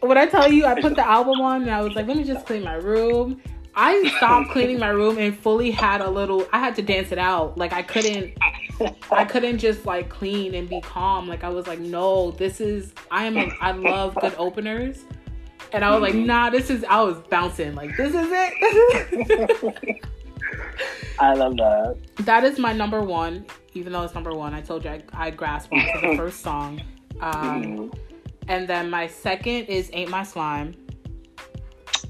When 0.00 0.16
I 0.16 0.26
tell 0.26 0.50
you, 0.52 0.64
I 0.64 0.80
put 0.80 0.94
the 0.94 1.06
album 1.06 1.40
on 1.40 1.62
and 1.62 1.70
I 1.70 1.80
was 1.80 1.94
like, 1.94 2.06
let 2.06 2.16
me 2.16 2.24
just 2.24 2.46
clean 2.46 2.62
my 2.62 2.74
room. 2.74 3.40
I 3.74 4.12
stopped 4.16 4.50
cleaning 4.52 4.78
my 4.78 4.88
room 4.88 5.18
and 5.18 5.36
fully 5.38 5.70
had 5.70 6.00
a 6.00 6.10
little. 6.10 6.46
I 6.52 6.58
had 6.58 6.76
to 6.76 6.82
dance 6.82 7.12
it 7.12 7.18
out. 7.18 7.56
Like 7.56 7.72
I 7.72 7.82
couldn't. 7.82 8.36
I 9.10 9.24
couldn't 9.24 9.58
just 9.58 9.86
like 9.86 10.08
clean 10.08 10.54
and 10.54 10.68
be 10.68 10.80
calm. 10.80 11.26
Like 11.26 11.42
I 11.42 11.48
was 11.48 11.66
like, 11.66 11.80
no, 11.80 12.30
this 12.32 12.60
is. 12.60 12.92
I 13.10 13.24
am. 13.24 13.36
A, 13.36 13.50
I 13.60 13.72
love 13.72 14.14
good 14.20 14.34
openers. 14.36 15.04
And 15.72 15.84
I 15.84 15.90
was 15.90 16.00
like, 16.00 16.14
nah, 16.14 16.48
this 16.50 16.70
is. 16.70 16.84
I 16.84 17.02
was 17.02 17.18
bouncing. 17.28 17.74
Like 17.74 17.96
this 17.96 18.14
is 18.14 18.28
it. 18.30 20.02
I 21.18 21.34
love 21.34 21.56
that. 21.56 21.96
That 22.28 22.44
is 22.44 22.58
my 22.58 22.72
number 22.72 23.00
one. 23.02 23.44
Even 23.74 23.92
though 23.92 24.02
it's 24.02 24.14
number 24.14 24.32
one, 24.34 24.52
I 24.54 24.60
told 24.60 24.84
you 24.84 24.90
I, 24.90 25.02
I 25.14 25.30
grasped 25.30 25.72
onto 25.72 26.00
the 26.10 26.16
first 26.22 26.40
song. 26.40 26.80
Um, 27.20 27.32
Mhm. 27.64 27.98
and 28.48 28.68
then 28.68 28.90
my 28.90 29.06
second 29.06 29.64
is 29.66 29.90
"Ain't 29.92 30.10
My 30.10 30.22
Slime." 30.22 30.74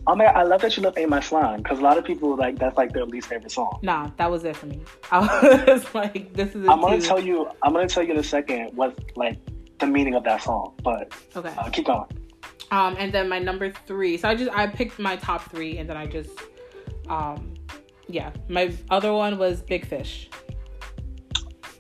Oh 0.06 0.14
god, 0.16 0.34
I 0.34 0.42
love 0.42 0.62
that 0.62 0.76
you 0.76 0.82
love 0.82 0.96
Ain't 0.96 1.10
My 1.10 1.20
Slime 1.20 1.62
because 1.62 1.78
a 1.78 1.82
lot 1.82 1.98
of 1.98 2.04
people 2.04 2.34
like 2.36 2.58
that's 2.58 2.76
like 2.76 2.92
their 2.92 3.04
least 3.06 3.28
favorite 3.28 3.52
song. 3.52 3.78
Nah, 3.82 4.10
that 4.16 4.30
was 4.30 4.44
it 4.44 4.56
for 4.56 4.66
me. 4.66 4.80
I 5.12 5.18
was 5.66 5.94
like, 5.94 6.32
this 6.34 6.54
is. 6.54 6.66
I'm 6.68 6.80
gonna 6.80 6.96
too- 7.00 7.06
tell 7.06 7.20
you. 7.20 7.48
I'm 7.62 7.72
gonna 7.72 7.86
tell 7.88 8.02
you 8.02 8.12
in 8.12 8.18
a 8.18 8.22
second 8.24 8.70
what 8.74 8.98
like 9.16 9.38
the 9.78 9.86
meaning 9.86 10.14
of 10.14 10.24
that 10.24 10.42
song, 10.42 10.74
but 10.82 11.12
Okay. 11.36 11.52
uh, 11.58 11.70
keep 11.70 11.86
going. 11.86 12.06
Um, 12.70 12.96
and 12.98 13.12
then 13.12 13.28
my 13.28 13.38
number 13.38 13.70
three. 13.86 14.16
So 14.18 14.28
I 14.28 14.34
just 14.34 14.50
I 14.52 14.66
picked 14.66 14.98
my 14.98 15.16
top 15.16 15.50
three, 15.50 15.78
and 15.78 15.88
then 15.88 15.96
I 15.96 16.06
just, 16.06 16.30
um, 17.08 17.54
yeah. 18.08 18.32
My 18.48 18.74
other 18.90 19.12
one 19.12 19.38
was 19.38 19.62
Big 19.62 19.86
Fish. 19.86 20.28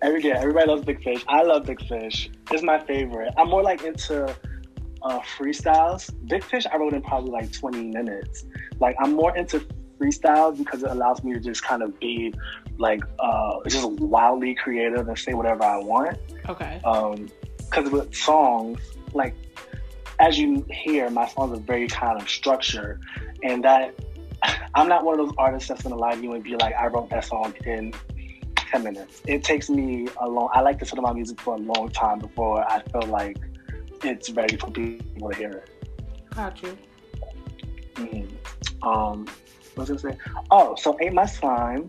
Every 0.00 0.22
yeah, 0.22 0.38
everybody 0.38 0.68
loves 0.68 0.84
Big 0.84 1.02
Fish. 1.02 1.24
I 1.28 1.42
love 1.42 1.66
Big 1.66 1.84
Fish. 1.86 2.30
It's 2.50 2.62
my 2.62 2.78
favorite. 2.78 3.32
I'm 3.36 3.48
more 3.48 3.62
like 3.62 3.82
into 3.82 4.26
uh, 5.02 5.20
freestyles. 5.36 6.14
Big 6.28 6.44
Fish 6.44 6.66
I 6.72 6.76
wrote 6.76 6.92
in 6.92 7.02
probably 7.02 7.30
like 7.30 7.52
20 7.52 7.82
minutes. 7.88 8.44
Like 8.78 8.96
I'm 9.00 9.14
more 9.14 9.36
into 9.36 9.66
freestyles 9.98 10.56
because 10.56 10.82
it 10.82 10.90
allows 10.90 11.24
me 11.24 11.34
to 11.34 11.40
just 11.40 11.64
kind 11.64 11.82
of 11.82 11.98
be 11.98 12.32
like 12.78 13.02
uh, 13.18 13.58
just 13.66 13.90
wildly 13.90 14.54
creative 14.54 15.08
and 15.08 15.18
say 15.18 15.34
whatever 15.34 15.64
I 15.64 15.78
want. 15.78 16.18
Okay. 16.48 16.80
Because 17.58 17.90
with 17.90 18.14
songs, 18.14 18.80
like 19.14 19.34
as 20.20 20.38
you 20.38 20.66
hear, 20.70 21.10
my 21.10 21.26
songs 21.28 21.58
are 21.58 21.62
very 21.62 21.88
kind 21.88 22.20
of 22.20 22.28
structured, 22.28 23.00
and 23.42 23.62
that 23.64 23.94
I'm 24.74 24.88
not 24.88 25.04
one 25.04 25.18
of 25.18 25.26
those 25.26 25.34
artists 25.38 25.68
that's 25.68 25.82
gonna 25.82 25.96
lie 25.96 26.14
to 26.14 26.22
you 26.22 26.32
and 26.34 26.42
be 26.42 26.56
like, 26.56 26.74
I 26.74 26.86
wrote 26.86 27.10
that 27.10 27.24
song 27.24 27.54
in 27.64 27.92
10 28.56 28.82
minutes. 28.82 29.22
It 29.26 29.44
takes 29.44 29.68
me 29.70 30.08
a 30.20 30.28
long. 30.28 30.50
I 30.52 30.60
like 30.60 30.78
to 30.80 30.84
sit 30.84 30.98
on 30.98 31.04
my 31.04 31.12
music 31.12 31.40
for 31.40 31.54
a 31.54 31.58
long 31.58 31.88
time 31.90 32.18
before 32.18 32.62
I 32.70 32.82
feel 32.82 33.08
like 33.10 33.38
it's 34.02 34.30
ready 34.30 34.56
for 34.56 34.70
people 34.70 35.30
to 35.30 35.36
hear 35.36 35.50
it. 35.50 36.30
Got 36.34 36.62
you. 36.62 36.78
Mm-hmm. 37.94 38.88
Um, 38.88 39.26
what 39.74 39.88
was 39.88 40.04
I 40.04 40.08
gonna 40.08 40.14
say? 40.14 40.30
Oh, 40.50 40.74
so 40.76 40.96
ain't 41.00 41.14
my 41.14 41.26
slime. 41.26 41.88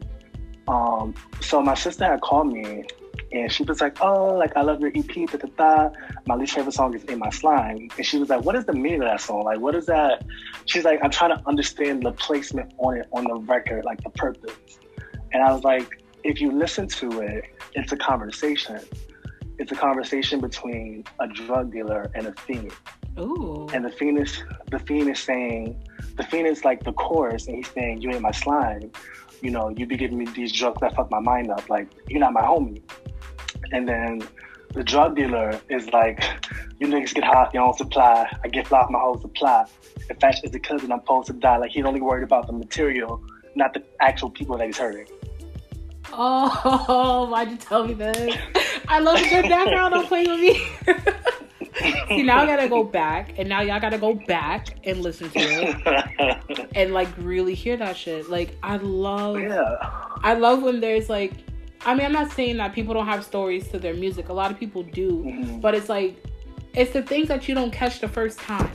Um, 0.67 1.13
so 1.41 1.61
my 1.61 1.73
sister 1.73 2.05
had 2.05 2.21
called 2.21 2.51
me, 2.53 2.83
and 3.31 3.51
she 3.51 3.63
was 3.63 3.81
like, 3.81 4.01
"Oh, 4.01 4.33
like 4.33 4.55
I 4.55 4.61
love 4.61 4.81
your 4.81 4.91
EP, 4.95 5.13
da 5.29 5.37
da 5.37 5.47
da. 5.57 5.89
My 6.27 6.35
least 6.35 6.53
favorite 6.53 6.73
song 6.73 6.93
is 6.95 7.03
Ain't 7.09 7.19
My 7.19 7.29
Slime." 7.29 7.89
And 7.97 8.05
she 8.05 8.17
was 8.17 8.29
like, 8.29 8.43
"What 8.43 8.55
is 8.55 8.65
the 8.65 8.73
meaning 8.73 9.01
of 9.01 9.07
that 9.07 9.21
song? 9.21 9.43
Like, 9.43 9.59
what 9.59 9.75
is 9.75 9.85
that?" 9.85 10.23
She's 10.65 10.83
like, 10.83 10.99
"I'm 11.03 11.11
trying 11.11 11.35
to 11.37 11.41
understand 11.47 12.03
the 12.03 12.11
placement 12.11 12.73
on 12.77 12.97
it 12.97 13.07
on 13.11 13.25
the 13.25 13.35
record, 13.35 13.85
like 13.85 14.01
the 14.03 14.09
purpose." 14.11 14.79
And 15.31 15.43
I 15.43 15.53
was 15.53 15.63
like, 15.63 16.01
"If 16.23 16.41
you 16.41 16.51
listen 16.51 16.87
to 16.87 17.21
it, 17.21 17.45
it's 17.75 17.91
a 17.91 17.97
conversation." 17.97 18.79
it's 19.59 19.73
a 19.73 19.75
conversation 19.75 20.39
between 20.39 21.03
a 21.19 21.27
drug 21.27 21.71
dealer 21.71 22.09
and 22.15 22.27
a 22.27 22.33
fiend. 22.33 22.73
Ooh. 23.19 23.67
And 23.73 23.83
the 23.83 23.91
fiend 23.91 24.17
is 24.17 24.41
the 24.71 24.79
fiend 24.79 25.09
is 25.09 25.19
saying 25.19 25.85
the 26.15 26.23
fiend 26.23 26.47
is 26.47 26.63
like 26.63 26.83
the 26.83 26.93
chorus 26.93 27.47
and 27.47 27.57
he's 27.57 27.69
saying, 27.71 28.01
You 28.01 28.11
ain't 28.11 28.21
my 28.21 28.31
slime. 28.31 28.91
You 29.41 29.51
know, 29.51 29.69
you 29.69 29.85
be 29.85 29.97
giving 29.97 30.17
me 30.17 30.25
these 30.25 30.51
drugs 30.51 30.81
that 30.81 30.95
fuck 30.95 31.11
my 31.11 31.19
mind 31.19 31.49
up. 31.51 31.69
Like, 31.69 31.87
you're 32.07 32.19
not 32.19 32.33
my 32.33 32.41
homie. 32.41 32.81
And 33.71 33.87
then 33.87 34.21
the 34.73 34.83
drug 34.83 35.15
dealer 35.15 35.59
is 35.69 35.89
like, 35.91 36.23
You 36.79 36.87
niggas 36.87 37.13
get 37.13 37.23
high 37.23 37.43
off 37.43 37.53
your 37.53 37.63
own 37.63 37.77
supply. 37.77 38.29
I 38.43 38.47
get 38.47 38.67
fly 38.67 38.79
off 38.79 38.89
my 38.89 38.99
whole 38.99 39.19
supply. 39.19 39.65
In 40.09 40.15
fact, 40.15 40.39
it's 40.43 40.51
the 40.51 40.59
cousin 40.59 40.91
I'm 40.91 40.99
supposed 41.01 41.27
to 41.27 41.33
die. 41.33 41.57
Like 41.57 41.71
he's 41.71 41.85
only 41.85 42.01
worried 42.01 42.23
about 42.23 42.47
the 42.47 42.53
material, 42.53 43.23
not 43.55 43.73
the 43.73 43.83
actual 44.01 44.29
people 44.29 44.57
that 44.57 44.67
he's 44.67 44.77
hurting. 44.77 45.07
Oh, 46.11 47.27
why'd 47.31 47.51
you 47.51 47.57
tell 47.57 47.85
me 47.85 47.93
this? 47.93 48.37
I 48.87 48.99
love 48.99 49.19
the 49.19 49.29
good 49.29 49.49
background. 49.49 49.93
Don't 49.93 50.07
play 50.07 50.25
with 50.25 50.39
me. 50.39 50.67
See, 52.07 52.23
now 52.23 52.39
I 52.39 52.45
gotta 52.45 52.67
go 52.67 52.83
back, 52.83 53.37
and 53.37 53.47
now 53.47 53.61
y'all 53.61 53.79
gotta 53.79 53.97
go 53.97 54.13
back 54.13 54.67
and 54.85 54.99
listen 54.99 55.29
to 55.29 55.39
it, 55.39 56.69
and 56.75 56.93
like 56.93 57.07
really 57.17 57.53
hear 57.53 57.77
that 57.77 57.95
shit. 57.95 58.29
Like, 58.29 58.57
I 58.63 58.77
love, 58.77 59.39
yeah. 59.39 59.77
I 60.23 60.33
love 60.33 60.61
when 60.61 60.81
there's 60.81 61.09
like, 61.09 61.33
I 61.85 61.95
mean, 61.95 62.05
I'm 62.05 62.11
not 62.11 62.31
saying 62.31 62.57
that 62.57 62.73
people 62.73 62.93
don't 62.93 63.05
have 63.05 63.23
stories 63.23 63.67
to 63.69 63.79
their 63.79 63.93
music. 63.93 64.29
A 64.29 64.33
lot 64.33 64.51
of 64.51 64.59
people 64.59 64.83
do, 64.83 65.23
Mhm. 65.23 65.61
but 65.61 65.73
it's 65.75 65.89
like, 65.89 66.15
it's 66.73 66.91
the 66.91 67.01
things 67.01 67.27
that 67.29 67.47
you 67.47 67.55
don't 67.55 67.71
catch 67.71 67.99
the 67.99 68.07
first 68.07 68.39
time. 68.39 68.71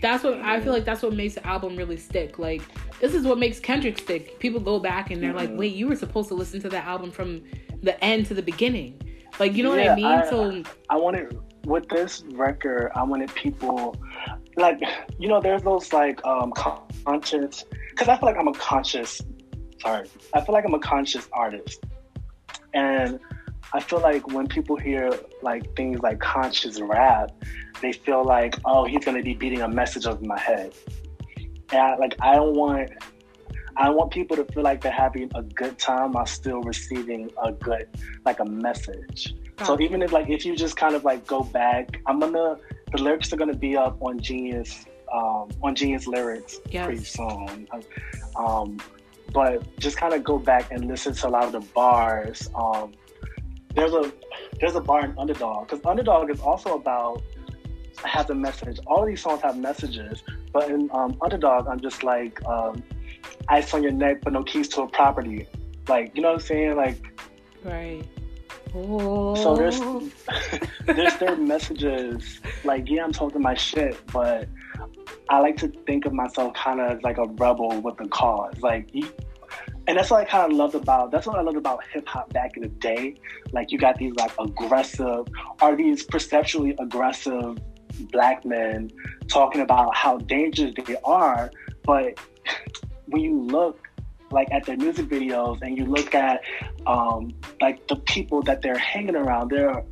That's 0.00 0.24
what 0.24 0.40
I 0.40 0.60
feel 0.60 0.72
like. 0.72 0.84
That's 0.84 1.02
what 1.02 1.12
makes 1.14 1.34
the 1.34 1.46
album 1.46 1.76
really 1.76 1.96
stick. 1.96 2.38
Like, 2.38 2.62
this 3.00 3.14
is 3.14 3.24
what 3.24 3.38
makes 3.38 3.60
Kendrick 3.60 3.98
stick. 3.98 4.38
People 4.40 4.60
go 4.60 4.78
back 4.80 5.10
and 5.10 5.22
they're 5.22 5.32
like, 5.32 5.50
Mhm. 5.50 5.56
wait, 5.58 5.74
you 5.74 5.86
were 5.88 5.96
supposed 5.96 6.28
to 6.28 6.34
listen 6.34 6.60
to 6.62 6.68
that 6.70 6.84
album 6.86 7.10
from 7.10 7.42
the 7.82 8.02
end 8.04 8.26
to 8.26 8.34
the 8.34 8.42
beginning. 8.42 9.00
Like, 9.38 9.54
you 9.56 9.62
know 9.62 9.70
what 9.70 9.80
I 9.80 9.94
mean? 9.94 10.04
I- 10.04 10.28
so, 10.28 10.62
I 10.90 10.96
wanted 10.96 11.36
with 11.66 11.88
this 11.88 12.24
record, 12.32 12.90
I 12.96 13.02
wanted 13.04 13.32
people 13.34 13.94
like 14.56 14.80
you 15.18 15.28
know, 15.28 15.40
there's 15.40 15.62
those 15.62 15.92
like 15.92 16.24
um 16.26 16.52
conscious 16.52 17.64
because 17.90 18.08
I 18.08 18.16
feel 18.16 18.26
like 18.28 18.36
I'm 18.36 18.48
a 18.48 18.52
conscious 18.54 19.22
sorry. 19.80 20.06
I 20.34 20.40
feel 20.40 20.52
like 20.52 20.64
I'm 20.64 20.74
a 20.74 20.78
conscious 20.80 21.28
artist. 21.32 21.84
And 22.74 23.18
I 23.72 23.80
feel 23.80 24.00
like 24.00 24.26
when 24.28 24.46
people 24.46 24.76
hear 24.76 25.12
like 25.42 25.74
things 25.76 26.00
like 26.00 26.20
conscious 26.20 26.80
rap, 26.80 27.30
they 27.80 27.92
feel 27.92 28.24
like, 28.24 28.56
oh, 28.64 28.84
he's 28.84 29.04
gonna 29.04 29.22
be 29.22 29.34
beating 29.34 29.62
a 29.62 29.68
message 29.68 30.06
over 30.06 30.24
my 30.24 30.38
head. 30.38 30.74
And 31.70 31.80
I, 31.80 31.96
like 31.96 32.16
I 32.20 32.36
don't 32.36 32.54
want 32.54 32.90
I 33.76 33.88
want 33.88 34.10
people 34.10 34.36
to 34.36 34.44
feel 34.52 34.62
like 34.62 34.82
they're 34.82 34.92
having 34.92 35.30
a 35.34 35.42
good 35.42 35.78
time 35.78 36.12
while 36.12 36.26
still 36.26 36.60
receiving 36.62 37.30
a 37.42 37.52
good 37.52 37.88
like 38.24 38.40
a 38.40 38.44
message. 38.44 39.34
So 39.64 39.80
even 39.80 40.02
if 40.02 40.12
like 40.12 40.28
if 40.28 40.44
you 40.44 40.56
just 40.56 40.76
kind 40.76 40.94
of 40.94 41.04
like 41.04 41.26
go 41.26 41.42
back, 41.42 42.00
I'm 42.06 42.20
gonna 42.20 42.56
the 42.92 43.02
lyrics 43.02 43.32
are 43.32 43.36
gonna 43.36 43.56
be 43.56 43.76
up 43.76 43.96
on 44.02 44.20
Genius 44.20 44.84
um, 45.12 45.48
on 45.62 45.74
Genius 45.74 46.06
lyrics 46.06 46.58
Yes. 46.70 46.86
pretty 46.86 47.04
soon. 47.04 47.68
Um, 48.36 48.78
but 49.32 49.78
just 49.78 49.96
kind 49.96 50.14
of 50.14 50.22
go 50.24 50.38
back 50.38 50.70
and 50.70 50.86
listen 50.86 51.14
to 51.14 51.28
a 51.28 51.30
lot 51.30 51.44
of 51.44 51.52
the 51.52 51.60
bars. 51.60 52.48
Um, 52.54 52.92
there's 53.74 53.92
a 53.92 54.12
there's 54.60 54.74
a 54.74 54.80
bar 54.80 55.04
in 55.04 55.18
Underdog 55.18 55.68
because 55.68 55.84
Underdog 55.86 56.30
is 56.30 56.40
also 56.40 56.74
about 56.74 57.22
has 58.04 58.30
a 58.30 58.34
message. 58.34 58.78
All 58.86 59.02
of 59.02 59.08
these 59.08 59.22
songs 59.22 59.42
have 59.42 59.56
messages, 59.56 60.22
but 60.52 60.70
in 60.70 60.90
um, 60.92 61.16
Underdog, 61.22 61.66
I'm 61.68 61.80
just 61.80 62.02
like 62.02 62.44
um, 62.46 62.82
ice 63.48 63.72
on 63.74 63.82
your 63.82 63.92
neck, 63.92 64.22
but 64.22 64.32
no 64.32 64.42
keys 64.42 64.68
to 64.68 64.82
a 64.82 64.88
property. 64.88 65.46
Like 65.88 66.14
you 66.14 66.22
know 66.22 66.32
what 66.32 66.42
I'm 66.42 66.46
saying? 66.46 66.76
Like 66.76 67.24
right. 67.64 68.02
Oh. 68.74 69.34
so 69.34 69.54
there's 69.54 69.78
there's 70.86 71.16
their 71.18 71.36
messages 71.36 72.40
like 72.64 72.88
yeah 72.88 73.04
i'm 73.04 73.12
talking 73.12 73.42
my 73.42 73.52
shit 73.52 74.00
but 74.10 74.48
i 75.28 75.38
like 75.38 75.56
to 75.56 75.68
think 75.86 76.04
of 76.04 76.12
myself 76.12 76.52
kind 76.54 76.80
of 76.80 77.02
like 77.02 77.18
a 77.18 77.24
rebel 77.24 77.80
with 77.80 77.98
a 78.00 78.08
cause 78.08 78.54
like 78.60 78.88
and 79.86 79.98
that's 79.98 80.10
what 80.10 80.20
i 80.20 80.24
kind 80.24 80.50
of 80.50 80.56
loved 80.56 80.74
about 80.74 81.10
that's 81.10 81.26
what 81.26 81.38
i 81.38 81.42
loved 81.42 81.56
about 81.56 81.80
hip-hop 81.92 82.32
back 82.32 82.56
in 82.56 82.62
the 82.62 82.68
day. 82.68 83.14
Like 83.52 83.70
you 83.70 83.78
got 83.78 83.96
these 83.98 84.14
like 84.14 84.32
aggressive 84.38 85.26
are 85.60 85.76
these 85.76 86.04
perceptually 86.04 86.74
aggressive 86.78 87.58
black 88.10 88.44
men 88.44 88.90
talking 89.28 89.60
about 89.60 89.94
how 89.94 90.16
dangerous 90.18 90.72
they 90.86 90.96
are 91.04 91.50
but 91.84 92.18
when 93.06 93.22
you 93.22 93.42
look 93.42 93.78
like 94.32 94.48
at 94.52 94.64
their 94.64 94.76
music 94.76 95.06
videos 95.06 95.60
and 95.62 95.76
you 95.76 95.84
look 95.84 96.14
at 96.14 96.40
um, 96.86 97.32
like 97.60 97.86
the 97.88 97.96
people 97.96 98.42
that 98.42 98.62
they're 98.62 98.78
hanging 98.78 99.16
around 99.16 99.50
they're 99.50 99.82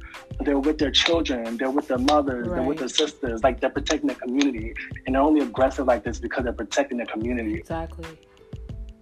they're 0.41 0.59
with 0.59 0.79
their 0.79 0.91
children 0.91 1.57
they're 1.57 1.71
with 1.71 1.89
their 1.89 1.99
mothers 1.99 2.49
they're 2.49 2.63
with 2.63 2.79
their 2.79 2.89
sisters 2.89 3.43
like 3.43 3.61
they're 3.61 3.71
protecting 3.71 4.09
the 4.09 4.15
community 4.15 4.73
and 5.07 5.15
they're 5.15 5.23
only 5.23 5.41
aggressive 5.41 5.87
like 5.87 6.03
this 6.05 6.19
because 6.19 6.45
they're 6.45 6.53
protecting 6.53 6.99
the 6.99 7.07
community. 7.07 7.57
Exactly. 7.57 8.07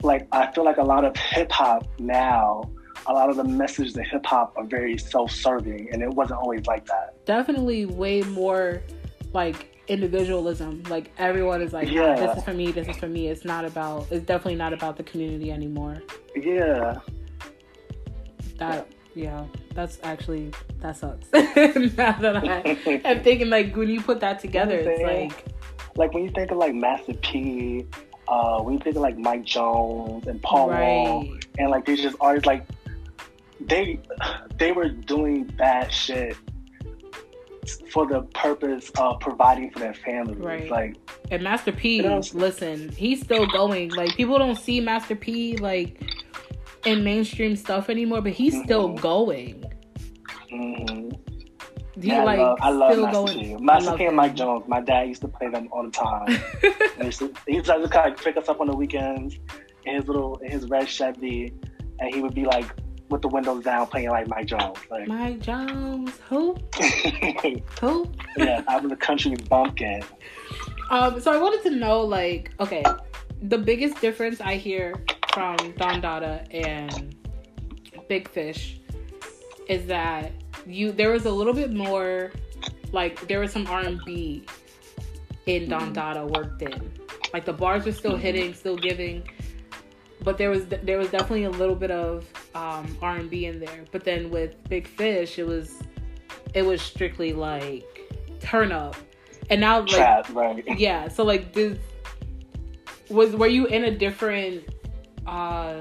like 0.03 0.27
i 0.33 0.51
feel 0.53 0.65
like 0.65 0.79
a 0.79 0.83
lot 0.83 1.05
of 1.05 1.17
hip-hop 1.17 1.87
now 1.99 2.63
a 3.07 3.13
lot 3.13 3.31
of 3.31 3.37
the 3.37 3.45
messages 3.45 3.97
of 3.97 4.05
hip-hop 4.05 4.55
are 4.57 4.65
very 4.65 4.99
self-serving 4.99 5.89
and 5.93 6.03
it 6.03 6.11
wasn't 6.11 6.39
always 6.41 6.67
like 6.67 6.85
that. 6.87 7.25
Definitely 7.25 7.87
way 7.87 8.23
more 8.23 8.83
like 9.33 9.78
individualism. 9.89 10.83
Like 10.89 11.11
everyone 11.19 11.63
is 11.63 11.73
like, 11.73 11.91
Yeah. 11.91 12.15
this 12.15 12.39
is 12.39 12.45
for 12.45 12.55
me, 12.55 12.71
this 12.73 12.89
is 12.89 12.97
for 12.97 13.09
me. 13.09 13.29
It's 13.29 13.45
not 13.45 13.65
about. 13.65 14.07
It's 14.11 14.25
definitely 14.25 14.57
not 14.57 14.73
about 14.73 14.97
the 14.97 15.03
community 15.03 15.51
anymore. 15.51 16.03
yeah 16.37 17.01
That 18.59 18.89
yeah, 19.15 19.45
that's 19.75 19.99
actually 20.05 20.53
that 20.81 20.97
sucks. 20.97 21.27
now 21.33 22.13
that 22.21 22.37
I 22.37 23.01
am 23.05 23.23
thinking 23.23 23.51
like 23.51 23.75
when 23.75 23.89
you 23.89 24.01
put 24.01 24.21
that 24.21 24.39
together, 24.41 24.77
it's 24.79 25.03
like 25.03 25.45
like 25.97 26.13
when 26.15 26.25
you 26.25 26.31
think 26.31 26.51
of 26.51 26.59
like 26.59 26.75
master 26.75 27.15
p 27.15 27.85
uh, 28.29 28.61
when 28.63 28.75
you 28.75 28.81
think 28.81 28.95
of 28.95 29.03
like 29.03 29.17
mike 29.19 29.43
jones 29.45 30.27
and 30.29 30.41
paul 30.43 30.69
Wall, 30.69 31.23
right, 31.23 31.45
and 31.59 31.71
like 31.71 31.85
these 31.87 32.01
just 32.01 32.17
artists 32.21 32.47
like 32.47 32.65
they 33.61 33.99
they 34.59 34.71
were 34.71 34.89
doing 34.89 35.45
bad 35.45 35.93
shit 35.93 36.37
for 37.93 38.07
the 38.07 38.23
purpose 38.35 38.91
of 38.99 39.21
providing 39.21 39.71
for 39.71 39.79
their 39.81 39.95
family. 39.95 40.35
Right. 40.35 40.71
Like 40.71 40.97
and 41.31 41.43
Master 41.43 41.73
P. 41.73 42.03
Listen, 42.03 42.89
he's 42.91 43.21
still 43.21 43.47
going. 43.47 43.91
Like 43.91 44.15
people 44.17 44.39
don't 44.39 44.57
see 44.57 44.81
Master 44.81 45.15
P 45.17 45.57
like 45.57 46.01
in 46.85 47.03
mainstream 47.05 47.57
stuff 47.57 47.89
anymore, 47.91 48.21
but 48.23 48.33
he's 48.33 48.61
still 48.63 48.91
Mhm. 48.91 49.01
going. 49.01 49.65
mhm. 50.53 51.19
He 52.01 52.11
Yeah, 52.11 52.23
like 52.23 52.39
I 52.39 52.43
love, 52.43 52.59
I 52.63 52.71
love 52.71 52.93
still 52.93 53.05
Master 53.07 53.33
going. 53.41 53.57
P. 53.59 53.65
Master 53.65 53.97
P 53.97 54.05
and 54.05 54.17
Mike. 54.17 54.35
Jones. 54.37 54.65
My 54.69 54.81
dad 54.81 55.09
used 55.09 55.21
to 55.23 55.29
play 55.29 55.49
them 55.49 55.69
all 55.73 55.83
the 55.83 55.91
time. 55.91 56.29
He 56.99 57.05
used 57.07 57.19
to, 57.21 57.33
he 57.47 57.55
used 57.55 57.67
to 57.67 57.79
just 57.81 57.93
kind 57.93 58.13
of 58.13 58.19
pick 58.23 58.37
us 58.37 58.49
up 58.49 58.61
on 58.61 58.67
the 58.69 58.77
weekends 58.77 59.37
in 59.85 59.95
his 59.97 60.07
little 60.07 60.37
in 60.39 60.51
his 60.51 60.67
red 60.69 60.89
Chevy, 60.89 61.53
and 62.01 62.15
he 62.15 62.21
would 62.21 62.35
be 62.35 62.45
like 62.45 62.67
with 63.11 63.23
the 63.23 63.29
windows 63.29 63.65
down 63.65 63.87
playing 63.87 64.11
like 64.11 64.29
Mike 64.29 64.47
Jones. 64.47 64.77
Like, 64.91 65.09
Mike 65.09 65.41
Jones, 65.41 66.13
who? 66.29 66.57
Who? 67.81 68.11
yeah, 68.37 68.63
I 68.69 68.79
was 68.79 68.91
the 68.91 68.97
country 68.97 69.35
bumpkin. 69.49 70.03
Um, 70.91 71.21
so 71.21 71.33
I 71.33 71.39
wanted 71.39 71.63
to 71.71 71.77
know, 71.77 72.01
like, 72.01 72.51
okay, 72.61 72.83
the 73.43 73.59
biggest 73.59 74.01
difference 74.01 74.41
I 74.41 74.57
hear 74.57 74.95
from 75.33 75.57
Don 75.77 76.01
Dada 76.01 76.45
and 76.51 77.15
Big 78.09 78.29
Fish 78.29 78.79
is 79.69 79.87
that 79.87 80.33
you 80.67 80.93
there 80.93 81.11
was 81.13 81.27
a 81.27 81.31
little 81.31 81.53
bit 81.55 81.73
more, 81.73 82.33
like, 82.93 83.27
there 83.29 83.41
was 83.41 83.53
some 83.53 83.67
R 83.67 83.81
and 83.81 84.01
B 84.05 84.45
in 85.47 85.69
Don 85.69 85.91
Mhm. 85.91 85.95
Dada 85.95 86.27
worked 86.27 86.63
in, 86.63 86.91
like 87.33 87.45
the 87.45 87.53
bars 87.53 87.85
were 87.87 87.93
still 87.93 88.17
Mhm. 88.17 88.21
hitting, 88.21 88.55
still 88.55 88.77
giving, 88.77 89.23
but 90.25 90.39
there 90.39 90.51
was 90.51 90.67
there 90.67 90.99
was 90.99 91.11
definitely 91.11 91.45
a 91.45 91.51
little 91.51 91.75
bit 91.75 91.91
of 91.91 92.27
um, 92.55 92.97
R 93.01 93.17
and 93.17 93.31
B 93.31 93.47
in 93.47 93.61
there. 93.61 93.85
But 93.93 94.05
then 94.05 94.31
with 94.31 94.57
Big 94.69 94.87
Fish, 94.87 95.39
it 95.39 95.47
was 95.47 95.83
it 96.55 96.63
was 96.63 96.81
strictly 96.83 97.33
like 97.33 97.87
turn 98.41 98.73
up, 98.73 98.97
and 99.51 99.61
now 99.61 99.81
like 99.81 99.89
Trap, 99.89 100.29
right? 100.33 100.65
yeah 100.79 101.09
so 101.09 101.25
like 101.25 101.53
this 101.53 101.79
was 103.09 103.35
were 103.35 103.47
you 103.47 103.67
in 103.67 103.85
a 103.85 103.91
different 103.91 104.65
uh 105.27 105.77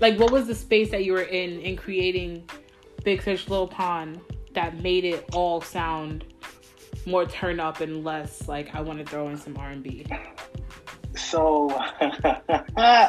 like 0.00 0.18
what 0.18 0.30
was 0.30 0.46
the 0.46 0.54
space 0.54 0.90
that 0.90 1.04
you 1.04 1.12
were 1.12 1.22
in 1.22 1.60
in 1.60 1.76
creating 1.76 2.48
big 3.04 3.22
fish 3.22 3.48
little 3.48 3.68
pond 3.68 4.20
that 4.54 4.80
made 4.82 5.04
it 5.04 5.28
all 5.32 5.60
sound 5.60 6.24
more 7.06 7.24
turn 7.24 7.58
up 7.58 7.80
and 7.80 8.04
less 8.04 8.48
like 8.48 8.74
i 8.74 8.80
want 8.80 8.98
to 8.98 9.04
throw 9.04 9.28
in 9.28 9.36
some 9.36 9.56
r&b 9.56 10.06
So, 11.32 11.70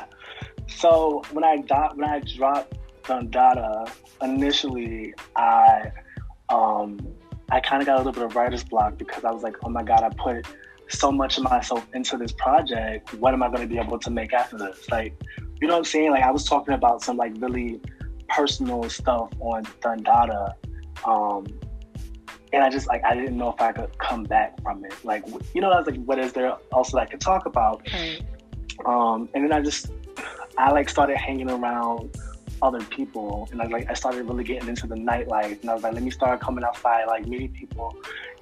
so 0.67 1.21
when 1.33 1.43
I 1.43 1.57
got 1.57 1.97
when 1.97 2.07
I 2.07 2.21
dropped 2.21 2.77
Dundada, 3.03 3.91
initially 4.21 5.13
I 5.35 5.91
um 6.47 7.05
I 7.51 7.59
kind 7.59 7.81
of 7.81 7.85
got 7.85 7.95
a 7.95 7.97
little 7.97 8.13
bit 8.13 8.23
of 8.23 8.33
writer's 8.33 8.63
block 8.63 8.97
because 8.97 9.25
I 9.25 9.31
was 9.31 9.43
like, 9.43 9.57
oh 9.65 9.69
my 9.69 9.83
god, 9.83 10.03
I 10.03 10.09
put 10.15 10.47
so 10.87 11.11
much 11.11 11.37
of 11.37 11.43
myself 11.43 11.85
into 11.93 12.15
this 12.15 12.31
project. 12.31 13.13
What 13.15 13.33
am 13.33 13.43
I 13.43 13.47
going 13.47 13.59
to 13.59 13.67
be 13.67 13.77
able 13.77 13.99
to 13.99 14.09
make 14.09 14.31
after 14.31 14.57
this? 14.57 14.89
Like, 14.89 15.21
you 15.59 15.67
know 15.67 15.73
what 15.73 15.79
I'm 15.79 15.83
saying? 15.83 16.11
Like 16.11 16.23
I 16.23 16.31
was 16.31 16.45
talking 16.45 16.75
about 16.75 17.01
some 17.01 17.17
like 17.17 17.33
really 17.39 17.81
personal 18.29 18.89
stuff 18.89 19.33
on 19.41 19.65
Dundada, 19.81 20.53
Um, 21.03 21.45
and 22.53 22.63
I 22.63 22.69
just 22.69 22.87
like 22.87 23.03
I 23.03 23.15
didn't 23.15 23.37
know 23.37 23.49
if 23.49 23.59
I 23.59 23.71
could 23.71 23.97
come 23.97 24.23
back 24.23 24.61
from 24.61 24.85
it. 24.85 24.93
Like 25.03 25.25
you 25.53 25.61
know, 25.61 25.71
I 25.71 25.77
was 25.77 25.87
like, 25.87 26.01
what 26.05 26.19
is 26.19 26.31
there 26.33 26.55
else 26.71 26.91
that 26.91 26.99
I 26.99 27.05
could 27.05 27.19
talk 27.19 27.45
about? 27.45 27.85
Right. 27.91 28.21
Um, 28.85 29.27
and 29.33 29.43
then 29.43 29.51
I 29.51 29.61
just 29.61 29.91
I 30.57 30.71
like 30.71 30.87
started 30.87 31.17
hanging 31.17 31.49
around 31.49 32.15
other 32.61 32.81
people, 32.85 33.49
and 33.51 33.61
I 33.61 33.65
like 33.65 33.89
I 33.89 33.93
started 33.93 34.23
really 34.29 34.43
getting 34.43 34.69
into 34.69 34.87
the 34.87 34.95
nightlife, 34.95 35.61
and 35.61 35.69
I 35.69 35.73
was 35.73 35.83
like, 35.83 35.93
let 35.93 36.03
me 36.03 36.11
start 36.11 36.39
coming 36.39 36.63
outside, 36.63 37.05
like 37.07 37.27
meeting 37.27 37.51
people, 37.51 37.95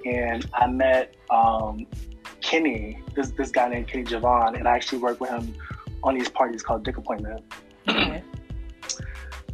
and 0.05 0.45
I 0.53 0.67
met 0.67 1.15
um, 1.29 1.87
Kenny, 2.41 3.01
this 3.15 3.31
this 3.31 3.49
guy 3.49 3.69
named 3.69 3.87
Kenny 3.87 4.03
Javon, 4.03 4.57
and 4.57 4.67
I 4.67 4.75
actually 4.75 4.99
worked 4.99 5.21
with 5.21 5.29
him 5.29 5.55
on 6.03 6.15
these 6.15 6.29
parties 6.29 6.61
called 6.61 6.83
Dick 6.83 6.97
Appointment. 6.97 7.43
Okay. 7.87 8.23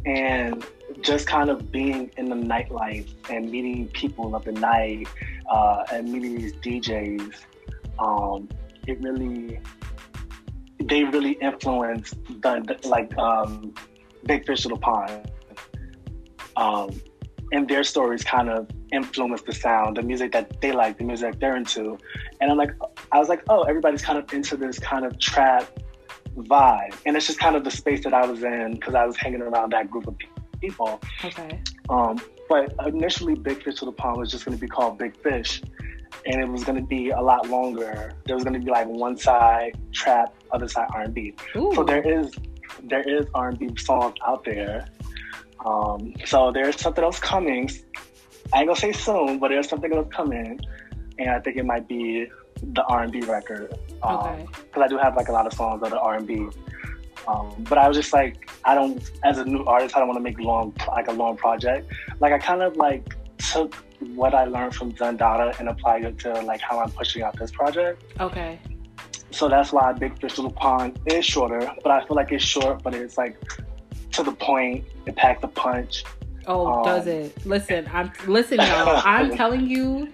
And 0.04 0.64
just 1.00 1.26
kind 1.26 1.50
of 1.50 1.70
being 1.70 2.10
in 2.16 2.28
the 2.28 2.34
nightlife 2.34 3.08
and 3.30 3.50
meeting 3.50 3.88
people 3.88 4.34
of 4.34 4.44
the 4.44 4.52
night 4.52 5.06
uh, 5.48 5.84
and 5.92 6.10
meeting 6.12 6.36
these 6.36 6.54
DJs, 6.54 7.34
um, 7.98 8.48
it 8.86 9.00
really, 9.00 9.60
they 10.80 11.04
really 11.04 11.32
influenced 11.32 12.16
the, 12.40 12.78
like 12.84 13.16
um, 13.18 13.74
Big 14.24 14.46
Fish 14.46 14.64
Little 14.64 14.78
Pond. 14.78 15.30
Um, 16.56 17.00
and 17.52 17.68
their 17.68 17.84
stories 17.84 18.24
kind 18.24 18.50
of 18.50 18.68
influenced 18.92 19.46
the 19.46 19.52
sound, 19.52 19.96
the 19.96 20.02
music 20.02 20.32
that 20.32 20.60
they 20.60 20.72
like, 20.72 20.98
the 20.98 21.04
music 21.04 21.38
they're 21.38 21.56
into. 21.56 21.98
And 22.40 22.50
I'm 22.50 22.58
like, 22.58 22.72
I 23.12 23.18
was 23.18 23.28
like, 23.28 23.42
oh, 23.48 23.62
everybody's 23.62 24.02
kind 24.02 24.18
of 24.18 24.30
into 24.32 24.56
this 24.56 24.78
kind 24.78 25.04
of 25.04 25.18
trap 25.18 25.70
vibe. 26.36 26.94
And 27.06 27.16
it's 27.16 27.26
just 27.26 27.38
kind 27.38 27.56
of 27.56 27.64
the 27.64 27.70
space 27.70 28.04
that 28.04 28.12
I 28.12 28.26
was 28.26 28.42
in 28.42 28.74
because 28.74 28.94
I 28.94 29.04
was 29.06 29.16
hanging 29.16 29.40
around 29.40 29.72
that 29.72 29.90
group 29.90 30.06
of 30.06 30.18
people. 30.18 30.37
Okay. 31.24 31.60
Um, 31.88 32.18
but 32.48 32.74
initially, 32.86 33.34
Big 33.34 33.62
Fish 33.62 33.76
to 33.76 33.84
the 33.84 33.92
Pond 33.92 34.18
was 34.18 34.30
just 34.30 34.44
going 34.44 34.56
to 34.56 34.60
be 34.60 34.68
called 34.68 34.98
Big 34.98 35.16
Fish. 35.22 35.62
And 36.26 36.40
it 36.40 36.48
was 36.48 36.64
going 36.64 36.78
to 36.78 36.86
be 36.86 37.10
a 37.10 37.20
lot 37.20 37.48
longer. 37.48 38.12
There 38.26 38.34
was 38.34 38.44
going 38.44 38.58
to 38.58 38.64
be 38.64 38.70
like 38.70 38.86
one 38.86 39.16
side 39.16 39.78
trap, 39.92 40.34
other 40.52 40.66
side 40.68 40.88
R&B. 40.94 41.34
So 41.74 41.84
there 41.84 42.02
is 42.20 42.32
there 42.84 43.02
is 43.02 43.26
R&B 43.34 43.76
songs 43.76 44.14
out 44.26 44.44
there. 44.44 44.86
Um, 45.64 46.14
so 46.24 46.52
there's 46.52 46.80
something 46.80 47.02
else 47.02 47.18
coming. 47.18 47.70
I 48.52 48.60
ain't 48.60 48.68
gonna 48.68 48.78
say 48.78 48.92
soon, 48.92 49.38
but 49.38 49.48
there's 49.48 49.68
something 49.68 49.92
else 49.92 50.08
coming, 50.14 50.58
and 51.18 51.30
I 51.30 51.40
think 51.40 51.56
it 51.56 51.66
might 51.66 51.88
be 51.88 52.28
the 52.62 52.82
R&B 52.84 53.20
record. 53.22 53.74
Um, 54.02 54.18
Okay. 54.18 54.46
Because 54.64 54.82
I 54.82 54.88
do 54.88 54.98
have 54.98 55.16
like 55.16 55.28
a 55.28 55.32
lot 55.32 55.46
of 55.46 55.52
songs 55.52 55.82
that 55.82 55.92
are 55.92 55.98
R&B. 55.98 56.48
Um, 57.28 57.54
but 57.68 57.76
I 57.76 57.86
was 57.86 57.96
just 57.96 58.12
like, 58.14 58.50
I 58.64 58.74
don't, 58.74 58.98
as 59.22 59.36
a 59.38 59.44
new 59.44 59.62
artist, 59.64 59.94
I 59.94 59.98
don't 59.98 60.08
want 60.08 60.16
to 60.16 60.22
make 60.22 60.38
long, 60.40 60.74
like 60.88 61.08
a 61.08 61.12
long 61.12 61.36
project. 61.36 61.92
Like 62.20 62.32
I 62.32 62.38
kind 62.38 62.62
of 62.62 62.76
like 62.76 63.16
took 63.36 63.74
what 64.14 64.34
I 64.34 64.44
learned 64.44 64.74
from 64.74 64.92
Dundada 64.92 65.58
and 65.60 65.68
applied 65.68 66.04
it 66.04 66.18
to 66.20 66.32
like 66.42 66.60
how 66.60 66.80
I'm 66.80 66.90
pushing 66.90 67.22
out 67.22 67.38
this 67.38 67.50
project. 67.50 68.02
Okay. 68.18 68.58
So 69.30 69.48
that's 69.48 69.72
why 69.72 69.92
Big 69.92 70.18
Fish 70.20 70.38
Little 70.38 70.52
Pond 70.52 70.98
is 71.06 71.24
shorter, 71.24 71.70
but 71.82 71.90
I 71.92 72.04
feel 72.06 72.16
like 72.16 72.32
it's 72.32 72.44
short, 72.44 72.82
but 72.82 72.94
it's 72.94 73.18
like 73.18 73.36
to 74.12 74.22
the 74.22 74.32
point. 74.32 74.86
It 75.06 75.16
packed 75.16 75.42
the 75.42 75.48
punch. 75.48 76.04
Oh, 76.46 76.66
Um, 76.66 76.84
does 76.84 77.06
it? 77.06 77.46
Listen, 77.46 77.86
I'm 77.92 78.10
listen, 78.26 78.56
y'all. 78.58 79.02
I'm 79.04 79.36
telling 79.36 79.66
you, 79.66 80.10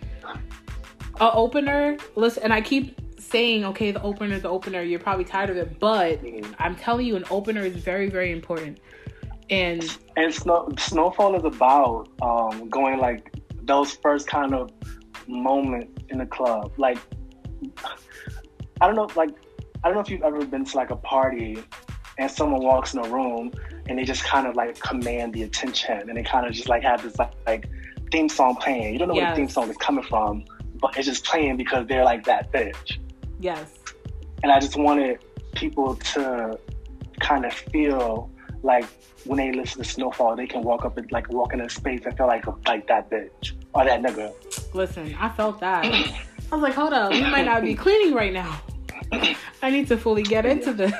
a 1.20 1.32
opener. 1.32 1.96
Listen, 2.16 2.42
and 2.42 2.52
I 2.52 2.60
keep 2.60 3.00
saying, 3.34 3.64
okay, 3.64 3.90
the 3.90 4.00
opener, 4.02 4.38
the 4.38 4.48
opener. 4.48 4.80
You're 4.82 5.00
probably 5.00 5.24
tired 5.24 5.50
of 5.50 5.56
it, 5.56 5.80
but 5.80 6.20
I'm 6.60 6.76
telling 6.76 7.04
you, 7.04 7.16
an 7.16 7.24
opener 7.32 7.62
is 7.62 7.74
very, 7.74 8.08
very 8.08 8.30
important. 8.30 8.78
And 9.50 9.82
And 10.16 10.32
Snow, 10.32 10.68
Snowfall 10.78 11.34
is 11.34 11.42
about 11.42 12.08
um, 12.22 12.68
going 12.68 13.00
like 13.00 13.34
those 13.62 13.94
first 13.94 14.28
kind 14.28 14.54
of 14.54 14.70
moments 15.26 16.00
in 16.10 16.18
the 16.18 16.26
club. 16.26 16.74
Like, 16.76 16.98
I 18.80 18.86
don't 18.86 18.94
know, 18.94 19.10
like, 19.16 19.30
I 19.82 19.88
don't 19.88 19.96
know 19.96 20.00
if 20.00 20.10
you've 20.10 20.22
ever 20.22 20.46
been 20.46 20.64
to 20.64 20.76
like 20.76 20.90
a 20.90 20.96
party 20.96 21.58
and 22.18 22.30
someone 22.30 22.62
walks 22.62 22.94
in 22.94 23.00
a 23.00 23.08
room 23.08 23.52
and 23.88 23.98
they 23.98 24.04
just 24.04 24.22
kind 24.22 24.46
of 24.46 24.54
like 24.54 24.78
command 24.78 25.34
the 25.34 25.42
attention 25.42 26.08
and 26.08 26.16
they 26.16 26.22
kind 26.22 26.46
of 26.46 26.52
just 26.52 26.68
like 26.68 26.84
have 26.84 27.02
this 27.02 27.18
like, 27.18 27.32
like 27.48 27.68
theme 28.12 28.28
song 28.28 28.54
playing. 28.54 28.92
You 28.92 29.00
don't 29.00 29.08
know 29.08 29.14
where 29.14 29.30
the 29.30 29.34
theme 29.34 29.48
song 29.48 29.68
is 29.70 29.76
coming 29.78 30.04
from, 30.04 30.44
but 30.80 30.96
it's 30.96 31.08
just 31.08 31.24
playing 31.24 31.56
because 31.56 31.88
they're 31.88 32.04
like 32.04 32.24
that 32.26 32.52
bitch. 32.52 33.00
Yes, 33.40 33.72
and 34.42 34.52
I 34.52 34.60
just 34.60 34.76
wanted 34.76 35.18
people 35.54 35.96
to 35.96 36.58
kind 37.20 37.44
of 37.44 37.52
feel 37.52 38.30
like 38.62 38.84
when 39.24 39.38
they 39.38 39.52
listen 39.52 39.82
to 39.82 39.88
Snowfall, 39.88 40.36
they 40.36 40.46
can 40.46 40.62
walk 40.62 40.84
up 40.84 40.96
and 40.98 41.10
like 41.12 41.30
walk 41.32 41.52
in 41.54 41.60
a 41.60 41.68
space 41.68 42.02
and 42.04 42.16
feel 42.16 42.26
like 42.26 42.44
like 42.66 42.86
that 42.88 43.10
bitch 43.10 43.52
or 43.74 43.84
that 43.84 44.02
nigga. 44.02 44.32
listen, 44.74 45.14
I 45.20 45.28
felt 45.30 45.60
that. 45.60 45.84
I 46.52 46.54
was 46.56 46.62
like, 46.62 46.74
hold 46.74 46.92
up, 46.92 47.10
we 47.12 47.22
might 47.22 47.44
not 47.46 47.62
be 47.62 47.74
cleaning 47.84 48.14
right 48.14 48.32
now. 48.32 48.60
I 49.62 49.70
need 49.70 49.88
to 49.88 49.96
fully 49.96 50.22
get 50.22 50.44
into 50.46 50.72
this. 50.72 50.92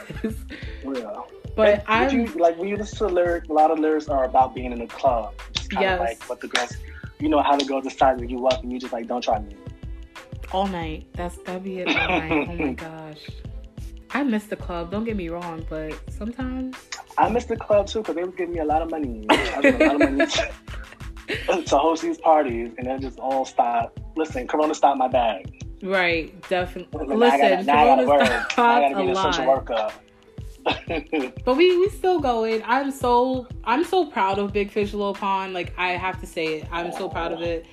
Yeah. 0.84 1.20
But 1.56 1.84
I'm 1.86 2.24
like 2.34 2.56
when 2.58 2.68
you 2.68 2.76
listen 2.76 2.98
to 3.08 3.14
lyrics, 3.14 3.48
a 3.48 3.52
lot 3.52 3.70
of 3.70 3.78
lyrics 3.78 4.08
are 4.08 4.24
about 4.24 4.54
being 4.54 4.72
in 4.72 4.80
a 4.80 4.86
club. 4.86 5.34
Just 5.52 5.70
kind 5.70 5.82
Yes. 5.82 6.00
of 6.00 6.06
like 6.06 6.22
what 6.28 6.40
the 6.40 6.48
girls, 6.48 6.76
you 7.20 7.28
know, 7.28 7.42
how 7.42 7.56
the 7.56 7.64
girls 7.64 7.84
decide 7.84 8.18
when 8.20 8.28
you 8.28 8.46
up 8.46 8.62
and 8.62 8.72
you 8.72 8.78
just 8.78 8.92
like 8.92 9.06
don't 9.06 9.22
try 9.22 9.38
me. 9.38 9.54
All 10.54 10.68
night. 10.68 11.06
That's 11.14 11.36
that'd 11.38 11.64
be 11.64 11.80
it 11.80 11.88
all 11.88 11.94
night. 12.08 12.48
Oh 12.48 12.54
my 12.54 12.72
gosh. 12.72 13.28
I 14.10 14.22
miss 14.22 14.44
the 14.46 14.56
club. 14.56 14.90
Don't 14.92 15.04
get 15.04 15.16
me 15.16 15.28
wrong, 15.28 15.66
but 15.68 15.92
sometimes 16.10 16.76
I 17.18 17.28
miss 17.28 17.44
the 17.46 17.56
club 17.56 17.88
too 17.88 17.98
because 18.00 18.14
they 18.14 18.22
was 18.22 18.34
giving 18.36 18.54
me 18.54 18.60
a 18.60 18.64
lot 18.64 18.80
of 18.82 18.90
money. 18.90 19.26
I 19.30 19.60
was 19.60 19.74
a 19.74 19.78
lot 19.78 19.94
of 19.96 20.00
money 20.00 20.26
to, 20.26 21.62
to 21.70 21.76
host 21.78 22.02
these 22.02 22.18
parties, 22.18 22.70
and 22.78 22.86
then 22.86 23.00
just 23.02 23.18
all 23.18 23.44
stopped. 23.44 23.98
Listen, 24.16 24.46
Corona 24.46 24.74
stopped 24.74 24.98
my 24.98 25.08
bag. 25.08 25.64
right, 25.82 26.30
definitely. 26.48 27.06
Now 27.08 27.14
I 27.26 27.38
gotta- 27.38 27.42
Listen, 27.56 27.66
now 27.66 27.78
I 27.82 27.84
gotta 27.86 28.04
Corona. 28.06 28.22
I 28.24 28.28
stopped 28.28 28.56
gotta 28.56 28.94
a 28.94 28.96
be 28.98 29.02
an 29.02 29.08
essential 29.10 29.46
lot. 29.46 29.68
worker. 29.68 29.92
But 31.44 31.56
we 31.58 31.76
we 31.78 31.88
still 31.90 32.20
going. 32.20 32.62
I'm 32.64 32.90
so 32.90 33.46
I'm 33.64 33.84
so 33.84 34.06
proud 34.06 34.38
of 34.38 34.52
Big 34.52 34.70
Fish 34.70 34.92
Little 34.94 35.12
Pond. 35.12 35.52
Like 35.52 35.74
I 35.76 35.88
have 35.90 36.20
to 36.20 36.26
say 36.26 36.46
it. 36.60 36.68
I'm 36.72 36.90
so 36.92 37.08
proud 37.08 37.32
of 37.32 37.42
it. 37.42 37.66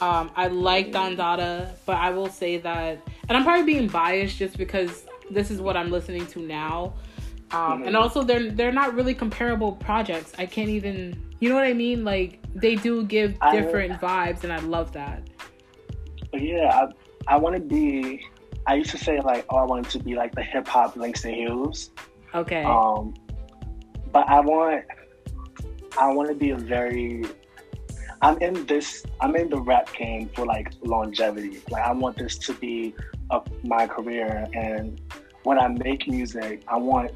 Um, 0.00 0.30
I 0.36 0.46
like 0.46 0.92
Don 0.92 1.16
Dada, 1.16 1.74
but 1.84 1.96
I 1.96 2.10
will 2.10 2.28
say 2.28 2.58
that, 2.58 3.00
and 3.28 3.36
I'm 3.36 3.42
probably 3.44 3.64
being 3.64 3.88
biased 3.88 4.36
just 4.38 4.56
because 4.56 5.04
this 5.30 5.50
is 5.50 5.60
what 5.60 5.76
I'm 5.76 5.90
listening 5.90 6.26
to 6.28 6.40
now. 6.40 6.94
Um, 7.50 7.82
and 7.84 7.94
Mhm. 7.96 8.00
also 8.00 8.22
they're 8.22 8.50
they're 8.50 8.72
not 8.72 8.94
really 8.94 9.14
comparable 9.14 9.72
projects. 9.72 10.32
I 10.38 10.46
can't 10.46 10.68
even 10.68 11.18
you 11.40 11.48
know 11.48 11.54
what 11.54 11.64
I 11.64 11.72
mean? 11.72 12.04
Like 12.04 12.40
they 12.54 12.74
do 12.74 13.04
give 13.04 13.36
I- 13.40 13.54
different 13.56 14.00
vibes 14.00 14.44
and 14.44 14.52
I 14.52 14.58
love 14.58 14.92
that. 14.92 15.22
But 16.30 16.42
yeah, 16.42 16.86
I, 17.28 17.34
I 17.34 17.36
want 17.36 17.56
to 17.56 17.62
be. 17.62 18.24
I 18.66 18.74
used 18.74 18.90
to 18.90 18.98
say 18.98 19.20
like, 19.20 19.46
oh, 19.48 19.56
I 19.56 19.64
wanted 19.64 19.90
to 19.92 19.98
be 19.98 20.14
like 20.14 20.34
the 20.34 20.42
hip 20.42 20.66
hop 20.68 20.96
Langston 20.96 21.32
Hughes. 21.34 21.90
Okay. 22.34 22.64
Um, 22.64 23.14
but 24.12 24.28
I 24.28 24.40
want, 24.40 24.84
I 25.98 26.12
want 26.12 26.28
to 26.28 26.34
be 26.34 26.50
a 26.50 26.56
very. 26.56 27.24
I'm 28.20 28.38
in 28.38 28.66
this. 28.66 29.04
I'm 29.20 29.36
in 29.36 29.48
the 29.48 29.60
rap 29.60 29.92
game 29.94 30.30
for 30.34 30.44
like 30.46 30.72
longevity. 30.82 31.62
Like 31.70 31.84
I 31.84 31.92
want 31.92 32.16
this 32.16 32.36
to 32.38 32.54
be 32.54 32.94
a, 33.30 33.40
my 33.62 33.86
career, 33.86 34.46
and 34.54 35.00
when 35.44 35.58
I 35.58 35.68
make 35.68 36.08
music, 36.08 36.62
I 36.68 36.76
want, 36.76 37.12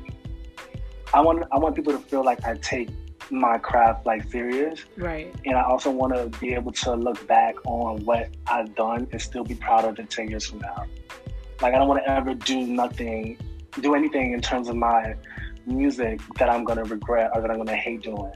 I 1.12 1.20
want, 1.20 1.44
I 1.52 1.58
want 1.58 1.74
people 1.74 1.92
to 1.92 1.98
feel 1.98 2.24
like 2.24 2.44
I 2.44 2.56
take 2.56 2.90
my 3.30 3.58
craft 3.58 4.06
like 4.06 4.30
serious. 4.30 4.84
right. 4.96 5.34
and 5.44 5.56
I 5.56 5.62
also 5.62 5.90
want 5.90 6.14
to 6.14 6.38
be 6.38 6.54
able 6.54 6.72
to 6.72 6.94
look 6.94 7.26
back 7.26 7.54
on 7.64 8.04
what 8.04 8.28
I've 8.46 8.74
done 8.74 9.08
and 9.10 9.20
still 9.20 9.44
be 9.44 9.54
proud 9.54 9.84
of 9.84 9.98
it 9.98 10.10
10 10.10 10.28
years 10.28 10.46
from 10.46 10.58
now. 10.58 10.84
Like, 11.60 11.74
I 11.74 11.78
don't 11.78 11.88
want 11.88 12.04
to 12.04 12.10
ever 12.10 12.34
do 12.34 12.66
nothing, 12.66 13.38
do 13.80 13.94
anything 13.94 14.32
in 14.32 14.40
terms 14.40 14.68
of 14.68 14.76
my 14.76 15.14
music 15.66 16.20
that 16.38 16.50
I'm 16.50 16.64
going 16.64 16.78
to 16.78 16.84
regret 16.84 17.30
or 17.34 17.40
that 17.40 17.50
I'm 17.50 17.56
going 17.56 17.68
to 17.68 17.76
hate 17.76 18.02
doing. 18.02 18.32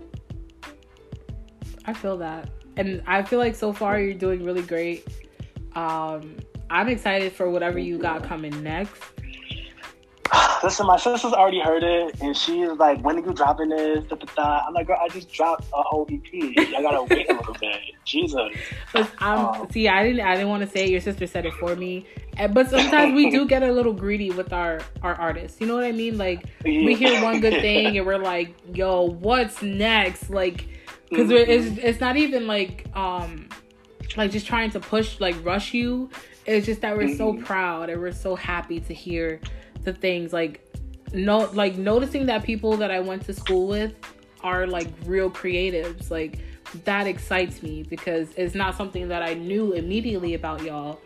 I 1.87 1.93
feel 1.93 2.16
that. 2.18 2.49
And 2.76 3.03
I 3.07 3.22
feel 3.22 3.39
like 3.39 3.55
so 3.55 3.72
far 3.72 3.99
you're 3.99 4.14
doing 4.14 4.45
really 4.45 4.62
great. 4.62 5.07
Um, 5.74 6.37
I'm 6.68 6.89
excited 6.89 7.32
for 7.32 7.49
whatever 7.51 7.78
you 7.78 7.97
got 7.99 8.24
coming 8.24 8.62
next. 8.62 8.93
Listen, 10.64 10.87
my 10.87 10.97
sister's 10.97 11.32
already 11.32 11.61
heard 11.61 11.84
it, 11.84 12.20
and 12.20 12.37
she's 12.37 12.68
like, 12.70 13.01
when 13.03 13.16
are 13.16 13.24
you 13.24 13.32
dropping 13.32 13.68
this? 13.68 14.05
I'm 14.37 14.74
like, 14.74 14.89
girl, 14.89 14.99
I 15.01 15.09
just 15.09 15.30
dropped 15.30 15.64
a 15.72 15.82
whole 15.82 16.09
EP. 16.11 16.24
I 16.32 16.82
got 16.82 16.91
to 16.93 17.14
wait 17.14 17.30
a 17.30 17.34
little 17.34 17.55
bit. 17.55 17.76
Jesus. 18.05 18.53
But 18.93 19.11
I'm 19.18 19.39
Oh. 19.39 19.68
see, 19.70 19.87
I 19.89 20.03
didn't 20.05 20.20
I 20.26 20.34
didn't 20.34 20.49
want 20.49 20.62
to 20.64 20.68
say 20.68 20.84
it. 20.84 20.91
Your 20.91 21.01
sister 21.01 21.26
said 21.26 21.45
it 21.47 21.55
for 21.55 21.74
me. 21.76 22.07
But 22.53 22.68
sometimes 22.70 23.14
we 23.14 23.30
do 23.30 23.47
get 23.55 23.62
a 23.62 23.70
little 23.72 23.93
greedy 23.93 24.30
with 24.30 24.53
our 24.53 24.80
our 25.03 25.14
artists. 25.14 25.61
You 25.61 25.66
know 25.66 25.74
what 25.74 25.84
I 25.84 25.93
mean? 25.93 26.16
Like 26.18 26.45
we 26.64 26.95
hear 26.95 27.22
one 27.22 27.41
good 27.41 27.61
thing 27.61 27.97
and 27.99 28.07
we're 28.07 28.18
like, 28.18 28.55
"Yo, 28.74 29.03
what's 29.03 29.61
next?" 29.62 30.30
Like 30.30 30.68
because 31.09 31.30
it's 31.30 31.78
it's 31.78 32.00
not 32.00 32.16
even 32.16 32.46
like 32.46 32.86
um 32.96 33.48
like 34.16 34.30
just 34.30 34.46
trying 34.46 34.70
to 34.70 34.80
push 34.80 35.20
like 35.20 35.36
rush 35.44 35.74
you. 35.74 36.11
It's 36.46 36.64
just 36.66 36.80
that 36.82 36.96
we're 36.96 37.14
so 37.16 37.32
Mhm. 37.34 37.44
proud 37.44 37.90
and 37.90 38.00
we're 38.00 38.12
so 38.12 38.36
happy 38.36 38.80
to 38.80 38.94
hear 38.94 39.40
the 39.82 39.92
things 39.92 40.32
like 40.32 40.61
no 41.12 41.50
like 41.52 41.76
noticing 41.76 42.26
that 42.26 42.42
people 42.44 42.76
that 42.78 42.90
I 42.90 43.00
went 43.00 43.24
to 43.26 43.32
school 43.34 43.66
with 43.68 43.94
are 44.42 44.66
like 44.66 44.88
real 45.04 45.30
creatives. 45.30 46.11
Like 46.11 46.38
that 46.84 47.07
excites 47.07 47.62
me 47.62 47.82
because 47.84 48.28
it's 48.36 48.54
not 48.54 48.76
something 48.76 49.09
that 49.09 49.22
I 49.22 49.34
knew 49.34 49.72
immediately 49.72 50.34
about 50.34 50.62
y'all 50.62 51.00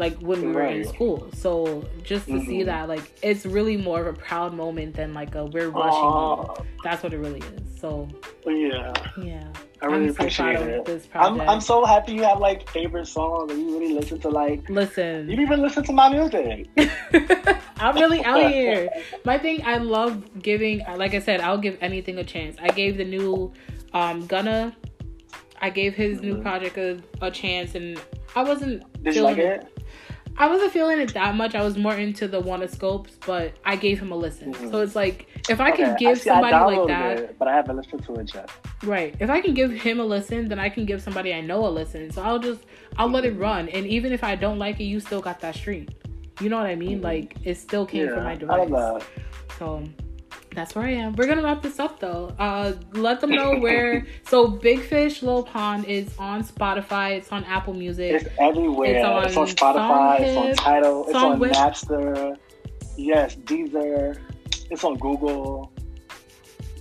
like 0.00 0.18
when 0.18 0.40
we 0.46 0.52
were 0.52 0.66
in 0.66 0.84
school. 0.84 1.28
So 1.34 1.84
just 2.02 2.26
to 2.26 2.40
see 2.48 2.60
Mhm. 2.62 2.66
that 2.66 2.88
like 2.88 3.04
it's 3.22 3.44
really 3.46 3.76
more 3.76 4.00
of 4.00 4.06
a 4.16 4.18
proud 4.18 4.52
moment 4.54 4.96
than 4.96 5.14
like 5.14 5.34
a 5.36 5.44
we're 5.44 5.68
rushing. 5.68 6.10
moment. 6.10 6.58
That's 6.82 7.02
what 7.04 7.12
it 7.12 7.18
really 7.18 7.40
is. 7.54 7.80
So 7.80 8.08
yeah. 8.46 8.92
yeah. 9.22 9.44
I 9.82 9.86
really 9.86 10.08
so 10.08 10.12
appreciate 10.14 10.56
of 10.56 10.68
it. 10.68 10.84
this 10.84 11.08
I'm. 11.14 11.40
I'm 11.40 11.60
so 11.60 11.84
happy 11.86 12.12
you 12.12 12.22
have 12.24 12.38
like 12.38 12.68
favorite 12.68 13.06
songs 13.06 13.50
and 13.52 13.58
you 13.62 13.78
really 13.78 13.94
listen 13.94 14.18
to 14.20 14.28
like 14.28 14.68
listen. 14.68 15.30
you 15.30 15.40
even 15.40 15.62
listen 15.62 15.84
to 15.84 15.92
my 15.92 16.08
music. 16.10 16.66
I'm 17.78 17.94
really 17.94 18.22
out 18.24 18.50
here. 18.58 18.90
My 19.24 19.38
thing, 19.38 19.62
I 19.64 19.78
love 19.78 20.42
giving. 20.42 20.80
Like 20.96 21.14
I 21.14 21.18
said, 21.20 21.40
I'll 21.40 21.58
give 21.66 21.78
anything 21.80 22.18
a 22.18 22.24
chance. 22.24 22.56
I 22.60 22.68
gave 22.68 22.96
the 22.98 23.04
new 23.04 23.52
um 23.94 24.26
Gunna. 24.26 24.76
I 25.62 25.68
gave 25.70 25.94
his 25.94 26.20
new 26.22 26.36
Mhm. 26.36 26.42
project 26.42 26.76
a, 26.78 26.98
a 27.22 27.30
chance, 27.30 27.74
and 27.74 27.98
I 28.36 28.42
wasn't. 28.42 28.82
Did 29.02 29.14
you 29.16 29.22
like 29.22 29.38
it? 29.38 29.66
I 30.40 30.46
wasn't 30.48 30.72
feeling 30.72 30.98
it 31.00 31.12
that 31.12 31.34
much. 31.34 31.54
I 31.54 31.62
was 31.62 31.76
more 31.76 31.94
into 31.94 32.26
the 32.26 32.40
one 32.40 32.62
of 32.62 32.70
scopes, 32.70 33.12
but 33.26 33.52
I 33.62 33.76
gave 33.76 34.00
him 34.00 34.10
a 34.10 34.16
listen. 34.16 34.54
Mhm. 34.54 34.70
So 34.70 34.80
it's 34.80 34.96
like 34.96 35.26
if 35.50 35.60
I 35.60 35.70
can 35.70 35.90
Okay, 35.90 35.96
give 36.06 36.18
see, 36.18 36.30
I 36.30 36.40
somebody 36.40 36.76
like 36.78 36.88
that, 36.88 37.18
it, 37.18 37.38
but 37.38 37.46
I 37.46 37.54
haven't 37.54 37.76
listened 37.76 38.04
to 38.06 38.14
it 38.14 38.32
yet. 38.34 38.50
right? 38.82 39.14
If 39.20 39.28
I 39.28 39.42
can 39.42 39.52
give 39.52 39.70
him 39.70 40.00
a 40.00 40.04
listen, 40.04 40.48
then 40.48 40.58
I 40.58 40.70
can 40.70 40.86
give 40.86 41.02
somebody 41.02 41.34
I 41.34 41.42
know 41.42 41.66
a 41.66 41.68
listen. 41.68 42.10
So 42.10 42.22
I'll 42.22 42.38
just 42.38 42.62
I'll 42.96 43.10
let 43.10 43.26
it 43.26 43.32
run, 43.32 43.68
and 43.68 43.86
even 43.86 44.12
if 44.12 44.24
I 44.24 44.34
don't 44.34 44.58
like 44.58 44.80
it, 44.80 44.84
you 44.84 44.98
still 44.98 45.20
got 45.20 45.40
that 45.40 45.54
stream. 45.56 45.88
You 46.40 46.48
know 46.48 46.56
what 46.56 46.66
I 46.66 46.74
mean? 46.74 47.00
Mhm. 47.00 47.04
Like 47.04 47.36
it 47.44 47.56
still 47.58 47.84
came 47.84 48.06
yeah, 48.06 48.14
from 48.14 48.24
my 48.24 48.32
I 48.32 48.36
device. 48.36 48.70
love 48.70 49.00
that. 49.00 49.56
So 49.58 49.82
that's 50.54 50.74
where 50.74 50.84
I 50.84 50.90
am. 50.92 51.14
We're 51.14 51.26
gonna 51.26 51.42
wrap 51.42 51.62
this 51.62 51.78
up 51.78 52.00
though. 52.00 52.34
Uh, 52.38 52.72
let 52.92 53.20
them 53.20 53.30
know 53.30 53.56
where. 53.58 54.06
so 54.26 54.48
Big 54.48 54.80
Fish 54.80 55.22
Little 55.22 55.42
Pond 55.44 55.84
is 55.84 56.10
on 56.18 56.42
Spotify. 56.44 57.12
It's 57.16 57.30
on 57.32 57.44
Apple 57.44 57.74
Music. 57.74 58.12
It's 58.22 58.28
everywhere. 58.38 58.96
It's 58.96 59.04
It's 59.26 59.36
on 59.36 59.42
on, 59.42 59.48
Spotify. 59.48 60.20
It's 60.20 60.36
on 60.36 60.54
Tidal. 60.64 61.04
It's 61.06 61.14
on 61.14 61.38
Songwhip. 61.40 61.52
Napster. 61.52 62.36
Yes, 62.96 63.36
Deezer. 63.36 64.18
It's 64.70 64.84
on 64.84 64.96
Google. 64.98 65.72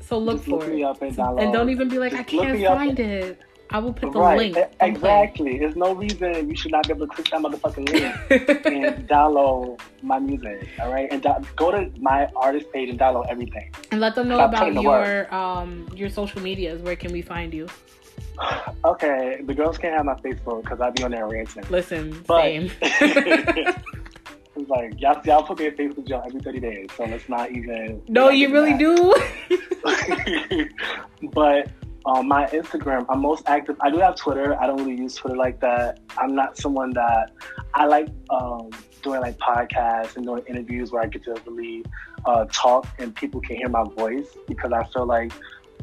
so 0.02 0.18
look 0.18 0.38
Just 0.38 0.50
for 0.50 0.58
look 0.60 0.68
me 0.70 0.84
it. 0.84 0.86
and. 0.86 1.40
And 1.40 1.54
don't 1.54 1.70
even 1.70 1.88
be 1.90 2.00
like, 2.00 2.14
I 2.14 2.24
Just 2.24 2.34
look 2.34 2.46
can't 2.48 2.58
find 2.78 3.00
it. 3.00 3.40
I 3.72 3.78
will 3.80 3.94
put 3.94 4.12
the 4.14 4.20
right, 4.20 4.38
link. 4.38 4.54
play. 4.56 4.68
exactly. 4.82 5.60
There's 5.60 5.76
no 5.76 5.94
reason 5.94 6.50
you 6.50 6.56
should 6.56 6.72
not 6.72 6.88
be 6.88 6.94
able 6.94 7.08
to 7.08 7.14
click 7.14 7.30
that 7.30 7.40
motherfucking 7.42 7.88
link 7.92 8.66
and 8.66 9.08
download 9.16 9.80
my 10.02 10.18
music. 10.18 10.68
All 10.82 10.92
right, 10.92 11.08
and 11.12 11.22
do- 11.22 11.36
go 11.56 11.70
to 11.72 11.92
my 12.00 12.28
artist 12.36 12.72
page 12.74 12.90
and 12.90 13.00
download 13.00 13.28
everything. 13.30 13.72
and 13.92 14.02
let 14.02 14.16
them 14.16 14.28
know 14.28 14.40
about 14.40 14.74
your 14.74 15.34
um 15.34 15.88
your 15.96 16.10
social 16.10 16.42
medias. 16.42 16.82
Where 16.82 16.96
can 16.96 17.12
we 17.12 17.22
find 17.22 17.54
you? 17.54 17.68
Okay, 18.86 19.42
the 19.44 19.54
girls 19.54 19.78
can't 19.78 19.94
have 19.96 20.06
my 20.06 20.16
Facebook 20.16 20.64
because 20.64 20.80
I 20.80 20.90
be 20.92 21.04
on 21.04 21.12
there 21.12 21.28
ranting. 21.28 21.64
Listen, 21.70 22.24
But- 22.26 22.42
same. 22.44 22.72
It's 24.56 24.70
like 24.70 25.00
y'all, 25.00 25.22
y'all 25.24 25.44
put 25.44 25.60
me 25.60 25.68
in 25.68 25.76
Facebook 25.76 26.06
jail 26.06 26.22
every 26.26 26.42
30 26.42 26.60
days, 26.60 26.88
so 26.98 27.06
let's 27.06 27.30
not 27.30 27.50
even. 27.52 28.02
no, 28.10 28.30
you 28.30 28.52
really 28.52 28.74
that. 28.74 28.80
do. 30.60 30.68
but 31.34 31.70
on 32.06 32.28
my 32.28 32.46
Instagram, 32.48 33.06
I'm 33.10 33.22
most 33.22 33.44
active. 33.48 33.78
I 33.82 33.90
do 33.90 33.98
have 34.00 34.16
Twitter. 34.16 34.60
I 34.60 34.68
don't 34.68 34.78
really 34.78 34.98
use 34.98 35.16
Twitter 35.16 35.36
like 35.36 35.60
that. 35.62 36.00
I'm 36.18 36.36
not 36.36 36.58
someone 36.58 36.92
that 36.92 37.32
I 37.74 37.86
like 37.86 38.10
um, 38.30 38.70
doing 39.02 39.22
like 39.22 39.38
podcasts 39.38 40.16
and 40.16 40.26
doing 40.26 40.44
interviews 40.48 40.92
where 40.92 41.04
I 41.04 41.08
get 41.08 41.24
to 41.26 41.36
really 41.46 41.86
uh, 42.26 42.46
talk 42.52 42.88
and 43.00 43.16
people 43.16 43.42
can 43.42 43.58
hear 43.58 43.70
my 43.70 43.84
voice 43.84 44.28
because 44.48 44.72
I 44.72 44.86
feel 44.86 45.06
like 45.06 45.32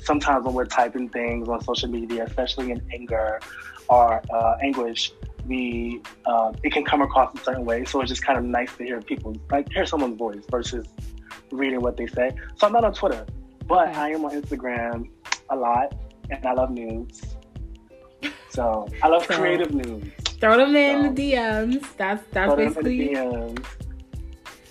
sometimes 0.00 0.44
when 0.44 0.54
we're 0.54 0.66
typing 0.66 1.08
things 1.08 1.48
on 1.48 1.60
social 1.62 1.88
media, 1.88 2.24
especially 2.24 2.70
in 2.70 2.82
anger 2.92 3.40
or 3.88 4.22
uh, 4.32 4.56
anguish, 4.62 5.12
we 5.46 6.00
uh, 6.24 6.52
it 6.62 6.72
can 6.72 6.84
come 6.84 7.02
across 7.02 7.34
a 7.38 7.44
certain 7.44 7.64
way. 7.64 7.84
So 7.84 8.00
it's 8.00 8.10
just 8.10 8.24
kind 8.24 8.38
of 8.38 8.44
nice 8.44 8.74
to 8.76 8.84
hear 8.84 9.00
people 9.00 9.36
like 9.50 9.70
hear 9.72 9.86
someone's 9.86 10.18
voice 10.18 10.44
versus 10.50 10.86
reading 11.52 11.80
what 11.80 11.96
they 11.96 12.06
say. 12.06 12.32
So 12.56 12.66
I'm 12.66 12.72
not 12.72 12.84
on 12.84 12.94
Twitter, 12.94 13.24
but 13.66 13.88
Okay. 13.88 13.98
I 13.98 14.10
am 14.10 14.24
on 14.24 14.32
Instagram 14.32 15.08
a 15.50 15.56
lot, 15.56 15.94
and 16.30 16.44
I 16.46 16.52
love 16.52 16.70
news. 16.70 17.22
So 18.50 18.88
I 19.02 19.08
love 19.08 19.24
So- 19.28 19.36
creative 19.38 19.72
news. 19.74 20.04
Throw 20.40 20.56
them 20.58 20.76
in 20.76 21.02
So- 21.08 21.12
the 21.12 21.32
DMs. 21.32 21.96
That's 21.96 22.22
that's 22.32 22.52
Throw 22.52 22.56
them 22.56 22.60
in 22.60 22.72
basically 22.74 23.14
the 23.14 23.20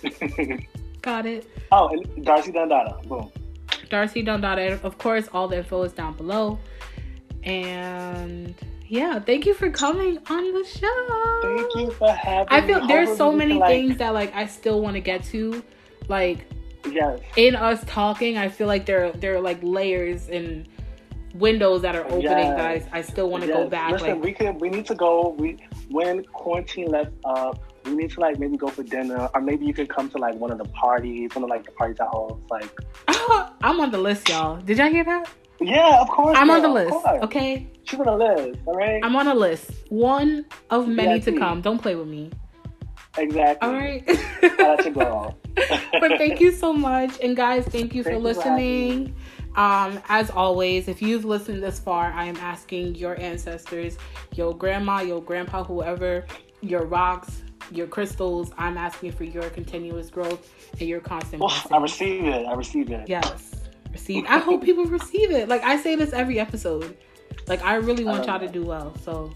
DMs. 0.04 0.66
got 1.02 1.26
it. 1.26 1.46
oh, 1.72 1.88
and 1.88 2.24
Darcy 2.24 2.52
Dundada. 2.52 3.02
Boom. 3.08 3.30
Darcy 3.90 4.22
Dundada. 4.24 4.82
Of 4.84 4.98
course, 4.98 5.28
all 5.32 5.48
the 5.48 5.58
info 5.58 5.82
is 5.82 5.92
down 5.92 6.14
below. 6.14 6.58
And 7.44 8.54
yeah, 8.88 9.18
thank 9.20 9.46
you 9.46 9.54
for 9.54 9.70
coming 9.70 10.18
on 10.28 10.52
the 10.52 10.64
show. 10.64 11.40
Thank 11.42 11.74
you 11.76 11.90
for 11.92 12.10
having 12.12 12.52
me. 12.52 12.56
I 12.56 12.60
me. 12.60 12.66
feel 12.66 12.86
there's 12.86 13.16
so 13.16 13.32
many 13.32 13.54
like- 13.54 13.68
things 13.70 13.96
that 13.98 14.14
like 14.14 14.34
I 14.34 14.46
still 14.46 14.80
want 14.80 14.94
to 14.94 15.00
get 15.00 15.22
to. 15.24 15.62
Like 16.08 16.46
Yes. 16.88 17.18
in 17.36 17.56
us 17.56 17.82
talking, 17.86 18.38
I 18.38 18.48
feel 18.48 18.68
like 18.68 18.86
there 18.86 19.10
there 19.12 19.34
are 19.36 19.40
like 19.40 19.58
layers 19.62 20.28
and 20.28 20.68
windows 21.38 21.82
that 21.82 21.94
are 21.94 22.04
opening 22.04 22.24
that 22.24 22.60
I, 22.60 22.82
I 22.92 23.02
still 23.02 23.30
want 23.30 23.44
to 23.44 23.48
go 23.48 23.68
back. 23.68 23.92
Listen, 23.92 24.10
like 24.10 24.22
we 24.22 24.32
could. 24.32 24.60
We 24.60 24.68
need 24.68 24.86
to 24.86 24.94
go. 24.94 25.34
We 25.38 25.58
when 25.90 26.24
quarantine 26.24 26.88
lets 26.88 27.12
up, 27.24 27.56
uh, 27.56 27.58
we 27.84 27.96
need 27.96 28.10
to 28.12 28.20
like 28.20 28.38
maybe 28.38 28.56
go 28.56 28.68
for 28.68 28.82
dinner, 28.82 29.28
or 29.34 29.40
maybe 29.40 29.66
you 29.66 29.74
could 29.74 29.88
come 29.88 30.08
to 30.10 30.18
like 30.18 30.34
one 30.34 30.50
of 30.50 30.58
the 30.58 30.68
parties, 30.70 31.34
one 31.34 31.44
of 31.44 31.50
like 31.50 31.64
the 31.64 31.72
parties 31.72 31.98
at 32.00 32.08
home. 32.08 32.44
Like, 32.50 32.70
I'm 33.62 33.80
on 33.80 33.90
the 33.90 33.98
list, 33.98 34.28
y'all. 34.28 34.60
Did 34.60 34.78
y'all 34.78 34.90
hear 34.90 35.04
that? 35.04 35.28
yeah, 35.60 36.00
of 36.00 36.08
course. 36.08 36.36
I'm 36.38 36.50
on 36.50 36.62
the 36.62 36.68
list. 36.68 36.94
Okay, 37.22 37.66
She's 37.86 38.00
on 38.00 38.06
the 38.06 38.16
list. 38.16 38.58
All 38.66 38.74
right. 38.74 39.00
I'm 39.04 39.14
on 39.14 39.28
a 39.28 39.34
list. 39.34 39.70
One 39.88 40.44
of 40.70 40.88
many 40.88 41.20
to 41.20 41.38
come. 41.38 41.60
Don't 41.60 41.78
play 41.80 41.94
with 41.94 42.08
me. 42.08 42.30
exactly. 43.16 43.68
All 43.68 43.74
right. 43.74 44.04
That's 44.58 44.86
a 44.86 44.90
girl. 44.90 45.38
but 45.54 46.18
thank 46.18 46.40
you 46.40 46.50
so 46.50 46.72
much. 46.72 47.18
And 47.22 47.36
guys, 47.36 47.64
thank 47.66 47.94
you 47.94 48.02
Thank 48.02 48.16
you 48.16 48.18
for 48.18 48.18
listening. 48.18 49.14
Um, 49.56 50.02
as 50.08 50.30
always, 50.30 50.88
if 50.88 51.00
you've 51.02 51.24
listened 51.24 51.62
this 51.62 51.80
far, 51.80 52.12
I 52.12 52.26
am 52.26 52.36
asking 52.36 52.94
your 52.94 53.18
ancestors, 53.20 53.96
your 54.34 54.54
grandma, 54.54 55.00
your 55.00 55.22
grandpa, 55.22 55.64
whoever, 55.64 56.26
your 56.60 56.84
rocks, 56.84 57.42
your 57.70 57.86
crystals, 57.86 58.52
I'm 58.56 58.76
asking 58.76 59.12
for 59.12 59.24
your 59.24 59.48
continuous 59.50 60.10
growth 60.10 60.52
and 60.78 60.88
your 60.88 61.00
constant 61.00 61.42
Oof, 61.42 61.72
I 61.72 61.78
receive 61.78 62.24
it. 62.24 62.46
I 62.46 62.54
receive 62.54 62.90
it. 62.90 63.08
Yes. 63.08 63.68
Receive. 63.92 64.24
I 64.28 64.38
hope 64.38 64.62
people 64.62 64.84
receive 64.86 65.30
it. 65.30 65.48
Like 65.48 65.64
I 65.64 65.76
say 65.76 65.96
this 65.96 66.12
every 66.12 66.38
episode. 66.38 66.96
Like 67.48 67.62
I 67.62 67.76
really 67.76 68.04
want 68.04 68.26
y'all 68.26 68.40
to 68.40 68.48
do 68.48 68.64
well. 68.64 68.94
So 69.02 69.32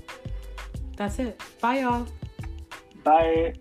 that's 0.97 1.19
it. 1.19 1.41
Bye 1.61 1.81
y'all. 1.81 2.07
Bye. 3.03 3.55